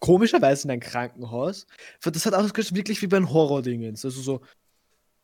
komischerweise 0.00 0.64
in 0.64 0.70
ein 0.70 0.80
Krankenhaus. 0.80 1.66
Das 2.02 2.26
hat 2.26 2.34
ausgeschaut 2.34 2.74
wirklich 2.74 3.02
wie 3.02 3.06
bei 3.06 3.16
einem 3.16 3.32
Horror-Dingens. 3.32 4.04
Also 4.04 4.20
so 4.20 4.40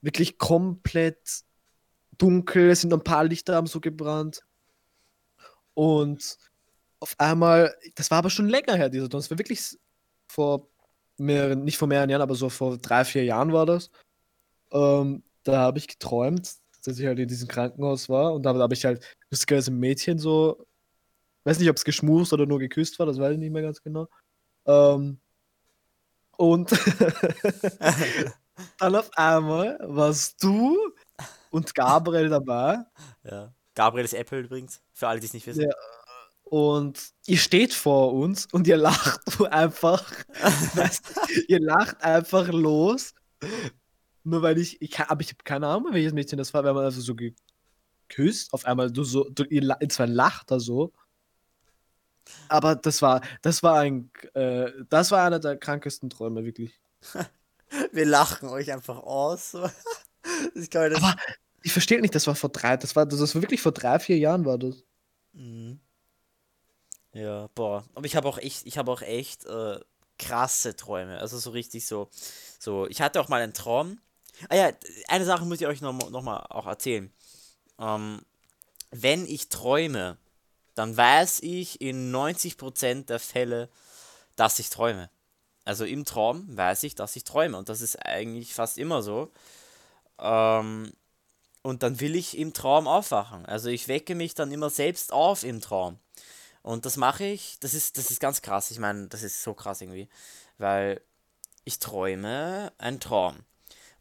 wirklich 0.00 0.38
komplett 0.38 1.44
dunkel, 2.18 2.70
es 2.70 2.82
sind 2.82 2.92
ein 2.92 3.02
paar 3.02 3.24
Lichter 3.24 3.56
haben 3.56 3.66
so 3.66 3.80
gebrannt. 3.80 4.42
Und 5.74 6.38
auf 7.00 7.14
einmal, 7.18 7.74
das 7.96 8.10
war 8.10 8.18
aber 8.18 8.30
schon 8.30 8.48
länger 8.48 8.76
her, 8.76 8.88
dieser 8.88 9.08
Das 9.08 9.30
war 9.30 9.38
wirklich 9.38 9.76
vor 10.28 10.68
mehreren, 11.18 11.64
nicht 11.64 11.78
vor 11.78 11.88
mehreren 11.88 12.10
Jahren, 12.10 12.22
aber 12.22 12.34
so 12.34 12.48
vor 12.48 12.78
drei, 12.78 13.04
vier 13.04 13.24
Jahren 13.24 13.52
war 13.52 13.66
das. 13.66 13.90
Ähm, 14.72 15.22
da 15.42 15.58
habe 15.58 15.78
ich 15.78 15.88
geträumt, 15.88 16.54
dass 16.84 16.98
ich 16.98 17.06
halt 17.06 17.18
in 17.18 17.28
diesem 17.28 17.48
Krankenhaus 17.48 18.08
war 18.08 18.34
und 18.34 18.44
da 18.44 18.54
habe 18.54 18.74
ich 18.74 18.84
halt 18.84 19.04
lustigerweise 19.30 19.70
ein 19.72 19.78
Mädchen 19.78 20.18
so, 20.18 20.66
weiß 21.44 21.58
nicht, 21.58 21.70
ob 21.70 21.76
es 21.76 21.84
geschmust 21.84 22.32
oder 22.32 22.46
nur 22.46 22.58
geküsst 22.58 22.98
war, 22.98 23.06
das 23.06 23.18
weiß 23.18 23.34
ich 23.34 23.38
nicht 23.38 23.52
mehr 23.52 23.62
ganz 23.62 23.82
genau. 23.82 24.08
Ähm, 24.66 25.18
und 26.36 26.70
dann 28.78 28.94
auf 28.96 29.10
einmal 29.16 29.78
warst 29.80 30.42
du 30.42 30.76
und 31.50 31.74
Gabriel 31.74 32.28
dabei. 32.28 32.84
Ja. 33.22 33.54
Gabriel 33.74 34.04
ist 34.04 34.14
Apple 34.14 34.40
übrigens, 34.40 34.80
für 34.92 35.08
alle, 35.08 35.20
die 35.20 35.26
es 35.26 35.34
nicht 35.34 35.46
wissen. 35.46 35.62
Ja, 35.62 35.74
und 36.44 37.12
ihr 37.26 37.38
steht 37.38 37.72
vor 37.72 38.12
uns 38.12 38.46
und 38.52 38.66
ihr 38.68 38.76
lacht 38.76 39.20
einfach. 39.50 40.12
ihr 41.48 41.60
lacht 41.60 42.02
einfach 42.02 42.48
los. 42.48 43.14
Nur 44.22 44.42
weil 44.42 44.58
ich, 44.58 44.80
ich 44.80 44.98
aber 45.00 45.20
ich 45.20 45.28
habe 45.28 45.42
keine 45.42 45.66
Ahnung, 45.66 45.92
welches 45.92 46.12
Mädchen 46.12 46.38
das 46.38 46.54
war, 46.54 46.62
wenn 46.62 46.74
man 46.74 46.84
also 46.84 47.00
so 47.00 47.16
geküsst, 47.16 48.52
auf 48.52 48.64
einmal 48.66 48.92
du 48.92 49.04
so, 49.04 49.28
du, 49.30 49.44
ihr, 49.44 49.76
zwar 49.88 50.06
lacht 50.06 50.50
da 50.50 50.60
so. 50.60 50.92
Aber 52.48 52.76
das 52.76 53.02
war, 53.02 53.20
das 53.42 53.62
war 53.62 53.80
ein, 53.80 54.10
äh, 54.34 54.70
das 54.88 55.10
war 55.10 55.24
einer 55.24 55.38
der 55.38 55.56
krankesten 55.56 56.10
Träume, 56.10 56.44
wirklich. 56.44 56.80
Wir 57.92 58.06
lachen 58.06 58.48
euch 58.48 58.72
einfach 58.72 58.98
aus. 58.98 59.54
ich 60.54 60.70
glaube, 60.70 60.90
das 60.90 61.02
aber 61.02 61.16
ich 61.62 61.72
verstehe 61.72 62.00
nicht, 62.00 62.14
das 62.14 62.26
war 62.26 62.34
vor 62.34 62.50
drei, 62.50 62.76
das 62.76 62.94
war, 62.94 63.06
das 63.06 63.34
war 63.34 63.42
wirklich 63.42 63.62
vor 63.62 63.72
drei, 63.72 63.98
vier 63.98 64.18
Jahren 64.18 64.44
war 64.44 64.58
das. 64.58 64.84
Mhm. 65.32 65.80
Ja, 67.14 67.48
boah. 67.54 67.84
Aber 67.94 68.06
ich 68.06 68.16
habe 68.16 68.28
auch 68.28 68.38
echt, 68.38 68.66
ich 68.66 68.76
habe 68.76 68.90
auch 68.92 69.00
echt 69.00 69.46
äh, 69.46 69.80
krasse 70.18 70.76
Träume. 70.76 71.18
Also 71.18 71.38
so 71.38 71.50
richtig 71.50 71.86
so, 71.86 72.10
so. 72.58 72.86
Ich 72.88 73.00
hatte 73.00 73.20
auch 73.20 73.28
mal 73.28 73.40
einen 73.40 73.54
Traum. 73.54 73.98
Ah 74.48 74.56
ja, 74.56 74.72
eine 75.08 75.24
Sache 75.24 75.44
muss 75.46 75.60
ich 75.60 75.66
euch 75.66 75.80
noch, 75.80 76.10
noch 76.10 76.22
mal 76.22 76.44
auch 76.50 76.66
erzählen. 76.66 77.10
Ähm, 77.78 78.20
wenn 78.90 79.26
ich 79.26 79.48
träume, 79.48 80.18
dann 80.74 80.96
weiß 80.96 81.40
ich 81.40 81.80
in 81.80 82.14
90% 82.14 83.06
der 83.06 83.18
Fälle, 83.18 83.68
dass 84.36 84.58
ich 84.58 84.70
träume. 84.70 85.10
Also 85.64 85.84
im 85.84 86.04
Traum 86.04 86.56
weiß 86.56 86.82
ich, 86.82 86.94
dass 86.94 87.16
ich 87.16 87.24
träume. 87.24 87.56
Und 87.56 87.68
das 87.68 87.80
ist 87.80 87.96
eigentlich 88.04 88.54
fast 88.54 88.76
immer 88.78 89.02
so. 89.02 89.32
Ähm, 90.18 90.92
und 91.62 91.82
dann 91.82 92.00
will 92.00 92.14
ich 92.14 92.36
im 92.36 92.52
Traum 92.52 92.86
aufwachen. 92.86 93.46
Also 93.46 93.70
ich 93.70 93.88
wecke 93.88 94.14
mich 94.14 94.34
dann 94.34 94.52
immer 94.52 94.68
selbst 94.68 95.12
auf 95.12 95.44
im 95.44 95.60
Traum. 95.60 95.98
Und 96.62 96.86
das 96.86 96.96
mache 96.96 97.24
ich, 97.24 97.58
das 97.60 97.74
ist, 97.74 97.98
das 97.98 98.10
ist 98.10 98.20
ganz 98.20 98.42
krass. 98.42 98.70
Ich 98.70 98.78
meine, 98.78 99.08
das 99.08 99.22
ist 99.22 99.42
so 99.42 99.54
krass 99.54 99.80
irgendwie. 99.80 100.08
Weil 100.58 101.00
ich 101.64 101.78
träume 101.78 102.72
einen 102.78 103.00
Traum. 103.00 103.38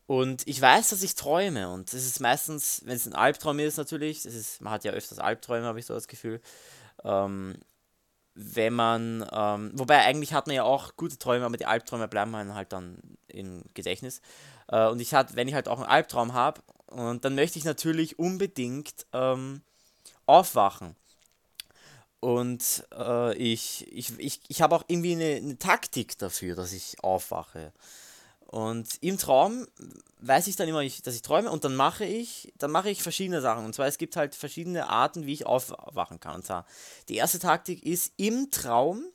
Und 0.05 0.47
ich 0.47 0.61
weiß, 0.61 0.89
dass 0.89 1.03
ich 1.03 1.15
träume. 1.15 1.69
Und 1.69 1.93
es 1.93 2.05
ist 2.05 2.19
meistens, 2.19 2.81
wenn 2.85 2.95
es 2.95 3.05
ein 3.05 3.15
Albtraum 3.15 3.59
ist, 3.59 3.77
natürlich, 3.77 4.23
das 4.23 4.33
ist, 4.33 4.61
man 4.61 4.73
hat 4.73 4.83
ja 4.83 4.91
öfters 4.91 5.19
Albträume, 5.19 5.65
habe 5.65 5.79
ich 5.79 5.85
so 5.85 5.93
das 5.93 6.07
Gefühl. 6.07 6.41
Ähm, 7.03 7.55
wenn 8.35 8.73
man, 8.73 9.25
ähm, 9.31 9.71
wobei 9.75 10.03
eigentlich 10.03 10.33
hat 10.33 10.47
man 10.47 10.55
ja 10.55 10.63
auch 10.63 10.95
gute 10.97 11.17
Träume, 11.17 11.45
aber 11.45 11.57
die 11.57 11.67
Albträume 11.67 12.07
bleiben 12.07 12.35
halt 12.55 12.73
dann 12.73 12.97
im 13.27 13.63
Gedächtnis. 13.73 14.21
Äh, 14.67 14.87
und 14.87 14.99
ich 14.99 15.13
hat, 15.13 15.35
wenn 15.35 15.47
ich 15.47 15.53
halt 15.53 15.67
auch 15.67 15.79
einen 15.79 15.89
Albtraum 15.89 16.33
habe, 16.33 16.61
und 16.87 17.25
dann 17.25 17.35
möchte 17.35 17.57
ich 17.57 17.65
natürlich 17.65 18.19
unbedingt 18.19 19.07
ähm, 19.13 19.61
aufwachen. 20.25 20.95
Und 22.19 22.85
äh, 22.95 23.35
ich, 23.35 23.85
ich, 23.91 24.17
ich, 24.19 24.39
ich 24.47 24.61
habe 24.61 24.75
auch 24.75 24.83
irgendwie 24.87 25.13
eine, 25.13 25.35
eine, 25.35 25.57
Taktik 25.57 26.17
dafür, 26.19 26.55
dass 26.55 26.71
ich 26.71 27.03
aufwache. 27.03 27.73
Und 28.53 28.87
im 29.01 29.17
Traum 29.17 29.65
weiß 30.19 30.45
ich 30.45 30.55
dann 30.55 30.67
immer, 30.67 30.83
dass 30.83 31.15
ich 31.15 31.23
träume 31.23 31.49
und 31.49 31.63
dann 31.63 31.75
mache 31.75 32.05
ich, 32.05 32.53
dann 32.59 32.69
mache 32.69 32.91
ich 32.91 33.01
verschiedene 33.01 33.41
Sachen. 33.41 33.65
Und 33.65 33.73
zwar 33.73 33.87
es 33.87 33.97
gibt 33.97 34.15
halt 34.15 34.35
verschiedene 34.35 34.89
Arten, 34.89 35.25
wie 35.25 35.33
ich 35.33 35.47
aufwachen 35.47 36.19
kann. 36.19 36.35
Und 36.35 36.45
zwar 36.45 36.67
die 37.09 37.15
erste 37.15 37.39
Taktik 37.39 37.83
ist 37.83 38.13
im 38.17 38.51
Traum 38.51 39.05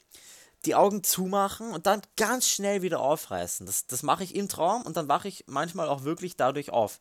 die 0.64 0.74
Augen 0.74 1.05
zumachen 1.05 1.70
und 1.70 1.86
dann 1.86 2.03
ganz 2.16 2.49
schnell 2.49 2.82
wieder 2.82 2.99
aufreißen. 2.99 3.64
Das, 3.64 3.86
das 3.86 4.03
mache 4.03 4.24
ich 4.24 4.34
im 4.34 4.49
Traum 4.49 4.82
und 4.82 4.97
dann 4.97 5.07
wache 5.07 5.28
ich 5.28 5.45
manchmal 5.47 5.89
auch 5.89 6.03
wirklich 6.03 6.34
dadurch 6.34 6.70
auf. 6.72 6.99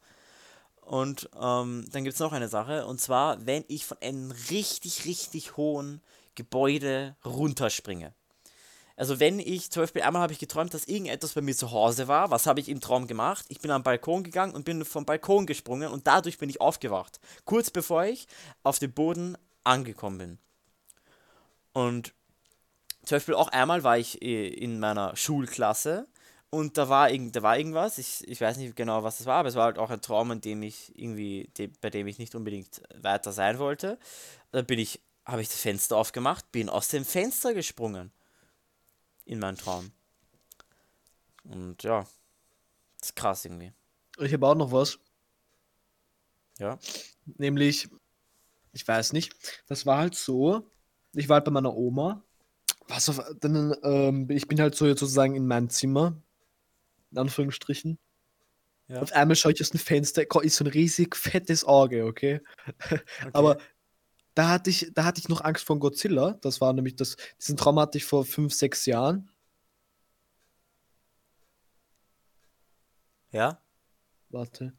Und 0.81 1.31
ähm, 1.41 1.87
dann 1.91 2.03
gibt 2.03 2.13
es 2.13 2.19
noch 2.19 2.33
eine 2.33 2.49
Sache, 2.49 2.85
und 2.85 3.01
zwar, 3.01 3.47
wenn 3.47 3.65
ich 3.67 3.87
von 3.87 3.97
einem 3.99 4.29
richtig, 4.51 5.05
richtig 5.05 5.57
hohen 5.57 6.01
Gebäude 6.35 7.15
runterspringe. 7.25 8.13
Also 8.97 9.19
wenn 9.19 9.39
ich, 9.39 9.69
zum 9.69 9.83
Beispiel 9.83 10.01
einmal 10.01 10.23
habe 10.23 10.33
ich 10.33 10.39
geträumt, 10.39 10.73
dass 10.73 10.87
irgendetwas 10.87 11.33
bei 11.33 11.41
mir 11.41 11.55
zu 11.55 11.71
Hause 11.71 12.07
war. 12.07 12.31
Was 12.31 12.47
habe 12.47 12.59
ich 12.59 12.67
im 12.67 12.81
Traum 12.81 13.05
gemacht? 13.05 13.45
Ich 13.47 13.59
bin 13.59 13.69
am 13.69 13.83
Balkon 13.83 14.23
gegangen 14.23 14.55
und 14.55 14.65
bin 14.65 14.83
vom 14.83 15.05
Balkon 15.05 15.45
gesprungen 15.45 15.89
und 15.91 16.07
dadurch 16.07 16.39
bin 16.39 16.49
ich 16.49 16.59
aufgewacht. 16.59 17.19
Kurz 17.45 17.69
bevor 17.69 18.05
ich 18.05 18.27
auf 18.63 18.79
dem 18.79 18.91
Boden 18.91 19.37
angekommen 19.63 20.17
bin. 20.17 20.37
Und 21.73 22.13
zum 23.03 23.17
Beispiel 23.17 23.35
auch 23.35 23.49
einmal 23.49 23.83
war 23.83 23.99
ich 23.99 24.19
äh, 24.23 24.47
in 24.47 24.79
meiner 24.79 25.15
Schulklasse 25.15 26.07
und 26.49 26.77
da 26.79 26.89
war, 26.89 27.11
irgend, 27.11 27.35
da 27.35 27.43
war 27.43 27.55
irgendwas, 27.55 27.99
ich, 27.99 28.27
ich 28.27 28.41
weiß 28.41 28.57
nicht 28.57 28.75
genau, 28.75 29.03
was 29.03 29.19
das 29.19 29.27
war, 29.27 29.35
aber 29.35 29.49
es 29.49 29.55
war 29.55 29.65
halt 29.65 29.77
auch 29.77 29.91
ein 29.91 30.01
Traum, 30.01 30.31
in 30.31 30.41
dem 30.41 30.63
ich 30.63 30.91
irgendwie, 30.95 31.51
bei 31.81 31.91
dem 31.91 32.07
ich 32.07 32.17
nicht 32.17 32.33
unbedingt 32.33 32.81
weiter 32.95 33.31
sein 33.31 33.59
wollte. 33.59 33.99
Da 34.51 34.63
bin 34.63 34.79
ich, 34.79 35.01
habe 35.23 35.41
ich 35.41 35.49
das 35.49 35.59
Fenster 35.59 35.97
aufgemacht, 35.97 36.51
bin 36.51 36.67
aus 36.67 36.87
dem 36.87 37.05
Fenster 37.05 37.53
gesprungen. 37.53 38.11
In 39.27 39.39
meinem 39.39 39.57
Traum. 39.57 39.91
Und 41.43 41.83
ja, 41.83 42.07
das 42.99 43.09
ist 43.09 43.15
krass 43.15 43.45
irgendwie. 43.45 43.73
Ich 44.19 44.33
habe 44.33 44.47
auch 44.47 44.55
noch 44.55 44.71
was. 44.71 44.99
Ja. 46.59 46.79
Nämlich, 47.25 47.89
ich 48.71 48.87
weiß 48.87 49.13
nicht, 49.13 49.35
das 49.67 49.85
war 49.85 49.97
halt 49.99 50.15
so, 50.15 50.71
ich 51.13 51.27
war 51.27 51.35
halt 51.35 51.45
bei 51.45 51.51
meiner 51.51 51.75
Oma. 51.75 52.23
Was 52.87 53.09
auf, 53.09 53.21
dann, 53.41 53.75
ähm, 53.83 54.29
ich 54.29 54.47
bin 54.47 54.61
halt 54.61 54.75
so 54.75 54.85
sozusagen 54.87 55.35
in 55.35 55.45
meinem 55.45 55.69
Zimmer 55.69 56.21
in 57.11 57.17
Anführungsstrichen. 57.17 57.99
Ja. 58.87 59.01
Auf 59.01 59.11
einmal 59.11 59.35
schaue 59.35 59.51
ich 59.51 59.61
aus 59.61 59.71
dem 59.71 59.79
Fenster, 59.81 60.23
ist 60.41 60.55
so 60.55 60.63
ein 60.63 60.71
riesig 60.71 61.15
fettes 61.17 61.65
Auge, 61.65 62.05
okay? 62.05 62.39
okay. 62.85 63.01
Aber 63.33 63.57
da 64.37 64.49
hatte 64.49 64.69
ich, 64.69 64.91
da 64.93 65.03
hatte 65.05 65.19
ich 65.19 65.29
noch 65.29 65.41
Angst 65.41 65.65
vor 65.65 65.79
Godzilla. 65.79 66.33
Das 66.41 66.61
war 66.61 66.71
nämlich 66.73 66.95
das, 66.95 67.17
diesen 67.39 67.57
Traum 67.57 67.79
hatte 67.79 67.97
ich 67.97 68.05
vor 68.05 68.23
fünf, 68.23 68.53
sechs 68.53 68.85
Jahren. 68.85 69.31
Ja? 73.31 73.59
Warte. 74.29 74.73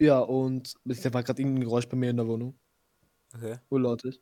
Ja, 0.00 0.20
und 0.20 0.74
da 0.84 1.12
war 1.12 1.22
gerade 1.22 1.42
irgendein 1.42 1.64
Geräusch 1.64 1.88
bei 1.88 1.96
mir 1.96 2.10
in 2.10 2.16
der 2.16 2.26
Wohnung. 2.28 2.58
Okay. 3.34 3.58
Wo 3.68 3.78
laut 3.78 4.04
ist. 4.04 4.20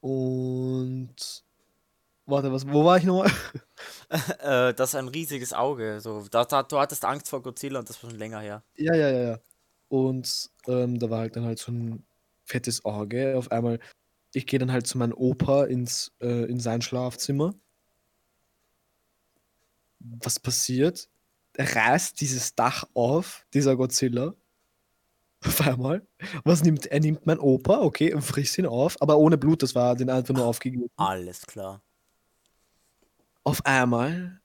Und 0.00 1.45
Warte, 2.28 2.52
was, 2.52 2.66
wo 2.66 2.84
war 2.84 2.98
ich 2.98 3.04
nochmal? 3.04 3.30
äh, 4.40 4.74
das 4.74 4.90
ist 4.90 4.94
ein 4.96 5.06
riesiges 5.06 5.52
Auge. 5.52 6.00
So, 6.00 6.26
da, 6.28 6.44
da, 6.44 6.64
du 6.64 6.78
hattest 6.78 7.04
Angst 7.04 7.28
vor 7.28 7.40
Godzilla 7.40 7.78
und 7.78 7.88
das 7.88 8.02
war 8.02 8.10
schon 8.10 8.18
länger 8.18 8.40
her. 8.40 8.64
Ja, 8.76 8.94
ja, 8.96 9.10
ja, 9.10 9.22
ja. 9.30 9.40
Und 9.88 10.50
ähm, 10.66 10.98
da 10.98 11.08
war 11.08 11.20
halt 11.20 11.36
dann 11.36 11.44
halt 11.44 11.60
so 11.60 11.70
ein 11.70 12.04
fettes 12.44 12.84
Auge. 12.84 13.36
Auf 13.38 13.52
einmal, 13.52 13.78
ich 14.34 14.46
gehe 14.48 14.58
dann 14.58 14.72
halt 14.72 14.88
zu 14.88 14.98
meinem 14.98 15.12
Opa 15.12 15.66
ins, 15.66 16.12
äh, 16.20 16.50
in 16.50 16.58
sein 16.58 16.82
Schlafzimmer. 16.82 17.54
Was 20.00 20.40
passiert? 20.40 21.08
Er 21.54 21.76
reißt 21.76 22.20
dieses 22.20 22.56
Dach 22.56 22.84
auf, 22.94 23.46
dieser 23.54 23.76
Godzilla. 23.76 24.34
Auf 25.44 25.60
einmal. 25.60 26.04
Was 26.42 26.64
nimmt 26.64 26.86
er? 26.86 26.98
nimmt 26.98 27.24
mein 27.24 27.38
Opa, 27.38 27.82
okay, 27.82 28.12
und 28.12 28.22
frisst 28.22 28.58
ihn 28.58 28.66
auf, 28.66 29.00
aber 29.00 29.16
ohne 29.16 29.38
Blut, 29.38 29.62
das 29.62 29.76
war 29.76 29.94
den 29.94 30.10
einfach 30.10 30.34
nur 30.34 30.44
aufgegeben. 30.44 30.88
Alles 30.96 31.46
klar 31.46 31.82
auf 33.46 33.64
einmal 33.64 34.40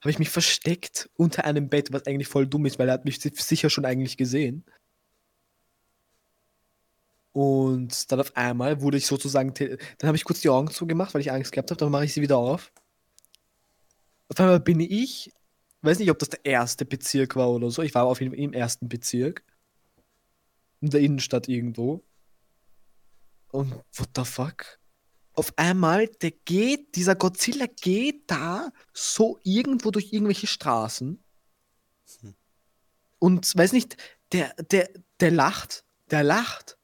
habe 0.00 0.10
ich 0.10 0.20
mich 0.20 0.30
versteckt 0.30 1.10
unter 1.14 1.44
einem 1.44 1.68
Bett, 1.68 1.92
was 1.92 2.06
eigentlich 2.06 2.28
voll 2.28 2.46
dumm 2.46 2.64
ist, 2.64 2.78
weil 2.78 2.88
er 2.88 2.94
hat 2.94 3.04
mich 3.04 3.20
sicher 3.20 3.70
schon 3.70 3.84
eigentlich 3.84 4.16
gesehen. 4.16 4.64
Und 7.32 8.10
dann 8.12 8.20
auf 8.20 8.36
einmal 8.36 8.80
wurde 8.82 8.98
ich 8.98 9.06
sozusagen, 9.06 9.52
dann 9.52 10.06
habe 10.06 10.16
ich 10.16 10.22
kurz 10.22 10.40
die 10.40 10.48
Augen 10.48 10.70
zugemacht, 10.70 11.12
weil 11.12 11.22
ich 11.22 11.32
Angst 11.32 11.50
gehabt 11.50 11.72
habe, 11.72 11.78
dann 11.78 11.90
mache 11.90 12.04
ich 12.04 12.14
sie 12.14 12.22
wieder 12.22 12.38
auf. 12.38 12.72
Auf 14.28 14.38
einmal 14.38 14.60
bin 14.60 14.78
ich, 14.78 15.32
weiß 15.82 15.98
nicht, 15.98 16.12
ob 16.12 16.20
das 16.20 16.28
der 16.28 16.44
erste 16.44 16.84
Bezirk 16.84 17.34
war 17.34 17.50
oder 17.50 17.68
so, 17.72 17.82
ich 17.82 17.96
war 17.96 18.04
auf 18.04 18.20
jeden 18.20 18.32
Fall 18.32 18.40
im 18.40 18.52
ersten 18.52 18.88
Bezirk. 18.88 19.42
In 20.80 20.90
der 20.90 21.00
Innenstadt 21.00 21.48
irgendwo. 21.48 22.04
Und 23.50 23.72
what 23.96 24.10
the 24.14 24.24
fuck? 24.24 24.78
Auf 25.38 25.52
einmal, 25.56 26.08
der 26.08 26.32
geht, 26.32 26.96
dieser 26.96 27.14
Godzilla 27.14 27.66
geht 27.80 28.28
da 28.28 28.72
so 28.92 29.38
irgendwo 29.44 29.92
durch 29.92 30.12
irgendwelche 30.12 30.48
Straßen. 30.48 31.22
Hm. 32.20 32.34
Und 33.20 33.56
weiß 33.56 33.72
nicht, 33.72 33.96
der, 34.32 34.52
der, 34.54 34.90
der 35.20 35.30
lacht, 35.30 35.84
der 36.10 36.24
lacht. 36.24 36.76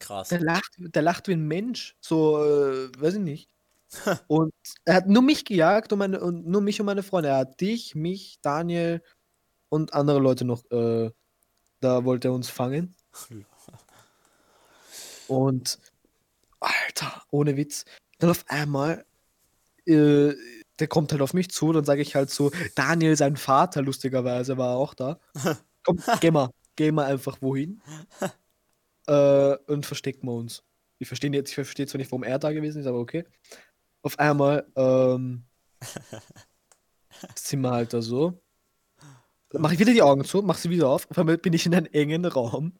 Krass. 0.00 0.28
Der 0.28 0.40
lacht, 0.40 0.76
der 0.78 1.02
lacht 1.02 1.28
wie 1.28 1.32
ein 1.32 1.48
Mensch. 1.48 1.96
So, 2.00 2.44
äh, 2.44 2.90
weiß 2.98 3.14
ich 3.14 3.20
nicht. 3.20 3.50
und 4.28 4.52
er 4.84 4.94
hat 4.94 5.08
nur 5.08 5.22
mich 5.22 5.44
gejagt 5.46 5.92
und, 5.92 5.98
meine, 5.98 6.20
und 6.20 6.46
nur 6.46 6.60
mich 6.60 6.78
und 6.78 6.86
meine 6.86 7.02
Freunde. 7.02 7.30
Er 7.30 7.38
hat 7.38 7.60
dich, 7.60 7.94
mich, 7.94 8.38
Daniel 8.42 9.02
und 9.70 9.94
andere 9.94 10.18
Leute 10.18 10.44
noch. 10.44 10.70
Äh, 10.70 11.10
da 11.80 12.04
wollte 12.04 12.28
er 12.28 12.34
uns 12.34 12.50
fangen. 12.50 12.94
und 15.28 15.78
Alter, 16.60 17.22
ohne 17.30 17.56
Witz. 17.56 17.84
Dann 18.18 18.30
auf 18.30 18.44
einmal, 18.48 19.04
äh, 19.86 20.32
der 20.78 20.88
kommt 20.88 21.12
halt 21.12 21.22
auf 21.22 21.34
mich 21.34 21.50
zu, 21.50 21.72
dann 21.72 21.84
sage 21.84 22.02
ich 22.02 22.14
halt 22.14 22.30
so, 22.30 22.50
Daniel, 22.74 23.16
sein 23.16 23.36
Vater, 23.36 23.82
lustigerweise, 23.82 24.56
war 24.58 24.76
auch 24.76 24.94
da. 24.94 25.18
Komm, 25.84 26.00
geh 26.20 26.30
mal, 26.30 26.50
gehen 26.76 26.94
wir 26.94 27.06
einfach 27.06 27.38
wohin 27.40 27.80
äh, 29.06 29.56
und 29.66 29.86
verstecken 29.86 30.26
wir 30.26 30.34
uns. 30.34 30.62
Ich 30.98 31.08
verstehe 31.08 31.30
jetzt, 31.32 31.48
ich 31.48 31.54
verstehe 31.54 31.86
zwar 31.86 31.98
nicht, 31.98 32.10
warum 32.10 32.24
er 32.24 32.38
da 32.38 32.52
gewesen 32.52 32.80
ist, 32.80 32.86
aber 32.86 32.98
okay. 32.98 33.24
Auf 34.02 34.18
einmal 34.18 34.66
ähm, 34.76 35.44
sind 37.34 37.62
wir 37.62 37.70
halt 37.70 37.92
da 37.94 38.02
so. 38.02 38.40
Dann 39.50 39.62
mache 39.62 39.74
ich 39.74 39.80
wieder 39.80 39.92
die 39.92 40.02
Augen 40.02 40.24
zu, 40.24 40.42
mache 40.42 40.60
sie 40.60 40.70
wieder 40.70 40.88
auf. 40.88 41.10
Auf 41.10 41.18
einmal 41.18 41.38
bin 41.38 41.52
ich 41.52 41.66
in 41.66 41.74
einem 41.74 41.86
engen 41.92 42.24
Raum, 42.24 42.72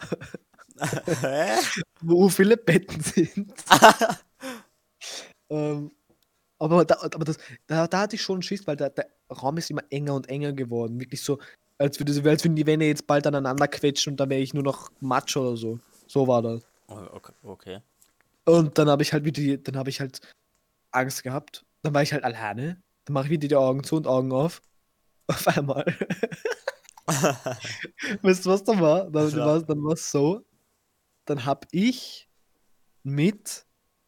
wo 2.00 2.28
viele 2.28 2.56
Betten 2.56 3.00
sind. 3.00 3.52
ähm, 5.50 5.90
aber 6.58 6.84
da, 6.84 6.96
aber 7.00 7.24
das, 7.24 7.38
da, 7.66 7.86
da 7.86 8.00
hatte 8.00 8.16
ich 8.16 8.22
schon 8.22 8.42
Schiss, 8.42 8.66
weil 8.66 8.76
der, 8.76 8.90
der 8.90 9.06
Raum 9.30 9.56
ist 9.56 9.70
immer 9.70 9.82
enger 9.90 10.14
und 10.14 10.28
enger 10.28 10.52
geworden. 10.52 11.00
Wirklich 11.00 11.22
so, 11.22 11.38
als, 11.78 11.98
würde, 11.98 12.12
als 12.30 12.44
würden 12.44 12.56
die 12.56 12.66
Wände 12.66 12.86
jetzt 12.86 13.06
bald 13.06 13.26
aneinander 13.26 13.66
quetschen 13.66 14.12
und 14.12 14.20
dann 14.20 14.28
wäre 14.30 14.42
ich 14.42 14.52
nur 14.52 14.62
noch 14.62 14.90
Matsch 15.00 15.36
oder 15.36 15.56
so. 15.56 15.80
So 16.06 16.28
war 16.28 16.42
das. 16.42 16.62
Oh, 16.88 17.06
okay. 17.44 17.80
Und 18.44 18.76
dann 18.76 18.88
habe 18.88 19.02
ich 19.02 19.12
halt 19.12 19.24
wieder, 19.24 19.56
dann 19.58 19.76
habe 19.76 19.90
ich 19.90 20.00
halt 20.00 20.20
Angst 20.90 21.22
gehabt. 21.22 21.64
Dann 21.82 21.94
war 21.94 22.02
ich 22.02 22.12
halt 22.12 22.24
alleine. 22.24 22.82
Dann 23.04 23.14
mache 23.14 23.26
ich 23.26 23.30
wieder 23.30 23.48
die 23.48 23.56
Augen 23.56 23.84
zu 23.84 23.96
und 23.96 24.06
Augen 24.06 24.32
auf. 24.32 24.60
Auf 25.28 25.46
einmal. 25.46 25.84
weißt 28.22 28.44
du, 28.44 28.50
was 28.50 28.64
da 28.64 28.80
war? 28.80 29.10
Dann 29.10 29.36
war 29.36 29.62
dann 29.62 29.86
es 29.92 30.10
so, 30.10 30.44
dann 31.30 31.44
habe 31.44 31.66
ich 31.70 32.28
mit 33.04 33.64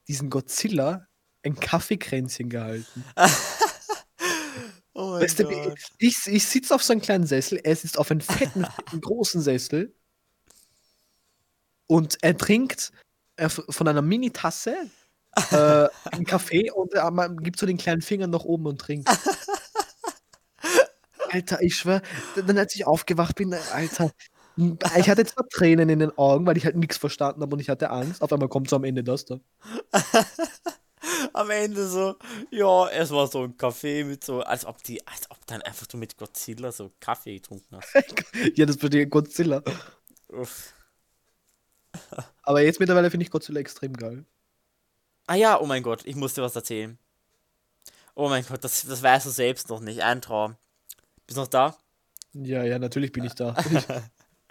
diesem 0.09 0.29
Godzilla 0.29 1.07
ein 1.45 1.55
Kaffeekränzchen 1.55 2.51
gehalten. 2.51 3.05
oh 4.95 5.13
weißt 5.13 5.39
du, 5.39 5.75
ich, 5.99 6.17
ich 6.27 6.47
sitze 6.47 6.75
auf 6.75 6.83
so 6.83 6.93
einem 6.93 7.01
kleinen 7.01 7.27
Sessel, 7.27 7.61
er 7.63 7.77
sitzt 7.77 7.97
auf 7.97 8.11
einem 8.11 8.21
fetten, 8.21 8.65
fetten 8.77 9.01
großen 9.01 9.41
Sessel 9.41 9.95
und 11.87 12.19
er 12.23 12.37
trinkt 12.37 12.93
äh, 13.37 13.49
von 13.49 13.87
einer 13.87 14.03
Mini-Tasse 14.03 14.91
äh, 15.53 15.89
einen 16.11 16.25
Kaffee 16.27 16.73
und 16.73 16.93
äh, 16.93 17.11
man 17.11 17.37
gibt 17.37 17.59
so 17.59 17.67
den 17.67 17.79
kleinen 17.79 18.03
Finger 18.03 18.27
nach 18.27 18.45
oben 18.45 18.67
und 18.67 18.81
trinkt. 18.81 19.09
Alter, 21.31 21.63
ich 21.63 21.77
schwör, 21.77 22.03
dann 22.35 22.59
als 22.59 22.75
ich 22.75 22.85
aufgewacht 22.85 23.37
bin, 23.37 23.55
Alter, 23.55 24.11
ich 24.99 25.09
hatte 25.09 25.25
zwar 25.25 25.49
Tränen 25.49 25.89
in 25.89 25.99
den 25.99 26.17
Augen, 26.19 26.47
weil 26.47 26.57
ich 26.57 26.65
halt 26.65 26.77
nichts 26.77 26.97
verstanden 26.97 27.43
habe 27.43 27.55
und 27.55 27.61
ich 27.61 27.69
hatte 27.69 27.91
Angst. 27.91 28.23
Auf 28.23 28.33
einmal 28.33 28.49
kommt 28.49 28.69
so 28.69 28.77
am 28.77 28.85
Ende 28.85 29.05
das 29.05 29.25
da. 29.25 29.41
am 31.33 31.51
Ende 31.51 31.87
so, 31.87 32.17
ja, 32.51 32.89
es 32.89 33.11
war 33.11 33.27
so 33.27 33.45
ein 33.45 33.57
Kaffee 33.57 34.05
mit 34.05 34.25
so, 34.25 34.41
als 34.43 34.65
ob 34.65 34.83
die, 34.83 35.07
als 35.07 35.31
ob 35.31 35.45
dann 35.47 35.63
einfach 35.63 35.87
du 35.87 35.97
mit 35.97 36.17
Godzilla 36.17 36.73
so 36.73 36.93
Kaffee 37.01 37.37
getrunken 37.37 37.77
hast. 37.77 37.95
ja, 38.57 38.67
das 38.67 38.77
verstehe 38.77 39.07
Godzilla. 39.07 39.63
Uff. 40.29 40.75
Aber 42.43 42.63
jetzt 42.63 42.81
mittlerweile 42.81 43.11
finde 43.11 43.25
ich 43.25 43.31
Godzilla 43.31 43.61
extrem 43.61 43.95
geil. 43.95 44.25
Ah 45.27 45.35
ja, 45.35 45.61
oh 45.61 45.67
mein 45.67 45.83
Gott, 45.83 46.03
ich 46.05 46.17
musste 46.17 46.43
was 46.43 46.57
erzählen. 46.57 46.99
Oh 48.15 48.29
mein 48.29 48.45
Gott, 48.45 48.63
das, 48.65 48.83
das 48.83 49.03
weißt 49.03 49.27
du 49.27 49.31
selbst 49.31 49.69
noch 49.69 49.81
nicht. 49.81 50.03
Ein 50.03 50.21
Traum. 50.21 50.57
Bist 51.27 51.37
du 51.37 51.43
noch 51.43 51.49
da? 51.49 51.77
Ja, 52.35 52.65
ja, 52.65 52.79
natürlich 52.79 53.13
bin 53.13 53.25
ich 53.25 53.35
da. 53.35 53.55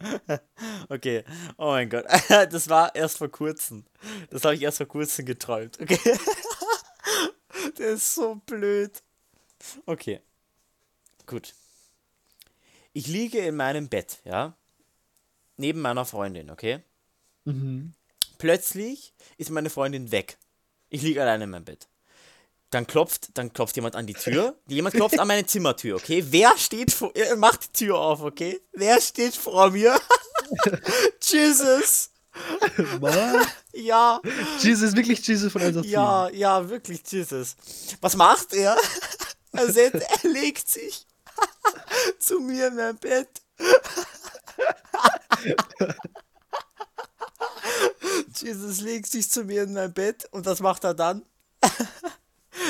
okay. 0.89 1.24
Oh 1.58 1.68
mein 1.68 1.89
Gott. 1.89 2.06
Das 2.30 2.70
war 2.70 2.95
erst 2.95 3.18
vor 3.18 3.30
kurzem. 3.30 3.86
Das 4.30 4.43
habe 4.43 4.56
ich 4.56 4.62
erst 4.62 4.78
vor 4.78 4.88
kurzem 4.88 5.26
geträumt. 5.26 5.80
Okay. 5.80 5.99
Der 7.78 7.89
ist 7.91 8.16
so 8.16 8.36
blöd. 8.45 9.02
Okay. 9.86 10.22
Gut. 11.26 11.54
Ich 12.93 13.08
liege 13.08 13.39
in 13.39 13.56
meinem 13.56 13.88
Bett, 13.88 14.20
ja? 14.26 14.56
Neben 15.58 15.82
meiner 15.82 16.06
Freundin, 16.06 16.49
okay? 16.49 16.82
Mhm. 17.45 17.93
Plötzlich 18.38 19.14
ist 19.38 19.49
meine 19.49 19.70
Freundin 19.70 20.12
weg. 20.12 20.38
Ich 20.89 21.02
liege 21.02 21.22
alleine 21.22 21.45
in 21.45 21.49
meinem 21.52 21.66
Bett. 21.66 21.88
Dann 22.72 22.88
klopft, 22.88 23.38
dann 23.38 23.51
klopft 23.51 23.76
jemand 23.76 23.95
an 23.95 24.07
die 24.07 24.13
Tür. 24.13 24.55
Jemand 24.67 24.95
klopft 24.95 25.19
an 25.19 25.28
meine 25.28 25.45
Zimmertür, 25.45 25.97
okay? 25.97 26.24
Wer 26.30 26.57
steht 26.57 26.91
vor. 26.91 27.11
Er 27.13 27.36
macht 27.36 27.65
die 27.65 27.86
Tür 27.86 27.97
auf, 27.99 28.22
okay? 28.22 28.61
Wer 28.72 29.01
steht 29.01 29.36
vor 29.36 29.72
mir? 29.72 29.99
Jesus! 31.22 32.09
Was? 32.99 33.47
Ja. 33.74 34.19
Jesus, 34.59 34.93
wirklich 34.97 35.26
Jesus 35.26 35.49
von 35.51 35.61
1 35.61 35.86
Ja, 35.88 36.30
ja, 36.30 36.67
wirklich 36.69 37.01
Jesus. 37.09 37.55
Was 38.01 38.17
macht 38.17 38.53
er? 38.53 38.78
Er, 39.53 39.69
setzt, 39.69 39.95
er 39.95 40.30
legt 40.30 40.69
sich 40.69 41.05
zu 42.19 42.39
mir 42.39 42.67
in 42.67 42.76
mein 42.78 42.95
Bett. 42.97 43.28
Jesus 48.34 48.80
legt 48.80 49.11
sich 49.11 49.30
zu 49.30 49.43
mir 49.43 49.63
in 49.63 49.74
mein 49.74 49.93
Bett 49.93 50.26
und 50.32 50.45
was 50.45 50.61
macht 50.61 50.86
er 50.86 50.93
dann? 50.93 51.26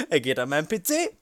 Er 0.10 0.20
geht 0.20 0.40
an 0.40 0.50
meinen 0.50 0.68
PC. 0.68 1.16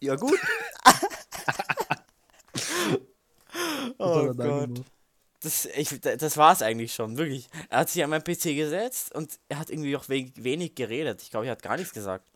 Ja 0.00 0.16
gut. 0.16 0.38
oh 3.98 4.32
Gott. 4.34 4.82
Das, 5.42 5.66
ich, 5.74 6.00
das 6.00 6.36
war 6.36 6.52
es 6.52 6.60
eigentlich 6.60 6.92
schon, 6.92 7.16
wirklich. 7.16 7.48
Er 7.70 7.80
hat 7.80 7.88
sich 7.88 8.04
an 8.04 8.10
meinen 8.10 8.24
PC 8.24 8.56
gesetzt 8.56 9.14
und 9.14 9.38
er 9.48 9.58
hat 9.58 9.70
irgendwie 9.70 9.96
auch 9.96 10.08
wenig, 10.08 10.32
wenig 10.36 10.74
geredet. 10.74 11.22
Ich 11.22 11.30
glaube, 11.30 11.46
er 11.46 11.52
hat 11.52 11.62
gar 11.62 11.78
nichts 11.78 11.94
gesagt. 11.94 12.26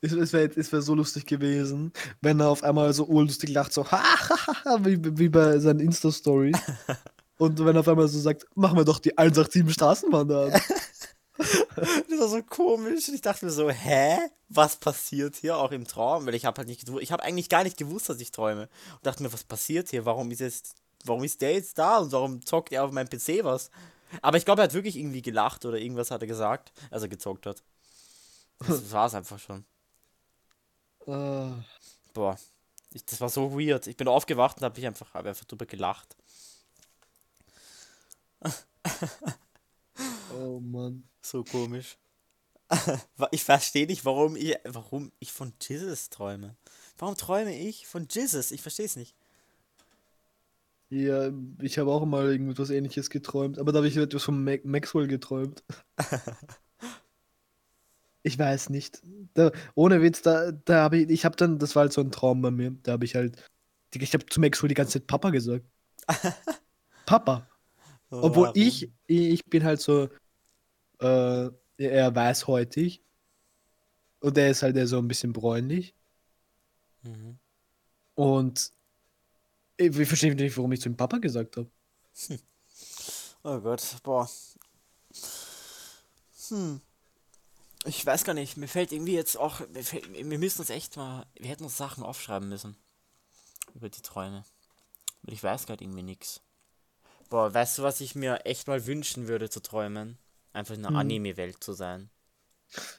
Es, 0.00 0.12
es 0.12 0.32
wäre 0.32 0.56
wär 0.56 0.82
so 0.82 0.94
lustig 0.94 1.26
gewesen, 1.26 1.92
wenn 2.22 2.40
er 2.40 2.48
auf 2.48 2.62
einmal 2.62 2.94
so 2.94 3.04
urlustig 3.04 3.50
lacht, 3.50 3.74
so 3.74 3.84
wie, 3.84 5.18
wie 5.18 5.28
bei 5.28 5.58
seinen 5.58 5.80
Insta-Stories. 5.80 6.56
Und 7.36 7.62
wenn 7.62 7.76
er 7.76 7.80
auf 7.80 7.88
einmal 7.88 8.08
so 8.08 8.18
sagt, 8.18 8.46
machen 8.54 8.78
wir 8.78 8.84
doch 8.84 9.00
die 9.00 9.18
187 9.18 9.74
Straßenbahn 9.74 10.28
da 10.28 10.48
das 11.38 12.20
war 12.20 12.28
so 12.28 12.42
komisch. 12.42 13.08
Ich 13.08 13.20
dachte 13.20 13.44
mir 13.44 13.50
so, 13.50 13.68
hä? 13.70 14.18
Was 14.48 14.76
passiert 14.76 15.36
hier 15.36 15.56
auch 15.56 15.72
im 15.72 15.86
Traum? 15.86 16.26
Weil 16.26 16.34
ich 16.34 16.44
habe 16.44 16.58
halt 16.58 16.68
nicht 16.68 16.88
ich 16.88 17.12
habe 17.12 17.22
eigentlich 17.24 17.48
gar 17.48 17.64
nicht 17.64 17.76
gewusst, 17.76 18.08
dass 18.08 18.20
ich 18.20 18.30
träume. 18.30 18.68
Und 18.92 19.06
dachte 19.06 19.22
mir, 19.22 19.32
was 19.32 19.44
passiert 19.44 19.90
hier? 19.90 20.04
Warum 20.04 20.30
ist 20.30 20.40
jetzt 20.40 20.76
warum 21.04 21.24
ist 21.24 21.40
der 21.40 21.52
jetzt 21.52 21.78
da 21.78 21.98
und 21.98 22.12
warum 22.12 22.44
zockt 22.44 22.72
er 22.72 22.84
auf 22.84 22.90
meinem 22.90 23.08
PC 23.08 23.44
was? 23.44 23.70
Aber 24.22 24.36
ich 24.36 24.44
glaube, 24.44 24.62
er 24.62 24.64
hat 24.64 24.74
wirklich 24.74 24.96
irgendwie 24.96 25.22
gelacht 25.22 25.64
oder 25.64 25.78
irgendwas 25.78 26.10
hat 26.10 26.22
er 26.22 26.28
gesagt, 26.28 26.72
als 26.90 27.02
er 27.02 27.08
gezockt 27.08 27.46
hat. 27.46 27.62
Das 28.60 28.92
war 28.92 29.06
es 29.06 29.14
einfach 29.14 29.38
schon. 29.38 29.64
Uh. 31.06 31.52
Boah, 32.12 32.38
ich, 32.92 33.04
das 33.04 33.20
war 33.20 33.28
so 33.28 33.52
weird. 33.58 33.86
Ich 33.86 33.96
bin 33.96 34.08
aufgewacht 34.08 34.58
und 34.58 34.62
habe 34.64 34.86
einfach, 34.86 35.12
hab 35.12 35.26
einfach 35.26 35.44
drüber 35.44 35.66
gelacht. 35.66 36.16
oh 40.38 40.60
Mann. 40.60 41.08
So 41.24 41.42
komisch. 41.42 41.96
Ich 43.30 43.44
verstehe 43.44 43.86
nicht, 43.86 44.04
warum 44.04 44.36
ich, 44.36 44.56
warum 44.64 45.12
ich 45.20 45.32
von 45.32 45.52
Jesus 45.60 46.10
träume. 46.10 46.56
Warum 46.98 47.16
träume 47.16 47.56
ich 47.56 47.86
von 47.86 48.06
Jesus? 48.10 48.50
Ich 48.50 48.62
verstehe 48.62 48.86
es 48.86 48.96
nicht. 48.96 49.14
Ja, 50.90 51.30
ich 51.60 51.78
habe 51.78 51.90
auch 51.90 52.04
mal 52.04 52.30
irgendwas 52.30 52.70
ähnliches 52.70 53.10
geträumt, 53.10 53.58
aber 53.58 53.72
da 53.72 53.78
habe 53.78 53.88
ich 53.88 53.96
etwas 53.96 54.24
von 54.24 54.44
Mac 54.44 54.64
Maxwell 54.64 55.06
geträumt. 55.06 55.62
ich 58.22 58.38
weiß 58.38 58.70
nicht. 58.70 59.00
Da, 59.34 59.50
ohne 59.74 60.02
Witz, 60.02 60.22
da, 60.22 60.52
da 60.52 60.82
habe 60.82 60.98
ich, 60.98 61.10
ich 61.10 61.24
habe 61.24 61.36
dann, 61.36 61.58
das 61.58 61.74
war 61.74 61.82
halt 61.82 61.92
so 61.92 62.00
ein 62.00 62.12
Traum 62.12 62.42
bei 62.42 62.50
mir, 62.50 62.72
da 62.82 62.92
habe 62.92 63.04
ich 63.04 63.14
halt, 63.14 63.42
ich 63.94 64.14
habe 64.14 64.26
zu 64.26 64.40
Maxwell 64.40 64.68
die 64.68 64.74
ganze 64.74 65.00
Zeit 65.00 65.06
Papa 65.06 65.30
gesagt. 65.30 65.64
Papa. 67.06 67.48
Obwohl 68.10 68.48
Warum? 68.48 68.60
ich, 68.60 68.92
ich 69.06 69.44
bin 69.46 69.64
halt 69.64 69.80
so 69.80 70.08
äh, 71.04 71.50
eher 71.76 72.14
weißhäutig. 72.14 73.02
Und 74.20 74.38
er 74.38 74.50
ist 74.50 74.62
halt 74.62 74.76
eher 74.76 74.86
so 74.86 74.98
ein 74.98 75.08
bisschen 75.08 75.32
bräunlich. 75.32 75.94
Mhm. 77.02 77.38
Und 78.14 78.72
ich, 79.76 79.98
ich 79.98 80.08
verstehe 80.08 80.34
nicht, 80.34 80.56
warum 80.56 80.72
ich 80.72 80.80
zu 80.80 80.88
dem 80.88 80.96
Papa 80.96 81.18
gesagt 81.18 81.56
habe. 81.56 81.70
Hm. 82.26 82.38
Oh 83.46 83.60
Gott, 83.60 83.98
boah. 84.02 84.26
Hm. 86.48 86.80
Ich 87.84 88.06
weiß 88.06 88.24
gar 88.24 88.32
nicht, 88.32 88.56
mir 88.56 88.68
fällt 88.68 88.90
irgendwie 88.90 89.12
jetzt 89.12 89.36
auch, 89.36 89.60
fällt, 89.82 90.10
wir 90.14 90.38
müssen 90.38 90.60
uns 90.60 90.70
echt 90.70 90.96
mal, 90.96 91.26
wir 91.34 91.50
hätten 91.50 91.64
uns 91.64 91.76
Sachen 91.76 92.02
aufschreiben 92.04 92.48
müssen. 92.48 92.74
Über 93.74 93.90
die 93.90 94.00
Träume. 94.00 94.44
Weil 95.20 95.34
ich 95.34 95.42
weiß 95.42 95.66
gerade 95.66 95.84
irgendwie 95.84 96.02
nichts. 96.02 96.40
Boah, 97.28 97.52
weißt 97.52 97.76
du, 97.76 97.82
was 97.82 98.00
ich 98.00 98.14
mir 98.14 98.46
echt 98.46 98.66
mal 98.66 98.86
wünschen 98.86 99.28
würde 99.28 99.50
zu 99.50 99.60
träumen? 99.60 100.16
Einfach 100.54 100.74
in 100.74 100.80
einer 100.80 100.90
hm. 100.90 100.96
Anime-Welt 100.96 101.62
zu 101.62 101.74
sein. 101.74 102.08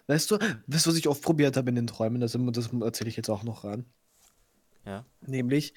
Weißt 0.08 0.30
du, 0.30 0.38
weißt 0.68 0.86
du, 0.86 0.90
was 0.92 0.98
ich 0.98 1.08
oft 1.08 1.24
probiert 1.24 1.58
habe 1.58 1.70
in 1.70 1.76
den 1.76 1.88
Träumen? 1.88 2.22
Das, 2.22 2.38
das 2.52 2.70
erzähle 2.72 3.10
ich 3.10 3.18
jetzt 3.18 3.30
auch 3.30 3.44
noch 3.44 3.64
ran. 3.64 3.86
Ja. 4.86 5.06
Nämlich, 5.22 5.74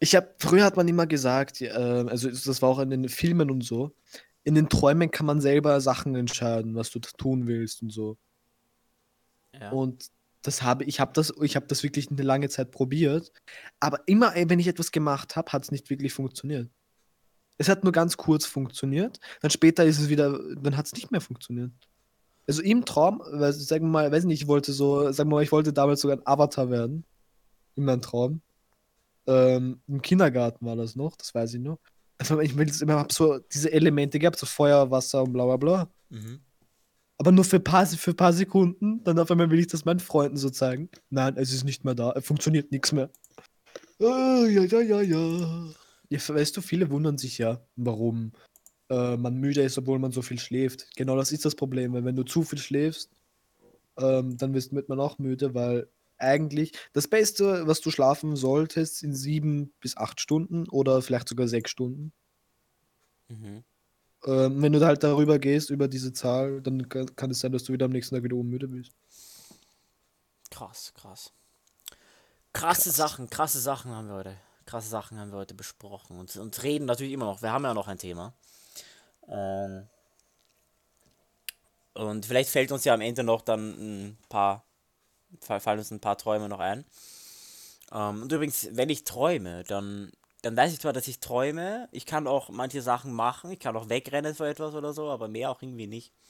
ich 0.00 0.14
habe, 0.14 0.34
früher 0.38 0.64
hat 0.64 0.76
man 0.76 0.86
immer 0.88 1.06
gesagt, 1.06 1.62
äh, 1.62 1.70
also 1.70 2.28
das 2.28 2.60
war 2.60 2.68
auch 2.68 2.80
in 2.80 2.90
den 2.90 3.08
Filmen 3.08 3.50
und 3.50 3.62
so, 3.62 3.96
in 4.42 4.54
den 4.54 4.68
Träumen 4.68 5.10
kann 5.10 5.24
man 5.24 5.40
selber 5.40 5.80
Sachen 5.80 6.14
entscheiden, 6.16 6.74
was 6.74 6.90
du 6.90 6.98
tun 6.98 7.46
willst 7.46 7.80
und 7.80 7.90
so. 7.90 8.18
Ja. 9.58 9.70
Und 9.70 10.10
das 10.42 10.62
habe 10.62 10.84
ich 10.84 11.00
habe 11.00 11.12
das 11.14 11.32
ich 11.40 11.56
habe 11.56 11.66
das 11.66 11.82
wirklich 11.82 12.10
eine 12.10 12.22
lange 12.22 12.50
Zeit 12.50 12.70
probiert, 12.70 13.32
aber 13.80 14.00
immer 14.06 14.34
wenn 14.34 14.58
ich 14.58 14.66
etwas 14.66 14.92
gemacht 14.92 15.36
habe, 15.36 15.50
hat 15.52 15.64
es 15.64 15.70
nicht 15.70 15.88
wirklich 15.88 16.12
funktioniert. 16.12 16.70
Es 17.58 17.68
hat 17.68 17.84
nur 17.84 17.92
ganz 17.92 18.16
kurz 18.16 18.46
funktioniert. 18.46 19.20
Dann 19.40 19.50
später 19.50 19.84
ist 19.84 20.00
es 20.00 20.08
wieder, 20.08 20.38
dann 20.56 20.76
hat 20.76 20.86
es 20.86 20.92
nicht 20.92 21.10
mehr 21.10 21.20
funktioniert. 21.20 21.70
Also 22.46 22.62
im 22.62 22.84
Traum, 22.84 23.22
sagen 23.52 23.86
wir 23.86 23.90
mal, 23.90 24.12
weiß 24.12 24.24
nicht, 24.24 24.42
ich 24.42 24.48
wollte 24.48 24.72
so, 24.72 25.10
sagen 25.12 25.30
wir 25.30 25.36
mal, 25.36 25.42
ich 25.42 25.52
wollte 25.52 25.72
damals 25.72 26.00
sogar 26.00 26.16
ein 26.16 26.26
Avatar 26.26 26.70
werden. 26.70 27.04
In 27.76 27.84
meinem 27.84 28.02
Traum. 28.02 28.40
Ähm, 29.26 29.80
Im 29.88 30.02
Kindergarten 30.02 30.64
war 30.66 30.76
das 30.76 30.96
noch, 30.96 31.16
das 31.16 31.34
weiß 31.34 31.54
ich 31.54 31.60
noch. 31.60 31.78
Also 32.18 32.38
ich 32.40 32.56
will 32.56 32.70
immer 32.80 32.96
hab 32.96 33.12
so 33.12 33.38
diese 33.38 33.72
Elemente 33.72 34.18
gehabt, 34.18 34.38
so 34.38 34.46
Feuer, 34.46 34.90
Wasser 34.90 35.22
und 35.22 35.32
bla 35.32 35.44
bla 35.44 35.56
bla. 35.56 35.88
Mhm. 36.10 36.40
Aber 37.16 37.32
nur 37.32 37.44
für 37.44 37.56
ein 37.56 37.64
paar, 37.64 37.86
für 37.86 38.14
paar 38.14 38.32
Sekunden, 38.32 39.02
dann 39.04 39.18
auf 39.18 39.30
einmal 39.30 39.50
will 39.50 39.58
ich 39.58 39.68
das 39.68 39.84
meinen 39.84 40.00
Freunden 40.00 40.36
so 40.36 40.50
zeigen. 40.50 40.90
Nein, 41.10 41.36
es 41.36 41.52
ist 41.52 41.64
nicht 41.64 41.84
mehr 41.84 41.94
da, 41.94 42.12
es 42.12 42.26
funktioniert 42.26 42.70
nichts 42.70 42.92
mehr. 42.92 43.10
Oh, 43.98 44.44
ja, 44.46 44.64
ja, 44.64 44.80
ja, 44.80 45.00
ja. 45.00 45.70
Ja, 46.14 46.34
weißt 46.34 46.56
du, 46.56 46.60
viele 46.60 46.90
wundern 46.90 47.18
sich 47.18 47.38
ja, 47.38 47.60
warum 47.76 48.32
äh, 48.88 49.16
man 49.16 49.36
müde 49.36 49.62
ist, 49.62 49.78
obwohl 49.78 49.98
man 49.98 50.12
so 50.12 50.22
viel 50.22 50.38
schläft. 50.38 50.94
Genau 50.96 51.16
das 51.16 51.32
ist 51.32 51.44
das 51.44 51.54
Problem, 51.54 51.92
weil 51.92 52.04
wenn 52.04 52.16
du 52.16 52.22
zu 52.22 52.42
viel 52.42 52.58
schläfst, 52.58 53.10
ähm, 53.96 54.36
dann 54.36 54.54
wird 54.54 54.88
man 54.88 55.00
auch 55.00 55.18
müde, 55.18 55.54
weil 55.54 55.88
eigentlich 56.18 56.72
das 56.92 57.08
Beste, 57.08 57.66
was 57.66 57.80
du 57.80 57.90
schlafen 57.90 58.36
solltest, 58.36 58.98
sind 58.98 59.14
sieben 59.14 59.72
bis 59.80 59.96
acht 59.96 60.20
Stunden 60.20 60.68
oder 60.68 61.02
vielleicht 61.02 61.28
sogar 61.28 61.48
sechs 61.48 61.70
Stunden. 61.70 62.12
Mhm. 63.28 63.64
Ähm, 64.26 64.62
wenn 64.62 64.72
du 64.72 64.84
halt 64.84 65.02
darüber 65.02 65.38
gehst, 65.38 65.70
über 65.70 65.88
diese 65.88 66.12
Zahl, 66.12 66.62
dann 66.62 66.88
kann, 66.88 67.14
kann 67.16 67.30
es 67.30 67.40
sein, 67.40 67.52
dass 67.52 67.64
du 67.64 67.72
wieder 67.72 67.86
am 67.86 67.92
nächsten 67.92 68.14
Tag 68.14 68.24
wieder 68.24 68.36
müde 68.36 68.68
bist. 68.68 68.92
Krass, 70.50 70.92
krass. 70.94 71.32
Krasse 72.52 72.90
krass. 72.90 72.96
Sachen, 72.96 73.28
krasse 73.28 73.58
Sachen 73.58 73.90
haben 73.90 74.06
wir 74.06 74.14
heute. 74.14 74.36
Krasse 74.66 74.88
Sachen 74.88 75.18
haben 75.18 75.30
wir 75.30 75.38
heute 75.38 75.54
besprochen 75.54 76.18
und, 76.18 76.34
und 76.36 76.62
reden 76.62 76.86
natürlich 76.86 77.12
immer 77.12 77.26
noch. 77.26 77.42
Wir 77.42 77.52
haben 77.52 77.64
ja 77.64 77.74
noch 77.74 77.88
ein 77.88 77.98
Thema. 77.98 78.34
Ähm, 79.28 79.86
und 81.94 82.26
vielleicht 82.26 82.50
fällt 82.50 82.72
uns 82.72 82.84
ja 82.84 82.94
am 82.94 83.00
Ende 83.00 83.22
noch 83.22 83.42
dann 83.42 84.08
ein 84.08 84.18
paar 84.28 84.64
fallen 85.40 85.78
uns 85.78 85.90
ein 85.90 86.00
paar 86.00 86.18
Träume 86.18 86.48
noch 86.48 86.60
ein. 86.60 86.84
Ähm, 87.92 88.22
und 88.22 88.32
übrigens, 88.32 88.68
wenn 88.72 88.88
ich 88.88 89.04
träume, 89.04 89.64
dann, 89.64 90.12
dann 90.42 90.56
weiß 90.56 90.72
ich 90.72 90.80
zwar, 90.80 90.92
dass 90.92 91.08
ich 91.08 91.20
träume, 91.20 91.88
ich 91.92 92.06
kann 92.06 92.26
auch 92.26 92.48
manche 92.48 92.82
Sachen 92.82 93.12
machen, 93.12 93.50
ich 93.50 93.60
kann 93.60 93.76
auch 93.76 93.88
wegrennen 93.88 94.34
vor 94.34 94.46
etwas 94.46 94.74
oder 94.74 94.92
so, 94.92 95.10
aber 95.10 95.28
mehr 95.28 95.50
auch 95.50 95.62
irgendwie 95.62 95.86
nicht. 95.86 96.12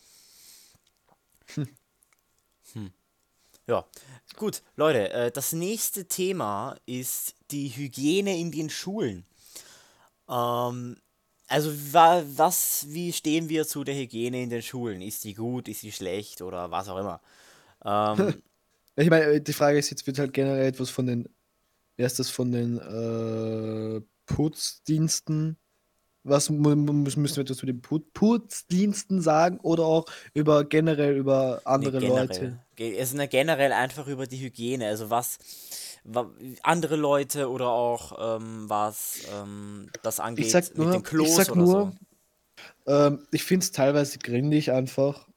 Hm. 1.55 1.69
Hm. 2.73 2.93
Ja, 3.67 3.87
gut, 4.37 4.63
Leute, 4.77 5.11
äh, 5.13 5.31
das 5.31 5.53
nächste 5.53 6.07
Thema 6.07 6.77
ist 6.87 7.35
die 7.51 7.69
Hygiene 7.69 8.39
in 8.39 8.51
den 8.53 8.69
Schulen. 8.69 9.25
Ähm, 10.29 10.97
also 11.49 11.73
was, 11.93 12.87
wie 12.89 13.13
stehen 13.13 13.49
wir 13.49 13.67
zu 13.67 13.85
der 13.85 13.95
Hygiene 13.95 14.43
in 14.43 14.51
den 14.51 14.63
Schulen? 14.63 15.01
Ist 15.01 15.25
die 15.25 15.35
gut, 15.35 15.69
ist 15.69 15.81
sie 15.81 15.93
schlecht 15.93 16.43
oder 16.43 16.71
was 16.71 16.89
auch 16.89 16.99
immer? 16.99 17.21
Ähm, 17.85 18.43
Ich 18.97 19.11
meine, 19.11 19.41
die 19.41 19.53
Frage 19.53 19.79
ist, 19.79 19.91
jetzt 19.91 20.07
wird 20.07 20.19
halt 20.19 20.33
generell 20.33 20.67
etwas 20.67 20.89
von 20.91 21.07
den, 21.07 21.29
erstes 21.97 22.31
von 22.31 22.53
den 22.53 22.79
äh, 22.79 24.01
Putzdiensten, 24.27 25.59
was 26.25 26.49
müssen 26.49 27.37
wir 27.37 27.43
etwas 27.43 27.59
zu 27.59 27.67
den 27.67 27.83
Putzdiensten 27.83 29.21
sagen 29.21 29.61
oder 29.61 29.85
auch 29.85 30.07
über 30.33 30.65
generell 30.65 31.17
über 31.17 31.61
andere 31.65 31.99
nee, 32.01 32.09
Leute? 32.09 32.59
Es 32.77 33.13
ist 33.13 33.31
generell 33.31 33.73
einfach 33.73 34.09
über 34.09 34.27
die 34.27 34.39
Hygiene, 34.39 34.87
also 34.87 35.11
was, 35.11 35.39
was 36.03 36.27
andere 36.63 36.97
Leute 36.97 37.51
oder 37.51 37.69
auch 37.69 38.39
ähm, 38.39 38.65
was 38.69 39.21
ähm, 39.33 39.91
das 40.03 40.19
angeht 40.19 40.47
ich 40.47 40.53
sag 40.53 40.77
nur, 40.77 40.87
mit 40.87 40.95
den 40.97 41.03
Klos 41.03 41.29
ich 41.29 41.35
sag 41.35 41.55
nur, 41.55 41.93
so. 42.87 42.93
ähm, 42.93 43.27
ich 43.31 43.45
finde 43.45 43.65
es 43.65 43.73
teilweise 43.73 44.19
grindig 44.19 44.73
einfach, 44.73 45.29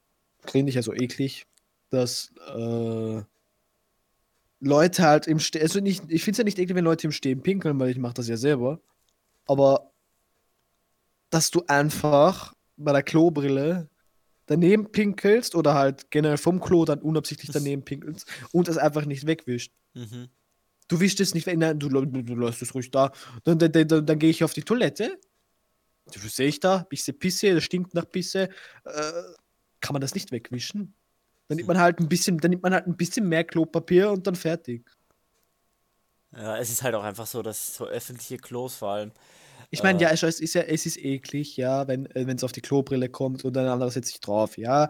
grindig, 0.46 0.78
also 0.78 0.94
eklig, 0.94 1.46
dass 1.90 2.32
äh, 2.56 3.22
Leute 4.62 5.04
halt 5.04 5.28
im 5.28 5.40
Stehen, 5.40 5.62
also 5.62 5.82
nicht, 5.82 6.06
ich 6.08 6.24
finde 6.24 6.36
es 6.36 6.38
ja 6.40 6.44
nicht 6.46 6.60
eklig, 6.60 6.76
wenn 6.76 6.86
Leute 6.86 7.08
im 7.08 7.12
Stehen 7.12 7.44
pinkeln, 7.44 7.78
weil 7.78 7.90
ich 7.90 7.98
mache 7.98 8.16
das 8.16 8.30
ja 8.30 8.38
selber. 8.38 8.80
Aber 9.46 9.92
dass 11.30 11.52
du 11.52 11.64
einfach 11.68 12.54
bei 12.78 12.92
der 12.92 13.04
Klobrille 13.04 13.90
daneben 14.46 14.92
pinkelst 14.92 15.56
oder 15.56 15.74
halt 15.74 16.10
generell 16.10 16.38
vom 16.38 16.60
Klo 16.60 16.86
dann 16.86 17.00
unabsichtlich 17.00 17.52
daneben 17.52 17.84
pinkelst 17.84 18.28
und 18.52 18.68
es 18.68 18.78
einfach 18.78 19.06
nicht 19.06 19.28
wegwischt. 19.28 19.74
Mhm. 19.94 20.30
Du 20.88 21.00
wischst 21.00 21.20
es 21.20 21.34
nicht 21.34 21.46
weg, 21.48 21.58
nein, 21.58 21.80
du, 21.80 21.90
du, 21.90 22.06
du 22.06 22.36
lässt 22.36 22.62
es 22.62 22.74
ruhig 22.74 22.92
da. 22.92 23.12
Dann, 23.44 23.60
dann, 23.60 23.72
dann, 23.72 24.06
dann 24.06 24.20
gehe 24.20 24.30
ich 24.30 24.44
auf 24.44 24.54
die 24.54 24.64
Toilette. 24.64 25.20
Du 26.14 26.20
sehe 26.20 26.48
ich 26.48 26.62
da, 26.62 26.86
bisschen 26.90 27.20
Pisse, 27.20 27.54
das 27.54 27.66
stinkt 27.66 27.94
nach 27.94 28.10
Pisse. 28.10 28.50
Äh, 28.86 29.12
kann 29.82 29.94
man 29.94 30.02
das 30.02 30.16
nicht 30.16 30.32
wegwischen? 30.32 30.94
Dann 31.50 31.58
nimmt 31.58 31.68
man 31.68 31.78
halt 31.78 32.00
ein 32.00 32.08
bisschen, 32.08 32.38
dann 32.38 32.52
nimmt 32.52 32.64
man 32.64 32.74
halt 32.74 32.88
ein 32.88 32.96
bisschen 32.96 33.28
mehr 33.28 33.44
Klopapier 33.44 34.12
und 34.12 34.26
dann 34.28 34.36
fertig. 34.36 34.90
Ja, 36.32 36.58
es 36.58 36.70
ist 36.70 36.84
halt 36.84 36.96
auch 36.96 37.04
einfach 37.04 37.28
so, 37.28 37.42
dass 37.42 37.76
so 37.76 37.86
öffentliche 37.86 38.38
Klos 38.38 38.76
vor 38.76 38.92
allem. 38.92 39.12
Ich 39.70 39.84
meine, 39.84 40.00
äh, 40.00 40.04
ja, 40.04 40.12
es 40.12 40.24
ist 40.40 40.54
ja, 40.54 40.62
es 40.62 40.86
ist 40.86 40.98
eklig, 40.98 41.58
ja, 41.58 41.88
wenn 41.88 42.06
äh, 42.08 42.32
es 42.34 42.44
auf 42.44 42.52
die 42.52 42.62
Klobrille 42.62 43.10
kommt 43.10 43.44
und 43.44 43.58
ein 43.58 43.68
anderer 43.68 43.92
setzt 43.92 44.10
sich 44.10 44.20
drauf, 44.20 44.58
ja. 44.58 44.90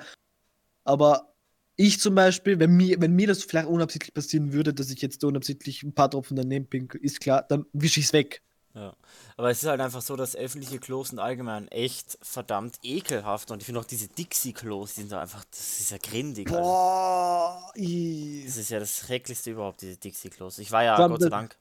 Aber 0.84 1.34
ich 1.76 2.00
zum 2.00 2.16
Beispiel, 2.16 2.60
wenn 2.60 2.72
mir, 2.72 3.00
wenn 3.00 3.14
mir 3.14 3.28
das 3.28 3.44
vielleicht 3.44 3.68
unabsichtlich 3.68 4.14
passieren 4.14 4.54
würde, 4.54 4.74
dass 4.74 4.90
ich 4.90 5.02
jetzt 5.02 5.24
unabsichtlich 5.24 5.84
ein 5.84 5.94
paar 5.94 6.10
Tropfen 6.10 6.36
daneben 6.36 6.68
pinkel, 6.68 7.02
ist 7.02 7.20
klar, 7.20 7.46
dann 7.48 7.66
wische 7.74 8.00
ich 8.00 8.08
es 8.08 8.14
weg. 8.14 8.42
Ja. 8.74 8.96
Aber 9.38 9.50
es 9.50 9.64
ist 9.64 9.70
halt 9.70 9.82
einfach 9.82 10.02
so, 10.02 10.16
dass 10.16 10.36
öffentliche 10.36 10.78
Klos 10.80 11.10
sind 11.10 11.20
allgemein 11.20 11.68
echt 11.70 12.18
verdammt 12.22 12.78
ekelhaft. 12.84 13.50
Und 13.50 13.62
ich 13.62 13.66
finde 13.66 13.82
auch 13.82 13.86
diese 13.86 14.08
Dixie-Klos, 14.08 14.94
die 14.94 15.02
sind 15.02 15.12
da 15.12 15.22
einfach, 15.22 15.44
das 15.50 15.80
ist 15.80 15.92
ja 15.92 15.98
grindig. 15.98 16.48
Boah, 16.48 17.72
also. 17.76 18.46
Das 18.46 18.58
ist 18.58 18.70
ja 18.70 18.80
das 18.80 18.98
Schrecklichste 18.98 19.52
überhaupt, 19.52 19.82
diese 19.82 19.98
Dixie-Klos. 19.98 20.60
Ich 20.60 20.72
war 20.72 20.84
ja, 20.84 21.08
Gott 21.08 21.22
sei 21.22 21.30
Dank, 21.30 21.58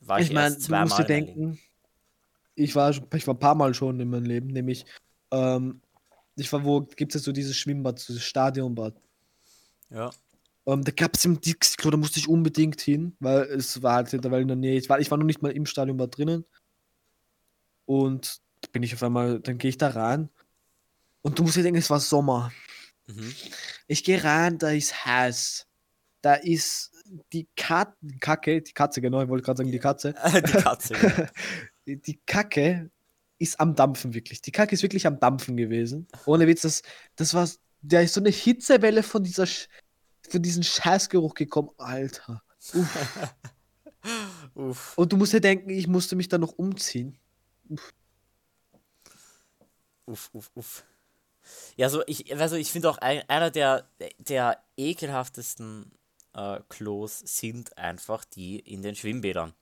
war 0.00 0.20
ich, 0.20 0.28
ich 0.28 0.32
meine, 0.32 0.56
du 0.56 0.74
musst 0.76 0.98
dir 0.98 1.04
denken, 1.04 1.58
ich 2.58 2.74
war, 2.74 2.90
ich 2.90 3.26
war 3.26 3.34
ein 3.34 3.38
paar 3.38 3.54
Mal 3.54 3.74
schon 3.74 4.00
in 4.00 4.10
meinem 4.10 4.24
Leben, 4.24 4.48
nämlich, 4.48 4.84
ähm, 5.30 5.80
ich 6.36 6.52
war, 6.52 6.64
wo 6.64 6.82
gibt 6.82 7.14
es 7.14 7.22
so 7.22 7.32
dieses 7.32 7.56
Schwimmbad, 7.56 8.06
dieses 8.06 8.22
Stadionbad. 8.22 8.94
Ja. 9.90 10.10
Ähm, 10.66 10.84
da 10.84 10.92
gab 10.92 11.16
es 11.16 11.24
im 11.24 11.40
Dixie-Klo, 11.40 11.90
da 11.90 11.96
musste 11.96 12.20
ich 12.20 12.28
unbedingt 12.28 12.80
hin, 12.80 13.16
weil 13.20 13.42
es 13.42 13.82
war 13.82 13.94
halt 13.94 14.12
mittlerweile 14.12 14.42
in 14.42 14.48
der 14.48 14.56
Nähe. 14.56 14.78
Ich 14.78 14.88
war, 14.88 15.00
ich 15.00 15.10
war 15.10 15.18
noch 15.18 15.24
nicht 15.24 15.42
mal 15.42 15.52
im 15.52 15.66
Stadion 15.66 15.98
war 15.98 16.08
drinnen. 16.08 16.44
Und 17.86 18.40
da 18.60 18.68
bin 18.72 18.82
ich 18.82 18.94
auf 18.94 19.02
einmal, 19.02 19.40
dann 19.40 19.58
gehe 19.58 19.70
ich 19.70 19.78
da 19.78 19.88
rein. 19.88 20.28
Und 21.22 21.38
du 21.38 21.42
musst 21.42 21.56
dir 21.56 21.62
denken, 21.62 21.78
es 21.78 21.90
war 21.90 22.00
Sommer. 22.00 22.52
Mhm. 23.06 23.34
Ich 23.86 24.04
gehe 24.04 24.22
rein, 24.22 24.58
da 24.58 24.70
ist 24.70 25.06
heiß. 25.06 25.66
Da 26.20 26.34
ist 26.34 26.92
die 27.32 27.48
Kat 27.56 27.94
Kacke, 28.20 28.60
die 28.60 28.72
Katze, 28.72 29.00
genau, 29.00 29.22
ich 29.22 29.28
wollte 29.28 29.44
gerade 29.44 29.58
sagen, 29.58 29.72
die 29.72 29.78
Katze. 29.78 30.14
die 30.34 30.52
Katze. 30.52 30.94
die, 31.96 32.20
Kacke 32.26 32.90
ist 33.38 33.58
am 33.60 33.74
Dampfen 33.74 34.14
wirklich. 34.14 34.42
Die 34.42 34.52
Kacke 34.52 34.74
ist 34.74 34.82
wirklich 34.82 35.06
am 35.06 35.20
Dampfen 35.20 35.56
gewesen. 35.56 36.06
Ohne 36.26 36.46
Witz, 36.46 36.62
das, 36.62 36.82
das 37.16 37.34
war, 37.34 37.48
da 37.82 38.00
ist 38.00 38.14
so 38.14 38.20
eine 38.20 38.30
Hitzewelle 38.30 39.02
von 39.02 39.22
dieser, 39.22 39.46
für 39.46 40.40
diesen 40.40 40.62
Scheißgeruch 40.62 41.34
gekommen. 41.34 41.70
Alter. 41.78 42.42
Uff. 42.74 43.34
Uff. 44.54 44.98
Und 44.98 45.12
du 45.12 45.16
musst 45.16 45.32
dir 45.32 45.40
denken, 45.40 45.70
ich 45.70 45.86
musste 45.86 46.16
mich 46.16 46.28
dann 46.28 46.40
noch 46.40 46.52
umziehen. 46.52 47.18
Uff. 47.68 47.92
Uff, 50.06 50.30
uff, 50.32 50.50
uff. 50.54 50.84
Ja, 51.76 51.88
so 51.88 52.02
ich, 52.06 52.34
also 52.36 52.56
ich 52.56 52.70
finde 52.70 52.90
auch 52.90 52.98
ein, 52.98 53.22
einer 53.28 53.50
der, 53.50 53.88
der 54.18 54.62
ekelhaftesten 54.76 55.92
äh, 56.34 56.60
Klos 56.68 57.20
sind 57.20 57.76
einfach 57.76 58.24
die 58.24 58.58
in 58.58 58.82
den 58.82 58.94
Schwimmbädern. 58.94 59.54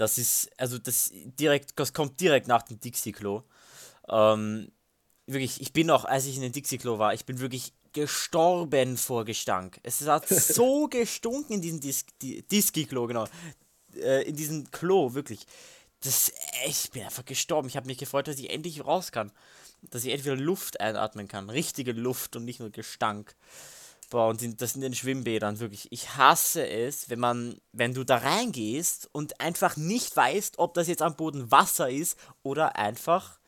Das 0.00 0.16
ist, 0.16 0.50
also 0.56 0.78
das 0.78 1.10
direkt, 1.12 1.78
das 1.78 1.92
kommt 1.92 2.20
direkt 2.20 2.48
nach 2.48 2.62
dem 2.62 2.80
Dixie-Klo. 2.80 3.42
Ähm, 4.08 4.72
wirklich, 5.26 5.60
ich 5.60 5.74
bin 5.74 5.90
auch, 5.90 6.06
als 6.06 6.24
ich 6.24 6.36
in 6.36 6.42
den 6.42 6.52
Dixie-Klo 6.52 6.98
war, 6.98 7.12
ich 7.12 7.26
bin 7.26 7.38
wirklich 7.38 7.74
gestorben 7.92 8.96
vor 8.96 9.26
Gestank. 9.26 9.78
Es 9.82 10.00
hat 10.06 10.26
so 10.28 10.88
gestunken 10.88 11.56
in 11.56 11.60
diesem 11.60 11.80
Dis 11.80 12.06
Disky-Klo, 12.22 13.08
genau. 13.08 13.26
Äh, 13.94 14.26
in 14.26 14.36
diesem 14.36 14.70
Klo, 14.70 15.12
wirklich. 15.12 15.46
Das, 16.00 16.32
ich 16.66 16.90
bin 16.92 17.02
einfach 17.02 17.26
gestorben. 17.26 17.68
Ich 17.68 17.76
habe 17.76 17.86
mich 17.86 17.98
gefreut, 17.98 18.26
dass 18.26 18.38
ich 18.38 18.48
endlich 18.48 18.82
raus 18.82 19.12
kann. 19.12 19.30
Dass 19.82 20.04
ich 20.04 20.12
entweder 20.14 20.36
Luft 20.36 20.80
einatmen 20.80 21.28
kann. 21.28 21.50
Richtige 21.50 21.92
Luft 21.92 22.36
und 22.36 22.46
nicht 22.46 22.60
nur 22.60 22.70
Gestank. 22.70 23.34
Boah, 24.10 24.28
und 24.28 24.60
das 24.60 24.74
in 24.74 24.82
den 24.82 24.94
Schwimmbädern, 24.94 25.60
wirklich. 25.60 25.86
Ich 25.90 26.16
hasse 26.16 26.68
es, 26.68 27.08
wenn 27.08 27.20
man, 27.20 27.60
wenn 27.72 27.94
du 27.94 28.04
da 28.04 28.18
reingehst 28.18 29.08
und 29.12 29.40
einfach 29.40 29.76
nicht 29.76 30.14
weißt, 30.14 30.58
ob 30.58 30.74
das 30.74 30.88
jetzt 30.88 31.02
am 31.02 31.16
Boden 31.16 31.50
Wasser 31.50 31.88
ist 31.88 32.18
oder 32.42 32.76
einfach, 32.76 33.38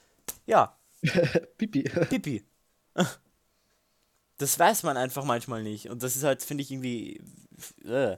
ja. 0.47 0.79
Pipi. 1.59 1.83
Pipi 1.83 2.45
das 4.43 4.59
weiß 4.59 4.83
man 4.83 4.97
einfach 4.97 5.25
manchmal 5.25 5.63
nicht. 5.63 5.89
Und 5.89 6.03
das 6.03 6.17
ist 6.17 6.25
halt, 6.25 6.43
finde 6.43 6.63
ich, 6.63 6.71
irgendwie. 6.71 7.21
Äh. 7.85 8.17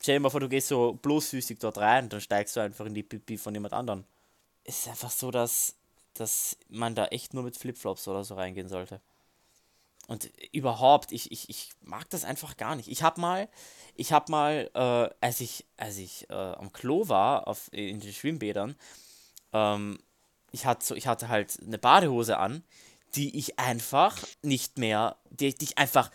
Stell 0.00 0.16
dir 0.16 0.20
mal 0.20 0.30
vor, 0.30 0.40
du 0.40 0.48
gehst 0.48 0.68
so 0.68 0.94
bloßfüßig 0.94 1.58
dort 1.58 1.78
rein, 1.78 2.08
dann 2.08 2.20
steigst 2.20 2.54
du 2.56 2.60
einfach 2.60 2.86
in 2.86 2.94
die 2.94 3.02
Pipi 3.02 3.36
von 3.36 3.52
jemand 3.52 3.74
anderem. 3.74 4.04
es 4.64 4.78
ist 4.80 4.88
einfach 4.88 5.10
so, 5.10 5.32
dass, 5.32 5.74
dass 6.14 6.56
man 6.68 6.94
da 6.94 7.06
echt 7.06 7.34
nur 7.34 7.42
mit 7.42 7.56
Flipflops 7.56 8.06
oder 8.06 8.22
so 8.22 8.34
reingehen 8.36 8.68
sollte. 8.68 9.00
Und 10.08 10.32
überhaupt, 10.52 11.12
ich, 11.12 11.30
ich, 11.30 11.50
ich 11.50 11.70
mag 11.82 12.08
das 12.08 12.24
einfach 12.24 12.56
gar 12.56 12.76
nicht. 12.76 12.88
Ich 12.88 13.02
habe 13.02 13.20
mal, 13.20 13.46
ich 13.94 14.10
habe 14.10 14.32
mal, 14.32 14.70
äh, 14.72 15.14
als 15.20 15.40
ich, 15.40 15.66
als 15.76 15.98
ich 15.98 16.28
äh, 16.30 16.32
am 16.32 16.72
Klo 16.72 17.10
war, 17.10 17.46
auf, 17.46 17.70
in 17.72 18.00
den 18.00 18.12
Schwimmbädern, 18.14 18.74
ähm, 19.52 19.98
ich, 20.50 20.64
hatte 20.64 20.86
so, 20.86 20.94
ich 20.94 21.06
hatte 21.06 21.28
halt 21.28 21.58
eine 21.62 21.76
Badehose 21.76 22.38
an, 22.38 22.64
die 23.16 23.38
ich 23.38 23.58
einfach 23.58 24.16
nicht 24.40 24.78
mehr, 24.78 25.18
die, 25.28 25.54
die 25.54 25.66
ich 25.66 25.78
einfach, 25.78 26.10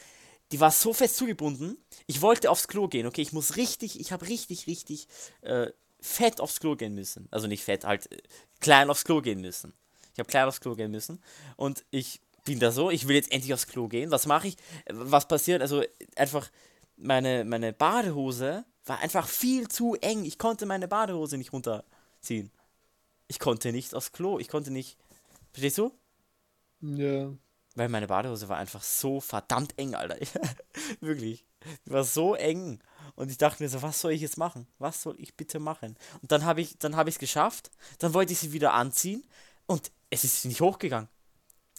die 0.52 0.60
war 0.60 0.72
so 0.72 0.91
fest 0.91 1.16
zugebunden. 1.16 1.78
Ich 2.08 2.24
wollte 2.24 2.50
aufs 2.50 2.68
Klo 2.68 2.88
gehen, 2.88 3.06
okay, 3.06 3.22
ich 3.22 3.32
muss 3.32 3.58
richtig, 3.58 4.00
ich 4.00 4.12
habe 4.12 4.28
richtig, 4.28 4.66
richtig 4.66 5.08
äh, 5.41 5.68
fett 6.00 6.41
aufs 6.41 6.60
Klo 6.60 6.76
gehen 6.76 6.96
müssen. 6.96 7.28
Also 7.30 7.46
nicht 7.46 7.64
fett, 7.64 7.86
halt 7.86 8.12
äh, 8.12 8.18
klein 8.60 8.89
aufs 8.89 9.06
Klo 9.06 9.22
gehen 9.22 9.41
müssen. 9.41 9.72
Ich 10.14 10.20
habe 10.20 10.30
klein 10.30 10.48
aufs 10.48 10.62
Klo 10.62 10.74
gehen 10.74 10.89
müssen. 10.89 11.22
Und 11.58 11.86
ich 11.91 12.22
bin 12.44 12.60
da 12.60 12.72
so, 12.72 12.89
ich 12.89 13.08
will 13.08 13.16
jetzt 13.16 13.32
endlich 13.32 13.54
aufs 13.54 13.68
Klo 13.68 13.88
gehen. 13.88 14.12
Was 14.12 14.26
mache 14.26 14.50
ich? 14.50 14.58
Was 14.89 15.28
passiert? 15.28 15.62
Also 15.62 15.84
einfach, 16.16 16.50
meine, 16.98 17.46
meine 17.46 17.74
Badehose 17.74 18.66
war 18.86 19.00
einfach 19.00 19.28
viel 19.28 19.68
zu 19.68 19.96
eng. 19.96 20.26
Ich 20.26 20.38
konnte 20.38 20.66
meine 20.66 20.88
Badehose 20.88 21.38
nicht 21.38 21.54
runterziehen. 21.54 22.52
Ich 23.28 23.39
konnte 23.39 23.72
nicht 23.72 23.96
aufs 23.96 24.12
Klo. 24.12 24.39
Ich 24.39 24.50
konnte 24.50 24.72
nicht. 24.72 24.98
Verstehst 25.52 25.78
du? 25.78 25.91
Ja. 26.82 27.32
Weil 27.76 27.89
meine 27.89 28.08
Badehose 28.08 28.50
war 28.50 28.58
einfach 28.58 28.84
so 28.84 29.20
verdammt 29.20 29.78
eng, 29.78 29.96
Alter. 29.96 30.18
Wirklich. 31.00 31.46
Die 31.86 31.91
war 31.91 32.04
so 32.04 32.36
eng. 32.36 32.80
Und 33.16 33.32
ich 33.32 33.38
dachte 33.38 33.64
mir 33.64 33.70
so, 33.70 33.82
was 33.82 34.02
soll 34.02 34.12
ich 34.12 34.22
jetzt 34.22 34.38
machen? 34.38 34.68
Was 34.80 35.02
soll 35.02 35.16
ich 35.20 35.36
bitte 35.36 35.60
machen? 35.60 35.96
Und 36.22 36.32
dann 36.32 36.46
habe 36.46 36.62
ich 36.62 36.78
dann 36.78 36.94
es 37.08 37.20
geschafft. 37.20 37.72
Dann 38.00 38.14
wollte 38.14 38.34
ich 38.34 38.39
sie 38.39 38.54
wieder 38.54 38.74
anziehen 38.74 39.24
und 39.66 39.91
es 40.10 40.24
ist 40.24 40.46
nicht 40.46 40.62
hochgegangen. 40.62 41.10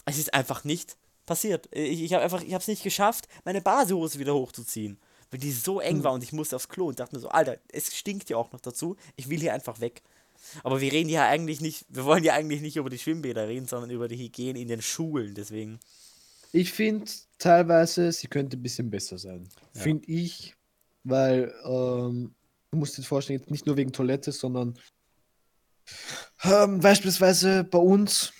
Es 0.04 0.18
ist 0.18 0.34
einfach 0.34 0.64
nicht 0.64 0.96
passiert. 1.26 1.68
Ich, 1.72 2.02
ich 2.02 2.12
habe 2.12 2.24
einfach, 2.24 2.42
ich 2.42 2.52
habe 2.52 2.60
es 2.60 2.68
nicht 2.68 2.82
geschafft, 2.82 3.28
meine 3.44 3.60
Badehose 3.60 4.18
wieder 4.18 4.34
hochzuziehen. 4.34 4.98
Weil 5.30 5.40
die 5.40 5.52
so 5.52 5.80
eng 5.80 5.96
hm. 5.96 6.04
war 6.04 6.12
und 6.12 6.22
ich 6.22 6.32
musste 6.32 6.56
aufs 6.56 6.68
Klo 6.68 6.88
und 6.88 7.00
dachte 7.00 7.16
mir 7.16 7.20
so, 7.20 7.28
Alter, 7.28 7.58
es 7.72 7.96
stinkt 7.96 8.28
ja 8.30 8.36
auch 8.36 8.52
noch 8.52 8.60
dazu. 8.60 8.96
Ich 9.16 9.28
will 9.28 9.40
hier 9.40 9.54
einfach 9.54 9.80
weg. 9.80 10.02
Aber 10.62 10.80
wir 10.80 10.92
reden 10.92 11.08
ja 11.08 11.26
eigentlich 11.26 11.60
nicht, 11.60 11.86
wir 11.88 12.04
wollen 12.04 12.22
ja 12.22 12.34
eigentlich 12.34 12.60
nicht 12.60 12.76
über 12.76 12.90
die 12.90 12.98
Schwimmbäder 12.98 13.48
reden, 13.48 13.66
sondern 13.66 13.90
über 13.90 14.08
die 14.08 14.18
Hygiene 14.18 14.60
in 14.60 14.68
den 14.68 14.82
Schulen, 14.82 15.34
deswegen. 15.34 15.80
Ich 16.52 16.72
finde 16.72 17.10
teilweise, 17.38 18.12
sie 18.12 18.28
könnte 18.28 18.56
ein 18.56 18.62
bisschen 18.62 18.90
besser 18.90 19.18
sein. 19.18 19.48
Ja. 19.74 19.80
Finde 19.80 20.06
ich, 20.06 20.54
weil 21.02 21.52
ähm, 21.64 22.34
du 22.70 22.78
musst 22.78 22.96
dir 22.98 23.02
vorstellen, 23.02 23.40
jetzt 23.40 23.50
nicht 23.50 23.66
nur 23.66 23.76
wegen 23.76 23.92
Toilette, 23.92 24.32
sondern 24.32 24.78
ähm, 26.44 26.80
beispielsweise 26.80 27.64
bei 27.64 27.78
uns 27.78 28.32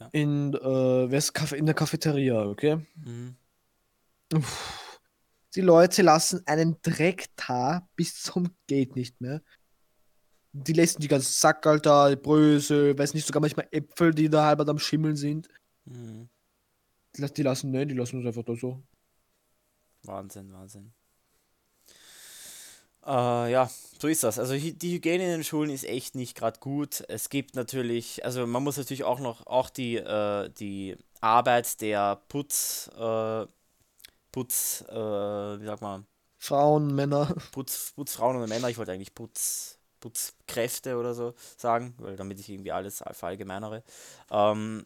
ja. 0.00 0.08
in, 0.12 0.54
äh, 0.54 1.56
in 1.56 1.66
der 1.66 1.74
Cafeteria, 1.74 2.44
okay? 2.44 2.84
Mhm. 2.96 3.36
Die 5.54 5.60
Leute 5.60 6.02
lassen 6.02 6.42
einen 6.46 6.76
Dreck 6.82 7.26
da 7.36 7.88
bis 7.94 8.22
zum 8.22 8.50
Geht 8.66 8.96
nicht 8.96 9.20
mehr. 9.20 9.42
Die 10.52 10.72
lassen 10.72 11.00
die 11.00 11.08
ganzen 11.08 11.32
Sackerl 11.32 11.80
da, 11.80 12.10
die 12.10 12.16
Brösel, 12.16 12.96
weiß 12.96 13.14
nicht, 13.14 13.26
sogar 13.26 13.40
manchmal 13.40 13.68
Äpfel, 13.70 14.12
die 14.14 14.28
da 14.28 14.46
halber 14.46 14.68
am 14.68 14.78
Schimmeln 14.78 15.16
sind. 15.16 15.48
Mhm. 15.84 16.28
Die, 17.16 17.26
die 17.32 17.42
lassen, 17.42 17.70
ne, 17.70 17.86
die 17.86 17.94
lassen 17.94 18.18
uns 18.18 18.26
einfach 18.26 18.44
da 18.44 18.54
so. 18.54 18.82
Wahnsinn, 20.02 20.52
Wahnsinn. 20.52 20.92
Äh, 23.06 23.52
ja, 23.52 23.70
so 23.98 24.08
ist 24.08 24.22
das. 24.22 24.38
Also 24.38 24.54
die 24.54 24.94
Hygiene 24.94 25.24
in 25.24 25.30
den 25.30 25.44
Schulen 25.44 25.70
ist 25.70 25.84
echt 25.84 26.14
nicht 26.14 26.36
gerade 26.36 26.58
gut. 26.60 27.04
Es 27.08 27.28
gibt 27.28 27.54
natürlich, 27.54 28.24
also 28.24 28.46
man 28.46 28.62
muss 28.62 28.76
natürlich 28.76 29.04
auch 29.04 29.20
noch 29.20 29.46
auch 29.46 29.70
die, 29.70 29.96
äh, 29.96 30.48
die 30.50 30.96
Arbeit 31.20 31.80
der 31.80 32.20
Putz, 32.28 32.90
äh, 32.96 33.46
Putz, 34.32 34.84
äh, 34.88 34.94
wie 34.94 35.66
sagt 35.66 35.82
man? 35.82 36.06
Frauen, 36.38 36.94
Männer. 36.94 37.34
Putz, 37.52 37.92
Putzfrauen 37.94 38.36
und 38.36 38.48
Männer, 38.48 38.68
ich 38.68 38.78
wollte 38.78 38.92
eigentlich 38.92 39.14
Putz, 39.14 39.78
Putzkräfte 40.00 40.96
oder 40.96 41.14
so 41.14 41.34
sagen, 41.56 41.94
weil 41.98 42.16
damit 42.16 42.38
ich 42.40 42.50
irgendwie 42.50 42.72
alles 42.72 43.02
verallgemeinere. 43.12 43.82
Ähm, 44.30 44.84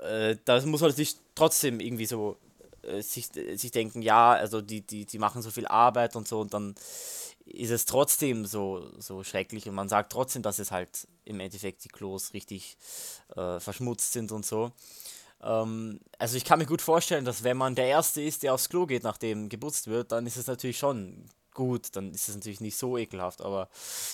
äh, 0.00 0.36
da 0.44 0.60
muss 0.66 0.80
man 0.80 0.90
natürlich 0.90 1.16
trotzdem 1.34 1.80
irgendwie 1.80 2.06
so 2.06 2.36
äh, 2.82 3.02
sich, 3.02 3.26
sich 3.26 3.70
denken, 3.70 4.02
ja, 4.02 4.32
also 4.32 4.60
die, 4.60 4.82
die, 4.82 5.06
die 5.06 5.18
machen 5.18 5.42
so 5.42 5.50
viel 5.50 5.66
Arbeit 5.66 6.16
und 6.16 6.28
so 6.28 6.40
und 6.40 6.54
dann 6.54 6.74
ist 7.44 7.70
es 7.70 7.86
trotzdem 7.86 8.44
so, 8.44 8.90
so 8.98 9.24
schrecklich 9.24 9.68
und 9.68 9.74
man 9.74 9.88
sagt 9.88 10.12
trotzdem, 10.12 10.42
dass 10.42 10.58
es 10.58 10.70
halt 10.70 11.08
im 11.24 11.40
Endeffekt 11.40 11.84
die 11.84 11.88
Klos 11.88 12.34
richtig 12.34 12.76
äh, 13.36 13.58
verschmutzt 13.58 14.12
sind 14.12 14.32
und 14.32 14.44
so. 14.44 14.72
Ähm, 15.42 16.00
also 16.18 16.36
ich 16.36 16.44
kann 16.44 16.58
mir 16.58 16.66
gut 16.66 16.82
vorstellen, 16.82 17.24
dass 17.24 17.44
wenn 17.44 17.56
man 17.56 17.74
der 17.74 17.86
Erste 17.86 18.20
ist, 18.20 18.42
der 18.42 18.54
aufs 18.54 18.68
Klo 18.68 18.86
geht, 18.86 19.02
nachdem 19.02 19.48
geputzt 19.48 19.86
wird, 19.86 20.12
dann 20.12 20.26
ist 20.26 20.36
es 20.36 20.46
natürlich 20.46 20.78
schon 20.78 21.26
gut, 21.54 21.96
dann 21.96 22.12
ist 22.12 22.28
es 22.28 22.34
natürlich 22.36 22.60
nicht 22.60 22.76
so 22.76 22.96
ekelhaft, 22.96 23.40
aber 23.40 23.68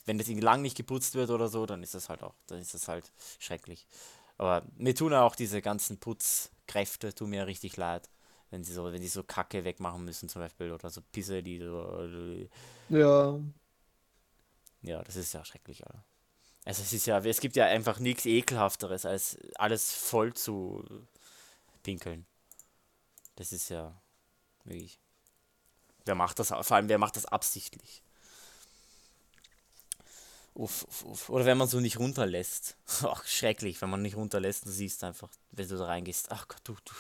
wenn 0.07 0.17
das 0.17 0.29
irgendwie 0.29 0.45
lang 0.47 0.63
nicht 0.63 0.77
geputzt 0.77 1.15
wird 1.15 1.31
oder 1.31 1.49
so, 1.49 1.67
dann 1.67 1.83
ist 1.83 1.95
es 1.95 2.09
halt 2.09 2.23
auch, 2.23 2.35
dann 2.47 2.59
ist 2.59 2.75
es 2.75 2.89
halt 2.89 3.13
schrecklich. 3.39 3.87
Aber 4.39 4.65
mir 4.77 4.95
tun 4.95 5.13
auch 5.13 5.37
diese 5.37 5.61
ganzen 5.61 5.99
Putzkräfte, 5.99 7.15
tun 7.15 7.31
mir 7.31 7.47
richtig 7.47 7.77
leid 7.77 8.09
wenn 8.55 8.63
sie 8.63 8.73
so, 8.73 8.85
wenn 8.85 9.01
die 9.01 9.09
so 9.09 9.25
Kacke 9.25 9.65
wegmachen 9.65 10.05
müssen 10.05 10.29
zum 10.29 10.41
Beispiel 10.41 10.71
oder 10.71 10.89
so 10.89 11.01
Pisse, 11.01 11.43
die 11.43 11.59
so. 11.59 12.09
Ja. 12.89 13.41
Ja, 14.83 15.03
das 15.03 15.17
ist 15.17 15.33
ja 15.35 15.45
schrecklich, 15.45 15.85
Alter. 15.85 16.05
Also 16.65 16.83
es 16.83 16.93
ist 16.93 17.07
ja, 17.07 17.19
es 17.19 17.41
gibt 17.41 17.57
ja 17.57 17.67
einfach 17.67 17.99
nichts 17.99 18.27
ekelhafteres, 18.27 19.07
als 19.07 19.37
alles 19.57 19.93
voll 19.93 20.35
zu 20.35 20.85
pinkeln. 21.83 22.27
Das 23.35 23.53
ist 23.53 23.71
ja 23.71 24.01
wirklich. 24.63 25.01
Wer 26.05 26.15
macht 26.15 26.39
das, 26.39 26.49
vor 26.49 26.73
allem 26.77 26.89
wer 26.89 26.99
macht 26.99 27.17
das 27.17 27.27
absichtlich? 27.27 28.03
Uff, 30.55 30.85
uff, 30.85 31.05
uff. 31.07 31.29
Oder 31.29 31.45
wenn 31.45 31.59
man 31.59 31.67
so 31.67 31.81
nicht 31.81 31.99
runterlässt. 31.99 32.77
Ach, 33.03 33.27
schrecklich, 33.27 33.83
wenn 33.83 33.91
man 33.91 34.03
nicht 34.03 34.15
runterlässt, 34.17 34.65
du 34.67 34.71
siehst 34.71 35.03
einfach, 35.03 35.29
wenn 35.51 35.69
du 35.69 35.77
da 35.77 35.87
reingehst. 35.87 36.31
Ach 36.31 36.47
Gott, 36.47 36.61
du, 36.63 36.75
du, 36.85 36.95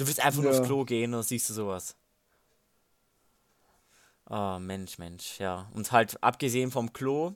Du 0.00 0.06
willst 0.06 0.24
einfach 0.24 0.42
ja. 0.42 0.48
nur 0.48 0.58
aufs 0.58 0.66
Klo 0.66 0.86
gehen 0.86 1.12
und 1.12 1.24
siehst 1.24 1.50
du 1.50 1.52
sowas. 1.52 1.94
Oh, 4.30 4.58
Mensch, 4.58 4.96
Mensch, 4.96 5.38
ja. 5.38 5.70
Und 5.74 5.92
halt 5.92 6.22
abgesehen 6.22 6.70
vom 6.70 6.94
Klo, 6.94 7.34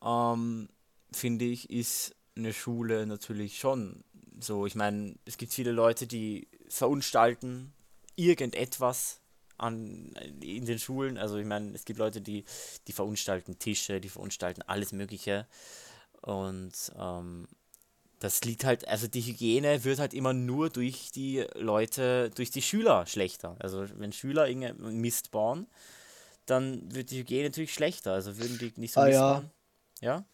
ähm, 0.00 0.68
finde 1.10 1.44
ich, 1.44 1.70
ist 1.70 2.14
eine 2.36 2.52
Schule 2.52 3.04
natürlich 3.04 3.58
schon 3.58 4.04
so. 4.38 4.64
Ich 4.64 4.76
meine, 4.76 5.16
es 5.24 5.38
gibt 5.38 5.52
viele 5.52 5.72
Leute, 5.72 6.06
die 6.06 6.46
verunstalten 6.68 7.72
irgendetwas 8.14 9.20
an, 9.58 10.14
in 10.40 10.66
den 10.66 10.78
Schulen. 10.78 11.18
Also 11.18 11.36
ich 11.38 11.46
meine, 11.46 11.72
es 11.74 11.84
gibt 11.84 11.98
Leute, 11.98 12.20
die, 12.20 12.44
die 12.86 12.92
verunstalten 12.92 13.58
Tische, 13.58 14.00
die 14.00 14.08
verunstalten 14.08 14.62
alles 14.62 14.92
Mögliche. 14.92 15.48
Und 16.20 16.92
ähm, 16.96 17.48
das 18.22 18.44
liegt 18.44 18.64
halt, 18.64 18.86
also 18.86 19.08
die 19.08 19.20
Hygiene 19.20 19.82
wird 19.82 19.98
halt 19.98 20.14
immer 20.14 20.32
nur 20.32 20.70
durch 20.70 21.10
die 21.10 21.44
Leute, 21.56 22.30
durch 22.36 22.52
die 22.52 22.62
Schüler 22.62 23.04
schlechter. 23.06 23.56
Also 23.58 23.84
wenn 23.96 24.12
Schüler 24.12 24.46
irgendeinen 24.46 25.00
Mist 25.00 25.32
bauen, 25.32 25.66
dann 26.46 26.94
wird 26.94 27.10
die 27.10 27.18
Hygiene 27.18 27.48
natürlich 27.48 27.74
schlechter. 27.74 28.12
Also 28.12 28.38
würden 28.38 28.58
die 28.58 28.72
nicht 28.76 28.92
so 28.92 29.00
ah, 29.00 29.04
Mist 29.06 29.14
ja. 29.14 29.32
bauen. 29.32 29.50
Ja? 30.00 30.24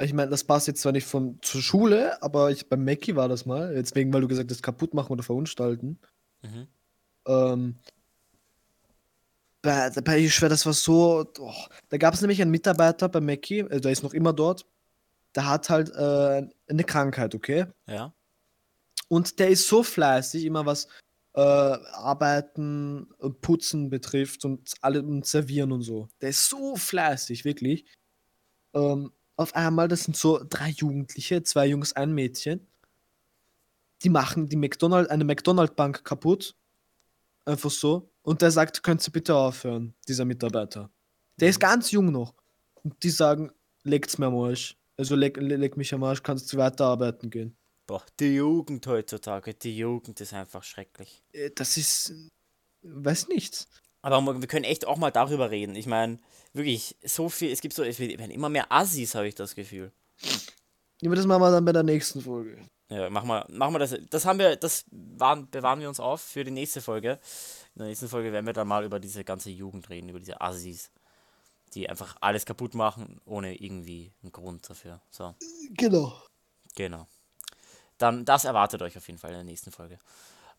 Ich 0.00 0.14
meine, 0.14 0.30
das 0.30 0.44
passt 0.44 0.66
jetzt 0.66 0.80
zwar 0.80 0.92
nicht 0.92 1.06
von 1.06 1.38
zur 1.42 1.60
Schule, 1.60 2.22
aber 2.22 2.50
ich, 2.50 2.70
beim 2.70 2.86
Mackie 2.86 3.16
war 3.16 3.28
das 3.28 3.44
mal, 3.44 3.76
jetzt 3.76 3.94
wegen, 3.94 4.14
weil 4.14 4.22
du 4.22 4.28
gesagt 4.28 4.50
hast, 4.50 4.62
kaputt 4.62 4.94
machen 4.94 5.12
oder 5.12 5.22
verunstalten. 5.22 5.98
Mhm. 6.40 6.66
Ähm, 7.26 7.76
bei, 9.60 9.90
bei 9.90 10.20
Ischwer, 10.20 10.48
das 10.48 10.64
war 10.64 10.72
so, 10.72 11.26
oh, 11.38 11.52
da 11.90 11.98
gab 11.98 12.14
es 12.14 12.22
nämlich 12.22 12.40
einen 12.40 12.50
Mitarbeiter 12.50 13.10
bei 13.10 13.20
Mackie, 13.20 13.58
äh, 13.58 13.78
der 13.78 13.92
ist 13.92 14.02
noch 14.02 14.14
immer 14.14 14.32
dort, 14.32 14.64
der 15.36 15.46
hat 15.46 15.68
halt 15.68 15.90
äh, 15.90 16.48
eine 16.68 16.84
Krankheit, 16.84 17.34
okay? 17.34 17.66
Ja. 17.86 18.14
Und 19.08 19.38
der 19.38 19.50
ist 19.50 19.68
so 19.68 19.82
fleißig, 19.82 20.44
immer 20.44 20.66
was 20.66 20.88
äh, 21.34 21.40
Arbeiten 21.40 23.04
und 23.18 23.42
Putzen 23.42 23.90
betrifft 23.90 24.44
und 24.44 24.72
alle 24.80 25.02
und 25.02 25.26
Servieren 25.26 25.72
und 25.72 25.82
so. 25.82 26.08
Der 26.20 26.30
ist 26.30 26.48
so 26.48 26.76
fleißig, 26.76 27.44
wirklich. 27.44 27.84
Ähm, 28.74 29.12
auf 29.36 29.54
einmal, 29.54 29.86
das 29.88 30.04
sind 30.04 30.16
so 30.16 30.42
drei 30.48 30.70
Jugendliche, 30.70 31.42
zwei 31.42 31.66
Jungs, 31.66 31.92
ein 31.92 32.12
Mädchen. 32.14 32.66
Die 34.02 34.08
machen 34.08 34.48
die 34.48 34.56
McDonald, 34.56 35.10
eine 35.10 35.24
McDonald-Bank 35.24 36.04
kaputt. 36.04 36.56
Einfach 37.44 37.70
so. 37.70 38.10
Und 38.22 38.40
der 38.42 38.50
sagt, 38.50 38.82
könnt 38.82 39.06
ihr 39.06 39.12
bitte 39.12 39.34
aufhören, 39.36 39.94
dieser 40.08 40.24
Mitarbeiter. 40.24 40.90
Der 41.38 41.50
ist 41.50 41.58
mhm. 41.58 41.66
ganz 41.66 41.90
jung 41.90 42.10
noch. 42.10 42.34
Und 42.82 43.02
die 43.02 43.10
sagen, 43.10 43.52
legt's 43.82 44.16
mir 44.16 44.26
am 44.26 44.36
Arsch. 44.36 44.76
Also 44.96 45.14
leg, 45.14 45.36
leg 45.36 45.76
mich 45.76 45.92
am 45.92 46.04
Arsch, 46.04 46.22
kannst 46.22 46.52
du 46.52 46.56
weiterarbeiten 46.56 47.30
gehen. 47.30 47.56
Boah, 47.86 48.02
die 48.18 48.34
Jugend 48.34 48.86
heutzutage, 48.86 49.54
die 49.54 49.76
Jugend 49.76 50.20
ist 50.20 50.32
einfach 50.32 50.64
schrecklich. 50.64 51.22
Äh, 51.32 51.50
das 51.54 51.76
ist. 51.76 52.14
weiß 52.82 53.28
nichts. 53.28 53.68
Aber 54.02 54.40
wir 54.40 54.48
können 54.48 54.64
echt 54.64 54.86
auch 54.86 54.98
mal 54.98 55.10
darüber 55.10 55.50
reden. 55.50 55.74
Ich 55.74 55.86
meine, 55.86 56.18
wirklich, 56.52 56.96
so 57.04 57.28
viel, 57.28 57.50
es 57.50 57.60
gibt 57.60 57.74
so, 57.74 57.82
es 57.82 57.98
werden 57.98 58.30
immer 58.30 58.48
mehr 58.48 58.70
Assis, 58.70 59.14
habe 59.14 59.26
ich 59.26 59.34
das 59.34 59.54
Gefühl. 59.54 59.92
Ja, 61.02 61.14
das 61.14 61.26
machen 61.26 61.42
wir 61.42 61.50
dann 61.50 61.64
bei 61.64 61.72
der 61.72 61.82
nächsten 61.82 62.20
Folge. 62.20 62.56
Ja, 62.88 63.10
machen 63.10 63.28
wir, 63.28 63.46
machen 63.50 63.74
wir 63.74 63.80
das. 63.80 63.96
Das 64.10 64.24
haben 64.24 64.38
wir, 64.38 64.56
das 64.56 64.84
waren, 64.90 65.50
bewahren 65.50 65.80
wir 65.80 65.88
uns 65.88 65.98
auf 65.98 66.20
für 66.20 66.44
die 66.44 66.52
nächste 66.52 66.80
Folge. 66.80 67.18
In 67.74 67.80
der 67.80 67.88
nächsten 67.88 68.08
Folge 68.08 68.32
werden 68.32 68.46
wir 68.46 68.52
dann 68.52 68.68
mal 68.68 68.84
über 68.84 69.00
diese 69.00 69.24
ganze 69.24 69.50
Jugend 69.50 69.90
reden, 69.90 70.08
über 70.08 70.20
diese 70.20 70.40
Assis, 70.40 70.90
die 71.74 71.88
einfach 71.88 72.16
alles 72.20 72.44
kaputt 72.44 72.74
machen, 72.74 73.20
ohne 73.24 73.54
irgendwie 73.54 74.12
einen 74.22 74.32
Grund 74.32 74.68
dafür. 74.68 75.00
So. 75.10 75.34
Genau. 75.70 76.12
Genau. 76.74 77.06
Dann, 77.98 78.24
das 78.24 78.44
erwartet 78.44 78.82
euch 78.82 78.96
auf 78.96 79.06
jeden 79.06 79.18
Fall 79.18 79.30
in 79.30 79.36
der 79.36 79.44
nächsten 79.44 79.72
Folge. 79.72 79.98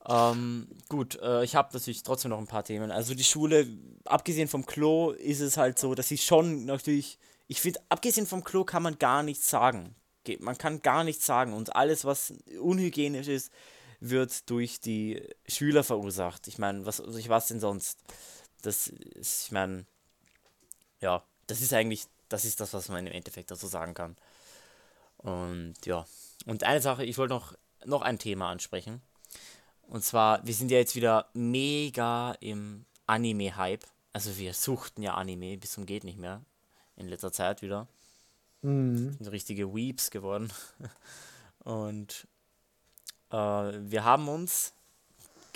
Ähm, 0.07 0.67
gut, 0.89 1.19
äh, 1.21 1.43
ich 1.43 1.55
habe 1.55 1.69
natürlich 1.73 2.03
trotzdem 2.03 2.29
noch 2.29 2.39
ein 2.39 2.47
paar 2.47 2.63
Themen. 2.63 2.91
Also 2.91 3.13
die 3.13 3.23
Schule, 3.23 3.67
abgesehen 4.05 4.47
vom 4.47 4.65
Klo, 4.65 5.11
ist 5.11 5.41
es 5.41 5.57
halt 5.57 5.79
so, 5.79 5.95
dass 5.95 6.07
sie 6.07 6.17
schon 6.17 6.65
natürlich, 6.65 7.19
ich 7.47 7.61
finde, 7.61 7.81
abgesehen 7.89 8.25
vom 8.25 8.43
Klo 8.43 8.63
kann 8.63 8.83
man 8.83 8.97
gar 8.99 9.23
nichts 9.23 9.49
sagen. 9.49 9.95
Man 10.39 10.57
kann 10.57 10.81
gar 10.81 11.03
nichts 11.03 11.25
sagen 11.25 11.53
und 11.53 11.75
alles, 11.75 12.03
was 12.03 12.33
unhygienisch 12.59 13.29
ist, 13.29 13.51
wird 13.99 14.49
durch 14.49 14.79
die 14.79 15.23
Schüler 15.47 15.83
verursacht. 15.83 16.47
Ich 16.47 16.57
meine, 16.57 16.85
was, 16.85 17.01
was 17.01 17.47
denn 17.47 17.59
sonst? 17.59 17.99
Das 18.61 18.87
ist, 18.87 19.45
ich 19.45 19.51
meine, 19.51 19.85
ja, 21.01 21.23
das 21.47 21.61
ist 21.61 21.73
eigentlich, 21.73 22.05
das 22.29 22.45
ist 22.45 22.59
das, 22.59 22.73
was 22.73 22.89
man 22.89 23.07
im 23.07 23.13
Endeffekt 23.13 23.51
dazu 23.51 23.67
sagen 23.67 23.93
kann. 23.93 24.15
Und 25.17 25.85
ja, 25.85 26.05
und 26.45 26.63
eine 26.63 26.81
Sache, 26.81 27.03
ich 27.03 27.17
wollte 27.17 27.33
noch, 27.33 27.55
noch 27.85 28.01
ein 28.01 28.19
Thema 28.19 28.49
ansprechen. 28.49 29.01
Und 29.87 30.03
zwar, 30.03 30.45
wir 30.45 30.53
sind 30.53 30.71
ja 30.71 30.77
jetzt 30.77 30.95
wieder 30.95 31.29
mega 31.33 32.33
im 32.39 32.85
Anime-Hype. 33.05 33.85
Also 34.13 34.37
wir 34.37 34.53
suchten 34.53 35.01
ja 35.01 35.13
Anime 35.13 35.57
bis 35.57 35.71
zum 35.71 35.85
geht 35.85 36.03
nicht 36.03 36.19
mehr 36.19 36.41
in 36.95 37.07
letzter 37.07 37.31
Zeit 37.31 37.61
wieder. 37.61 37.87
Mhm. 38.61 39.13
Sind 39.13 39.31
richtige 39.31 39.73
Weeps 39.73 40.11
geworden. 40.11 40.51
Und 41.59 42.27
äh, 43.31 43.35
wir 43.35 44.03
haben 44.03 44.27
uns 44.27 44.73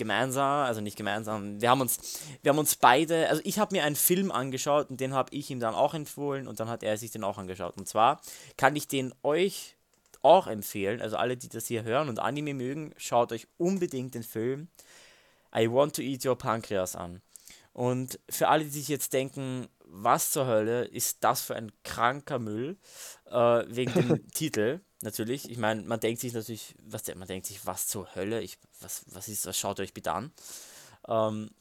gemeinsam, 0.02 0.66
also 0.66 0.82
nicht 0.82 0.97
gemeinsam, 0.97 1.62
wir 1.62 1.70
haben 1.70 1.82
uns, 1.82 2.20
wir 2.41 2.49
haben 2.49 2.58
uns 2.58 2.76
beide, 2.76 3.30
also 3.30 3.39
ich 3.45 3.60
habe 3.60 3.76
mir 3.76 3.84
einen 3.84 3.95
Film 3.95 4.32
angeschaut 4.32 4.89
und 4.89 4.99
den 4.99 5.14
habe 5.14 5.30
ich 5.32 5.52
ihm 5.52 5.60
dann 5.60 5.76
auch 5.76 5.93
empfohlen 5.93 6.47
und 6.47 6.60
dann 6.60 6.70
hat 6.70 6.82
er 6.82 6.97
sich 6.97 7.12
den 7.12 7.24
auch 7.24 7.38
angeschaut. 7.38 7.78
Und 7.78 7.88
zwar 7.88 8.20
kann 8.58 8.76
ich 8.76 8.88
den 8.88 9.14
euch 9.22 9.76
auch 10.24 10.47
empfehlen, 10.47 11.02
also 11.02 11.18
alle, 11.18 11.38
die 11.38 11.49
das 11.49 11.68
hier 11.68 11.84
hören 11.84 12.10
und 12.10 12.20
Anime 12.20 12.56
mögen, 12.56 12.93
schaut 12.97 13.32
euch 13.32 13.47
unbedingt 13.58 14.16
den 14.16 14.24
Film 14.24 14.70
I 15.56 15.70
Want 15.70 15.95
to 15.95 16.02
Eat 16.02 16.26
Your 16.26 16.38
Pancreas 16.38 16.95
an. 16.95 17.22
Und 17.74 18.20
für 18.28 18.47
alle, 18.47 18.64
die 18.64 18.72
sich 18.72 18.88
jetzt 18.88 19.14
denken, 19.14 19.68
was 19.86 20.32
zur 20.32 20.47
Hölle 20.47 20.86
ist 20.86 21.24
das 21.24 21.41
für 21.41 21.56
ein 21.56 21.72
kranker 21.84 22.39
Müll, 22.39 22.78
äh, 23.30 23.64
wegen 23.68 23.93
dem 23.93 24.28
Titel, 24.34 24.82
natürlich. 25.04 25.49
Ich 25.49 25.58
meine, 25.58 25.82
man 25.84 25.99
denkt 25.99 26.22
sich 26.22 26.34
natürlich, 26.34 26.76
was 26.84 27.04
man 27.16 27.28
denkt 27.28 27.47
sich, 27.47 27.66
was 27.66 27.88
zur 27.88 28.14
Hölle, 28.16 28.41
ich, 28.41 28.58
was, 28.80 29.04
was 29.08 29.28
ist, 29.28 29.45
was 29.45 29.58
schaut 29.58 29.80
euch 29.80 29.93
bitte 29.93 30.12
an. 30.12 30.32
Ähm, 31.08 31.52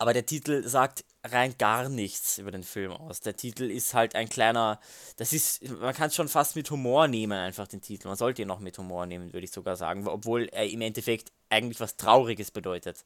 aber 0.00 0.14
der 0.14 0.24
Titel 0.24 0.66
sagt 0.66 1.04
rein 1.24 1.54
gar 1.58 1.90
nichts 1.90 2.38
über 2.38 2.50
den 2.50 2.62
Film 2.62 2.92
aus. 2.92 3.20
Der 3.20 3.36
Titel 3.36 3.70
ist 3.70 3.92
halt 3.92 4.14
ein 4.14 4.30
kleiner, 4.30 4.80
das 5.18 5.34
ist, 5.34 5.68
man 5.68 5.94
kann 5.94 6.08
es 6.08 6.14
schon 6.14 6.28
fast 6.28 6.56
mit 6.56 6.70
Humor 6.70 7.06
nehmen, 7.06 7.32
einfach 7.38 7.68
den 7.68 7.82
Titel. 7.82 8.08
Man 8.08 8.16
sollte 8.16 8.40
ihn 8.40 8.48
noch 8.48 8.60
mit 8.60 8.78
Humor 8.78 9.04
nehmen, 9.04 9.34
würde 9.34 9.44
ich 9.44 9.52
sogar 9.52 9.76
sagen, 9.76 10.08
obwohl 10.08 10.48
er 10.52 10.66
im 10.70 10.80
Endeffekt 10.80 11.32
eigentlich 11.50 11.80
was 11.80 11.96
Trauriges 11.96 12.50
bedeutet. 12.50 13.04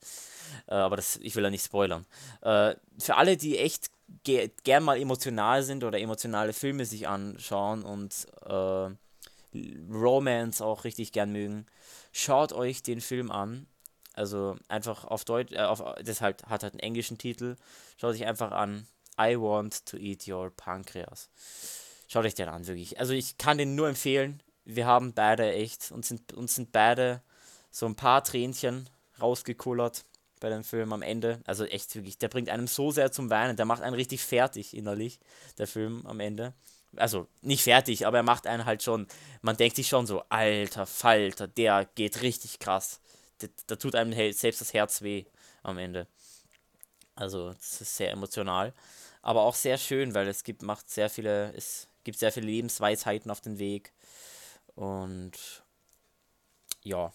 Äh, 0.69 0.75
aber 0.75 0.95
das, 0.95 1.17
ich 1.17 1.35
will 1.35 1.43
ja 1.43 1.51
nicht 1.51 1.65
spoilern. 1.65 2.07
Äh, 2.43 2.77
für 2.99 3.17
alle, 3.17 3.37
die 3.37 3.59
echt 3.59 3.91
ge 4.23 4.51
gern 4.63 4.85
mal 4.85 5.01
emotional 5.01 5.65
sind 5.65 5.83
oder 5.83 5.99
emotionale 5.99 6.53
Filme 6.53 6.85
sich 6.85 7.09
anschauen 7.09 7.83
und 7.83 8.27
äh, 8.47 8.95
Romance 9.91 10.61
auch 10.61 10.85
richtig 10.85 11.13
gern 11.13 11.33
mögen, 11.33 11.67
schaut 12.13 12.53
euch 12.53 12.83
den 12.83 13.01
Film 13.01 13.31
an. 13.31 13.67
Also 14.15 14.57
einfach 14.69 15.05
auf 15.05 15.25
Deutsch, 15.25 15.53
äh, 15.53 15.61
auf, 15.61 15.83
das 16.03 16.21
halt, 16.21 16.45
hat 16.45 16.63
halt 16.63 16.75
einen 16.75 16.81
englischen 16.81 17.19
Titel. 17.19 17.57
Schaut 17.97 18.15
euch 18.15 18.25
einfach 18.27 18.53
an. 18.53 18.87
I 19.21 19.37
want 19.39 19.87
to 19.87 19.97
eat 19.97 20.27
your 20.29 20.51
pancreas. 20.51 21.29
Schaut 22.09 22.25
euch 22.25 22.35
den 22.35 22.49
an, 22.49 22.67
wirklich. 22.67 22.99
Also 22.99 23.13
ich 23.13 23.39
kann 23.39 23.59
den 23.59 23.75
nur 23.75 23.89
empfehlen. 23.89 24.41
Wir 24.65 24.87
haben 24.87 25.13
beide 25.13 25.53
echt, 25.53 25.91
uns 25.91 26.09
sind, 26.09 26.33
uns 26.33 26.55
sind 26.55 26.73
beide 26.73 27.23
so 27.71 27.87
ein 27.87 27.97
paar 27.97 28.23
Tränchen 28.23 28.89
rausgekullert 29.21 30.05
bei 30.41 30.49
dem 30.49 30.65
Film 30.65 30.93
am 30.93 31.03
Ende. 31.03 31.41
Also 31.45 31.65
echt 31.65 31.95
wirklich, 31.95 32.19
der 32.19 32.29
bringt 32.29 32.51
einem 32.51 32.67
so 32.67 32.91
sehr 32.91 33.11
zum 33.11 33.31
Weinen. 33.31 33.57
Der 33.57 33.67
macht 33.67 33.83
einen 33.83 33.95
richtig 33.97 34.23
fertig 34.23 34.77
innerlich, 34.77 35.19
der 35.59 35.67
Film 35.67 36.07
am 36.07 36.21
Ende. 36.21 36.55
Also 36.97 37.27
nicht 37.43 37.63
fertig, 37.63 38.07
aber 38.07 38.19
er 38.19 38.23
macht 38.23 38.47
einen 38.47 38.65
halt 38.65 38.83
schon, 38.83 39.07
man 39.43 39.57
denkt 39.57 39.77
sich 39.77 39.89
schon 39.89 40.07
so, 40.07 40.23
alter 40.29 40.87
Falter, 40.87 41.49
der 41.49 41.87
geht 41.95 42.23
richtig 42.23 42.59
krass 42.59 43.01
da 43.67 43.77
tut 43.77 43.95
einem 43.95 44.13
selbst 44.33 44.61
das 44.61 44.73
Herz 44.73 45.03
weh 45.03 45.25
am 45.63 45.79
Ende. 45.79 46.07
Also, 47.15 47.53
das 47.53 47.81
ist 47.81 47.97
sehr 47.97 48.11
emotional. 48.11 48.73
Aber 49.23 49.43
auch 49.43 49.55
sehr 49.55 49.79
schön, 49.79 50.15
weil 50.15 50.29
es 50.29 50.45
gibt, 50.45 50.63
macht 50.63 50.91
sehr 50.91 51.09
viele, 51.09 51.53
es 51.55 51.89
gibt 52.05 52.19
sehr 52.19 52.33
viele 52.33 52.47
Lebensweisheiten 52.47 53.31
auf 53.31 53.41
den 53.41 53.59
Weg. 53.59 53.93
Und 54.75 55.33
ja. 56.83 57.13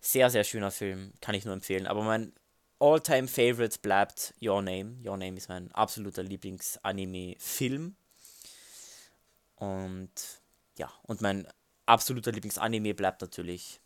Sehr, 0.00 0.30
sehr 0.30 0.44
schöner 0.44 0.70
Film. 0.70 1.12
Kann 1.20 1.34
ich 1.34 1.44
nur 1.44 1.54
empfehlen. 1.54 1.86
Aber 1.86 2.02
mein 2.02 2.32
All-Time 2.78 3.28
Favorite 3.28 3.80
bleibt 3.80 4.32
Your 4.40 4.62
Name. 4.62 4.96
Your 5.04 5.16
Name 5.16 5.36
ist 5.36 5.48
mein 5.48 5.72
absoluter 5.72 6.22
Lieblings-Anime-Film. 6.22 7.96
Und 9.58 10.10
ja, 10.76 10.90
und 11.02 11.20
mein 11.20 11.48
absoluter 11.86 12.32
Lieblings-Anime 12.32 12.94
bleibt 12.94 13.20
natürlich 13.20 13.80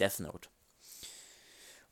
Death 0.00 0.20
Note. 0.20 0.48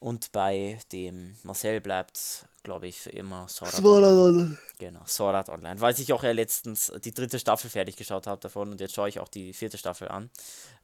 Und 0.00 0.32
bei 0.32 0.78
dem 0.92 1.36
Marcel 1.42 1.80
bleibt, 1.82 2.46
glaube 2.62 2.88
ich, 2.88 3.00
für 3.00 3.10
immer 3.10 3.46
Sword 3.48 3.74
Art 3.74 3.84
Online. 3.84 4.58
Genau, 4.78 5.02
Sword 5.06 5.34
Art 5.34 5.48
Online. 5.50 5.78
Weil 5.80 5.98
ich 6.00 6.12
auch 6.12 6.22
ja 6.22 6.32
letztens 6.32 6.90
die 7.04 7.12
dritte 7.12 7.38
Staffel 7.38 7.68
fertig 7.68 7.96
geschaut 7.96 8.26
habe 8.26 8.40
davon 8.40 8.70
und 8.70 8.80
jetzt 8.80 8.94
schaue 8.94 9.10
ich 9.10 9.20
auch 9.20 9.28
die 9.28 9.52
vierte 9.52 9.76
Staffel 9.76 10.08
an. 10.08 10.30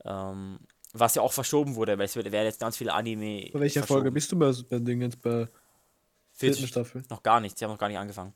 Ähm, 0.04 0.58
was 0.92 1.14
ja 1.14 1.22
auch 1.22 1.32
verschoben 1.32 1.74
wurde, 1.76 1.98
weil 1.98 2.04
es 2.04 2.16
werden 2.16 2.32
jetzt 2.44 2.60
ganz 2.60 2.76
viele 2.76 2.92
Anime. 2.92 3.48
Bei 3.52 3.60
welcher 3.60 3.84
Folge 3.84 4.12
bist 4.12 4.30
du 4.32 4.38
bei, 4.38 4.52
bei 4.68 4.78
Ding 4.78 5.00
jetzt 5.00 5.20
bei 5.22 5.48
vierten 6.32 6.66
Staffel? 6.66 7.02
Noch 7.08 7.22
gar 7.22 7.40
nicht, 7.40 7.58
sie 7.58 7.64
haben 7.64 7.72
noch 7.72 7.78
gar 7.78 7.88
nicht 7.88 7.98
angefangen. 7.98 8.34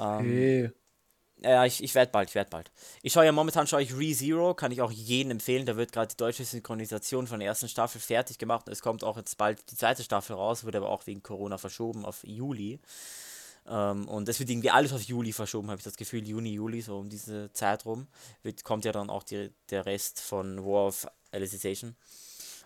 Ähm, 0.00 0.18
okay. 0.18 0.72
Ja, 1.42 1.64
ich, 1.64 1.82
ich 1.82 1.94
werde 1.94 2.12
bald, 2.12 2.28
ich 2.28 2.34
werde 2.34 2.50
bald. 2.50 2.70
Ich 3.02 3.14
schaue 3.14 3.24
ja 3.24 3.32
momentan, 3.32 3.66
schaue 3.66 3.82
ich 3.82 3.96
ReZero, 3.96 4.54
kann 4.54 4.72
ich 4.72 4.82
auch 4.82 4.90
jedem 4.90 5.32
empfehlen. 5.32 5.64
Da 5.64 5.76
wird 5.76 5.90
gerade 5.90 6.08
die 6.08 6.16
deutsche 6.16 6.44
Synchronisation 6.44 7.26
von 7.26 7.40
der 7.40 7.48
ersten 7.48 7.68
Staffel 7.68 8.00
fertig 8.00 8.38
gemacht. 8.38 8.68
Es 8.68 8.82
kommt 8.82 9.04
auch 9.04 9.16
jetzt 9.16 9.38
bald 9.38 9.58
die 9.70 9.76
zweite 9.76 10.02
Staffel 10.02 10.36
raus, 10.36 10.64
wird 10.64 10.76
aber 10.76 10.90
auch 10.90 11.06
wegen 11.06 11.22
Corona 11.22 11.56
verschoben 11.56 12.04
auf 12.04 12.22
Juli. 12.24 12.78
Ähm, 13.66 14.06
und 14.08 14.28
es 14.28 14.38
wird 14.38 14.50
irgendwie 14.50 14.70
alles 14.70 14.92
auf 14.92 15.02
Juli 15.02 15.32
verschoben, 15.32 15.68
habe 15.68 15.78
ich 15.78 15.84
das 15.84 15.96
Gefühl. 15.96 16.26
Juni, 16.26 16.52
Juli, 16.52 16.82
so 16.82 16.98
um 16.98 17.08
diese 17.08 17.50
Zeit 17.52 17.86
rum, 17.86 18.06
wird, 18.42 18.62
kommt 18.64 18.84
ja 18.84 18.92
dann 18.92 19.08
auch 19.08 19.22
die, 19.22 19.50
der 19.70 19.86
Rest 19.86 20.20
von 20.20 20.58
War 20.58 20.88
of 20.88 21.06
Alicization. 21.32 21.96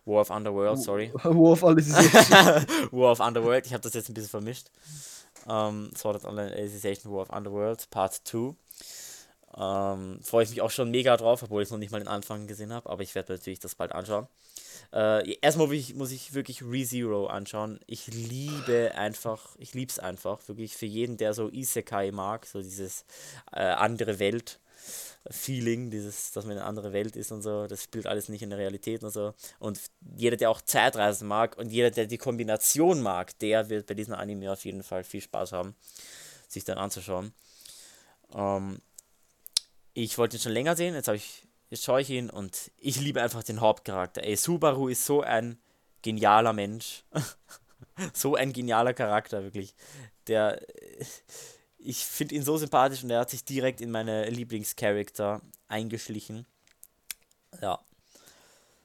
War 0.05 0.21
of 0.21 0.31
Underworld, 0.31 0.83
sorry. 0.83 1.13
War 1.23 1.53
of 1.53 1.65
Alicization. 1.65 2.39
War 2.93 3.13
of 3.13 3.21
Underworld, 3.21 3.67
ich 3.67 3.73
habe 3.73 3.83
das 3.83 3.95
jetzt 3.95 4.09
ein 4.09 4.15
bisschen 4.15 4.31
vermischt. 4.31 4.71
Um, 5.47 5.91
Sword 5.95 6.17
Art 6.17 6.25
Online 6.25 6.53
Alicization 6.53 7.13
War 7.13 7.23
of 7.23 7.31
Underworld 7.31 7.91
Part 7.91 8.15
2. 8.25 8.55
Ähm, 9.57 10.21
Freue 10.23 10.45
ich 10.45 10.51
mich 10.51 10.63
auch 10.63 10.71
schon 10.71 10.91
mega 10.91 11.17
drauf, 11.17 11.43
obwohl 11.43 11.63
ich 11.63 11.71
noch 11.71 11.79
nicht 11.79 11.93
mal 11.93 11.99
den 11.99 12.09
Anfang 12.09 12.47
gesehen 12.47 12.73
habe, 12.73 12.89
aber 12.91 13.03
ich 13.03 13.15
werde 13.15 13.35
natürlich 13.35 13.61
das 13.61 13.75
bald 13.75 13.93
anschauen. 13.93 14.27
Äh, 14.93 15.37
erstmal 15.41 15.67
muss 15.69 15.77
ich, 15.77 15.95
muss 15.95 16.13
ich 16.13 16.35
wirklich 16.35 16.63
ReZero 16.63 17.27
anschauen. 17.27 17.79
Ich 17.87 18.07
liebe 18.09 18.93
einfach, 18.95 19.55
ich 19.59 19.75
liebe 19.75 19.91
es 19.91 19.99
einfach, 19.99 20.47
wirklich 20.49 20.77
für 20.77 20.87
jeden, 20.87 21.17
der 21.17 21.35
so 21.35 21.49
Isekai 21.51 22.11
mag, 22.11 22.47
so 22.47 22.61
dieses 22.61 23.05
äh, 23.53 23.61
andere 23.61 24.19
Welt. 24.19 24.59
Feeling, 25.31 25.91
dieses, 25.91 26.33
dass 26.33 26.45
man 26.45 26.53
in 26.53 26.59
eine 26.59 26.67
andere 26.67 26.93
Welt 26.93 27.17
ist 27.17 27.33
und 27.33 27.43
so, 27.43 27.67
das 27.67 27.83
spielt 27.83 28.07
alles 28.07 28.29
nicht 28.29 28.43
in 28.43 28.51
der 28.51 28.59
Realität 28.59 29.03
und 29.03 29.11
so. 29.11 29.35
Und 29.59 29.81
jeder, 30.17 30.37
der 30.37 30.51
auch 30.51 30.61
Zeitreisen 30.61 31.27
mag 31.27 31.57
und 31.57 31.71
jeder, 31.71 31.91
der 31.91 32.07
die 32.07 32.19
Kombination 32.19 33.01
mag, 33.01 33.39
der 33.39 33.71
wird 33.71 33.87
bei 33.87 33.95
diesem 33.95 34.15
Anime 34.15 34.53
auf 34.53 34.65
jeden 34.65 34.83
Fall 34.83 35.03
viel 35.03 35.23
Spaß 35.23 35.53
haben, 35.53 35.75
sich 36.47 36.65
dann 36.65 36.79
anzuschauen. 36.79 37.33
Ähm, 38.35 38.81
ich 39.95 40.19
wollte 40.19 40.37
ihn 40.37 40.41
schon 40.41 40.53
länger 40.53 40.77
sehen, 40.77 40.95
jetzt 40.95 41.09
ich, 41.09 41.47
jetzt 41.71 41.85
schaue 41.85 42.03
ich 42.03 42.11
ihn 42.11 42.29
und 42.29 42.71
ich 42.77 43.01
liebe 43.01 43.23
einfach 43.23 43.43
den 43.43 43.61
Hauptcharakter. 43.61 44.23
Ey, 44.25 44.37
Subaru 44.37 44.89
ist 44.89 45.07
so 45.07 45.23
ein 45.23 45.59
genialer 46.03 46.53
Mensch. 46.53 47.05
so 48.13 48.35
ein 48.35 48.53
genialer 48.53 48.93
Charakter, 48.93 49.43
wirklich. 49.43 49.75
Der, 50.27 50.61
ich 51.85 52.05
finde 52.05 52.35
ihn 52.35 52.43
so 52.43 52.57
sympathisch 52.57 53.03
und 53.05 53.11
er 53.11 53.21
hat 53.21 53.31
sich 53.31 53.45
direkt 53.45 53.81
in 53.81 53.91
meine 53.91 54.29
Lieblingscharakter 54.31 55.41
eingeschlichen. 55.69 56.47
Ja. 57.61 57.79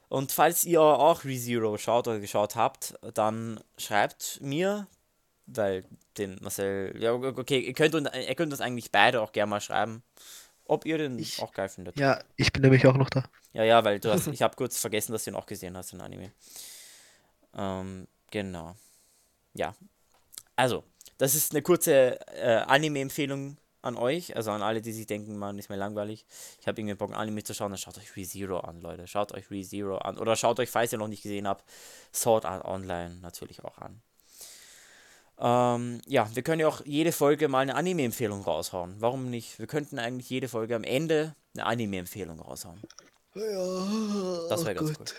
Und 0.10 0.32
falls 0.32 0.64
ihr 0.66 0.82
auch 0.82 1.24
ReZero 1.24 1.78
schaut 1.78 2.08
oder 2.08 2.20
geschaut 2.20 2.56
habt, 2.56 2.95
dann 3.14 3.60
schreibt 3.78 4.39
mir, 4.41 4.88
weil 5.45 5.86
den 6.18 6.38
Marcel, 6.41 6.95
ja, 7.00 7.14
okay, 7.14 7.60
ihr 7.60 7.74
könnt, 7.74 7.93
ihr 7.93 8.36
könnt 8.36 8.52
uns 8.52 8.62
eigentlich 8.62 8.91
beide 8.91 9.22
auch 9.22 9.32
gerne 9.32 9.50
mal 9.50 9.62
schreiben 9.62 10.04
ob 10.70 10.86
ihr 10.86 10.97
den 11.00 11.18
Ich- 11.18 11.41
auch 11.41 11.52
geil 11.52 11.68
findet. 11.68 12.00
Ja, 12.00 12.24
ich 12.38 12.54
bin 12.54 12.62
nämlich 12.62 12.86
auch 12.86 12.95
noch 12.95 13.10
da. 13.10 13.24
Ja, 13.54 13.64
ja, 13.64 13.84
weil 13.84 14.00
du 14.00 14.12
hast, 14.12 14.28
ich 14.28 14.41
habe 14.43 14.56
kurz 14.56 14.78
vergessen, 14.80 15.12
dass 15.12 15.24
du 15.24 15.32
ihn 15.32 15.36
auch 15.36 15.47
gesehen 15.47 15.76
hast, 15.76 15.91
den 15.91 16.02
Anime. 16.02 16.32
Ähm, 17.56 18.08
genau. 18.30 18.76
Ja. 19.56 19.74
Also, 20.56 20.84
das 21.20 21.36
ist 21.36 21.52
eine 21.52 21.62
kurze 21.62 22.20
äh, 22.36 22.64
Anime-Empfehlung 22.66 23.58
an 23.82 23.96
euch, 23.96 24.36
also 24.36 24.52
an 24.52 24.62
alle, 24.62 24.82
die 24.82 24.92
sich 24.92 25.06
denken, 25.06 25.38
man 25.38 25.58
ist 25.60 25.70
mir 25.70 25.76
langweilig. 25.76 26.26
Ich 26.60 26.68
habe 26.68 26.82
irgendwie 26.82 26.96
Bock, 26.96 27.12
ein 27.12 27.16
Anime 27.16 27.44
zu 27.44 27.54
schauen, 27.54 27.72
dann 27.72 27.78
schaut 27.78 27.98
euch 27.98 28.16
ReZero 28.16 28.60
an, 28.60 28.82
Leute. 28.82 29.08
Schaut 29.08 29.34
euch 29.34 29.52
ReZero 29.52 29.98
an. 30.00 30.18
Oder 30.18 30.36
schaut 30.36 30.60
euch, 30.60 30.70
falls 30.70 30.92
ihr 30.92 30.98
noch 30.98 31.08
nicht 31.08 31.24
gesehen 31.24 31.48
habt, 31.48 31.64
Sword 32.14 32.46
Art 32.46 32.66
Online 32.66 33.16
natürlich 33.22 33.64
auch 33.64 33.78
an. 33.78 34.02
Ähm, 35.42 36.02
ja, 36.06 36.30
wir 36.34 36.44
können 36.44 36.60
ja 36.60 36.68
auch 36.68 36.82
jede 36.86 37.12
Folge 37.12 37.48
mal 37.48 37.60
eine 37.60 37.76
Anime-Empfehlung 37.76 38.42
raushauen. 38.42 38.96
Warum 39.00 39.30
nicht? 39.30 39.60
Wir 39.60 39.68
könnten 39.68 40.00
eigentlich 40.00 40.30
jede 40.30 40.50
Folge 40.50 40.76
am 40.76 40.84
Ende 40.84 41.36
eine 41.54 41.66
Anime-Empfehlung 41.66 42.40
raushauen. 42.40 42.82
Ja, 43.36 44.48
Das 44.50 44.66
wäre 44.66 44.76
ganz 44.76 44.98
gut. 44.98 45.16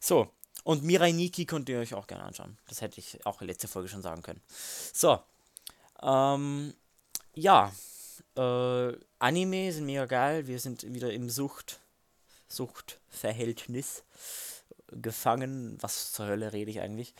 So, 0.00 0.28
und 0.66 0.82
Mirai 0.82 1.12
Nikki 1.12 1.46
könnt 1.46 1.68
ihr 1.68 1.78
euch 1.78 1.94
auch 1.94 2.08
gerne 2.08 2.24
anschauen. 2.24 2.58
Das 2.66 2.80
hätte 2.80 2.98
ich 2.98 3.24
auch 3.24 3.40
letzte 3.40 3.68
Folge 3.68 3.88
schon 3.88 4.02
sagen 4.02 4.22
können. 4.22 4.40
So, 4.92 5.20
ähm, 6.02 6.74
ja, 7.34 7.72
äh, 8.36 8.92
Anime 9.20 9.72
sind 9.72 9.86
mega 9.86 10.06
geil. 10.06 10.48
Wir 10.48 10.58
sind 10.58 10.92
wieder 10.92 11.12
im 11.12 11.30
Sucht, 11.30 11.78
Suchtverhältnis 12.48 14.02
gefangen. 14.88 15.78
Was 15.80 16.12
zur 16.12 16.26
Hölle 16.26 16.52
rede 16.52 16.72
ich 16.72 16.80
eigentlich? 16.80 17.14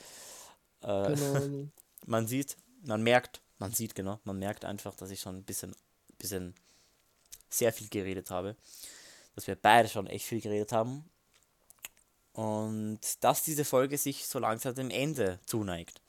Äh, 0.83 0.89
Ahnung. 0.89 1.71
man 2.07 2.27
sieht, 2.27 2.57
man 2.83 3.05
merkt, 3.05 3.43
man 3.61 3.73
sieht 3.73 3.95
genau, 3.95 4.19
man 4.25 4.41
merkt 4.41 4.65
einfach, 4.65 4.97
dass 4.97 5.11
ich 5.11 5.21
schon 5.21 5.37
ein 5.37 5.45
bisschen, 5.45 5.77
bisschen 6.19 6.53
sehr 7.49 7.73
viel 7.73 7.89
geredet 7.91 8.29
habe. 8.29 8.57
Dass 9.37 9.47
wir 9.47 9.55
beide 9.55 9.89
schon 9.89 10.09
echt 10.09 10.27
viel 10.27 10.41
geredet 10.41 10.73
haben. 10.73 11.09
Und 12.37 13.01
dass 13.20 13.45
diese 13.45 13.64
Folge 13.64 13.97
sich 13.97 14.26
so 14.26 14.39
langsam 14.39 14.74
dem 14.74 14.91
Ende 14.91 15.41
zuneigt. 15.47 16.03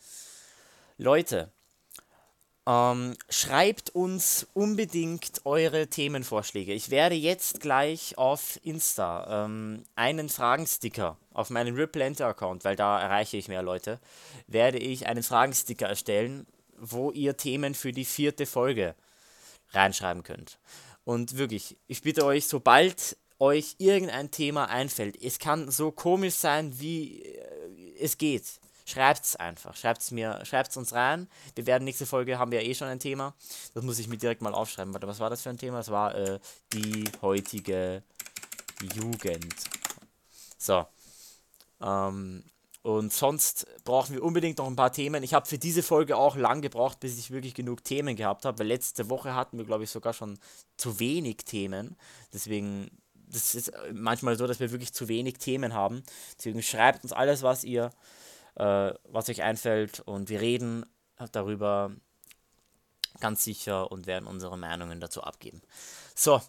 Leute, 0.97 1.53
ähm, 2.67 3.15
schreibt 3.29 3.91
uns 3.91 4.45
unbedingt 4.53 5.45
eure 5.45 5.87
Themenvorschläge. 5.87 6.73
Ich 6.73 6.89
werde 6.89 7.15
jetzt 7.15 7.61
gleich 7.61 8.17
auf 8.17 8.59
Insta 8.61 9.45
ähm, 9.45 9.85
einen 9.95 10.27
Fragensticker 10.27 11.17
auf 11.31 11.49
meinen 11.49 11.75
Riplante-Account, 11.77 12.65
weil 12.65 12.75
da 12.75 12.99
erreiche 12.99 13.37
ich 13.37 13.47
mehr 13.47 13.61
Leute, 13.61 14.01
werde 14.47 14.79
ich 14.79 15.07
einen 15.07 15.23
Fragensticker 15.23 15.87
erstellen, 15.87 16.45
wo 16.77 17.11
ihr 17.11 17.37
Themen 17.37 17.73
für 17.73 17.93
die 17.93 18.05
vierte 18.05 18.45
Folge 18.45 18.95
reinschreiben 19.71 20.23
könnt. 20.23 20.59
Und 21.05 21.37
wirklich, 21.37 21.77
ich 21.87 22.01
bitte 22.01 22.25
euch, 22.25 22.47
sobald 22.47 23.15
euch 23.39 23.75
irgendein 23.77 24.31
Thema 24.31 24.69
einfällt, 24.69 25.21
es 25.21 25.39
kann 25.39 25.69
so 25.69 25.91
komisch 25.91 26.35
sein, 26.35 26.79
wie 26.79 27.21
äh, 27.21 27.99
es 27.99 28.17
geht. 28.17 28.59
Schreibt's 28.85 29.35
einfach. 29.35 29.75
Schreibt's 29.75 30.11
mir, 30.11 30.45
schreibt's 30.45 30.77
uns 30.77 30.93
rein. 30.93 31.27
Wir 31.55 31.65
werden 31.65 31.83
nächste 31.83 32.05
Folge 32.05 32.39
haben 32.39 32.51
wir 32.51 32.61
ja 32.61 32.69
eh 32.69 32.73
schon 32.73 32.87
ein 32.87 32.99
Thema. 32.99 33.35
Das 33.73 33.83
muss 33.83 33.99
ich 33.99 34.07
mir 34.07 34.17
direkt 34.17 34.41
mal 34.41 34.53
aufschreiben. 34.53 34.93
Warte, 34.93 35.07
was 35.07 35.19
war 35.19 35.29
das 35.29 35.41
für 35.41 35.49
ein 35.49 35.57
Thema? 35.57 35.77
Das 35.77 35.91
war 35.91 36.15
äh, 36.15 36.39
die 36.71 37.03
heutige 37.21 38.01
Jugend. 38.95 39.55
So. 40.57 40.85
Ähm, 41.81 42.43
und 42.81 43.11
sonst 43.11 43.67
brauchen 43.83 44.15
wir 44.15 44.23
unbedingt 44.23 44.59
noch 44.59 44.67
ein 44.67 44.77
paar 44.77 44.93
Themen. 44.93 45.21
Ich 45.21 45.33
habe 45.33 45.45
für 45.45 45.57
diese 45.57 45.83
Folge 45.83 46.15
auch 46.15 46.37
lang 46.37 46.61
gebraucht, 46.61 47.01
bis 47.01 47.19
ich 47.19 47.31
wirklich 47.31 47.53
genug 47.53 47.83
Themen 47.83 48.15
gehabt 48.15 48.45
habe, 48.45 48.59
weil 48.59 48.67
letzte 48.67 49.09
Woche 49.09 49.35
hatten 49.35 49.57
wir, 49.57 49.65
glaube 49.65 49.83
ich, 49.83 49.89
sogar 49.89 50.13
schon 50.13 50.39
zu 50.77 50.97
wenig 50.97 51.39
Themen. 51.43 51.97
Deswegen, 52.31 52.89
das 53.27 53.55
ist 53.55 53.71
manchmal 53.93 54.37
so, 54.37 54.47
dass 54.47 54.59
wir 54.59 54.71
wirklich 54.71 54.93
zu 54.93 55.07
wenig 55.07 55.37
Themen 55.37 55.73
haben. 55.73 56.03
Deswegen 56.37 56.61
schreibt 56.63 57.03
uns 57.03 57.13
alles, 57.13 57.43
was 57.43 57.63
ihr, 57.63 57.91
äh, 58.55 58.91
was 59.09 59.29
euch 59.29 59.41
einfällt 59.41 59.99
und 60.01 60.29
wir 60.29 60.41
reden 60.41 60.85
darüber 61.31 61.91
ganz 63.19 63.43
sicher 63.43 63.91
und 63.91 64.07
werden 64.07 64.27
unsere 64.27 64.57
Meinungen 64.57 64.99
dazu 64.99 65.23
abgeben. 65.23 65.61
So, 66.15 66.41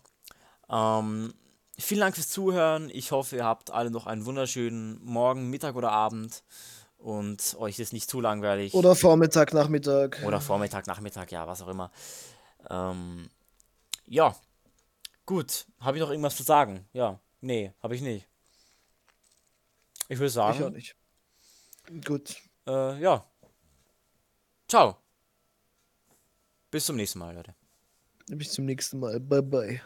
ähm, 0.68 1.34
vielen 1.78 2.00
Dank 2.00 2.14
fürs 2.14 2.28
Zuhören. 2.28 2.90
Ich 2.92 3.10
hoffe, 3.12 3.36
ihr 3.36 3.44
habt 3.44 3.70
alle 3.70 3.90
noch 3.90 4.06
einen 4.06 4.26
wunderschönen 4.26 5.02
Morgen, 5.04 5.48
Mittag 5.50 5.76
oder 5.76 5.92
Abend 5.92 6.42
und 6.98 7.56
euch 7.58 7.78
ist 7.78 7.92
nicht 7.92 8.10
zu 8.10 8.20
langweilig. 8.20 8.74
Oder 8.74 8.94
Vormittag, 8.94 9.54
Nachmittag. 9.54 10.20
Oder 10.26 10.40
Vormittag, 10.40 10.86
Nachmittag, 10.86 11.32
ja, 11.32 11.46
was 11.46 11.62
auch 11.62 11.68
immer. 11.68 11.90
Ähm, 12.68 13.30
ja, 14.06 14.34
gut. 15.28 15.66
Habe 15.78 15.98
ich 15.98 16.00
noch 16.00 16.08
irgendwas 16.10 16.36
zu 16.36 16.42
sagen? 16.42 16.88
Ja, 16.94 17.20
nee, 17.42 17.72
habe 17.82 17.94
ich 17.94 18.00
nicht. 18.00 18.26
Ich 20.08 20.18
würde 20.18 20.30
Ich 20.30 20.38
auch 20.38 20.54
sagen, 20.54 20.72
nicht. 20.72 20.96
Gut. 22.06 22.36
äh, 22.66 22.98
ja. 22.98 23.24
Ciao. 24.66 24.96
Bis 26.70 26.86
zum 26.86 26.96
nächsten 26.96 27.18
Mal, 27.18 27.34
Leute. 27.34 27.54
Bis 28.28 28.52
zum 28.52 28.64
nächsten 28.64 28.98
Mal. 28.98 29.20
Bye 29.20 29.42
bye. 29.42 29.80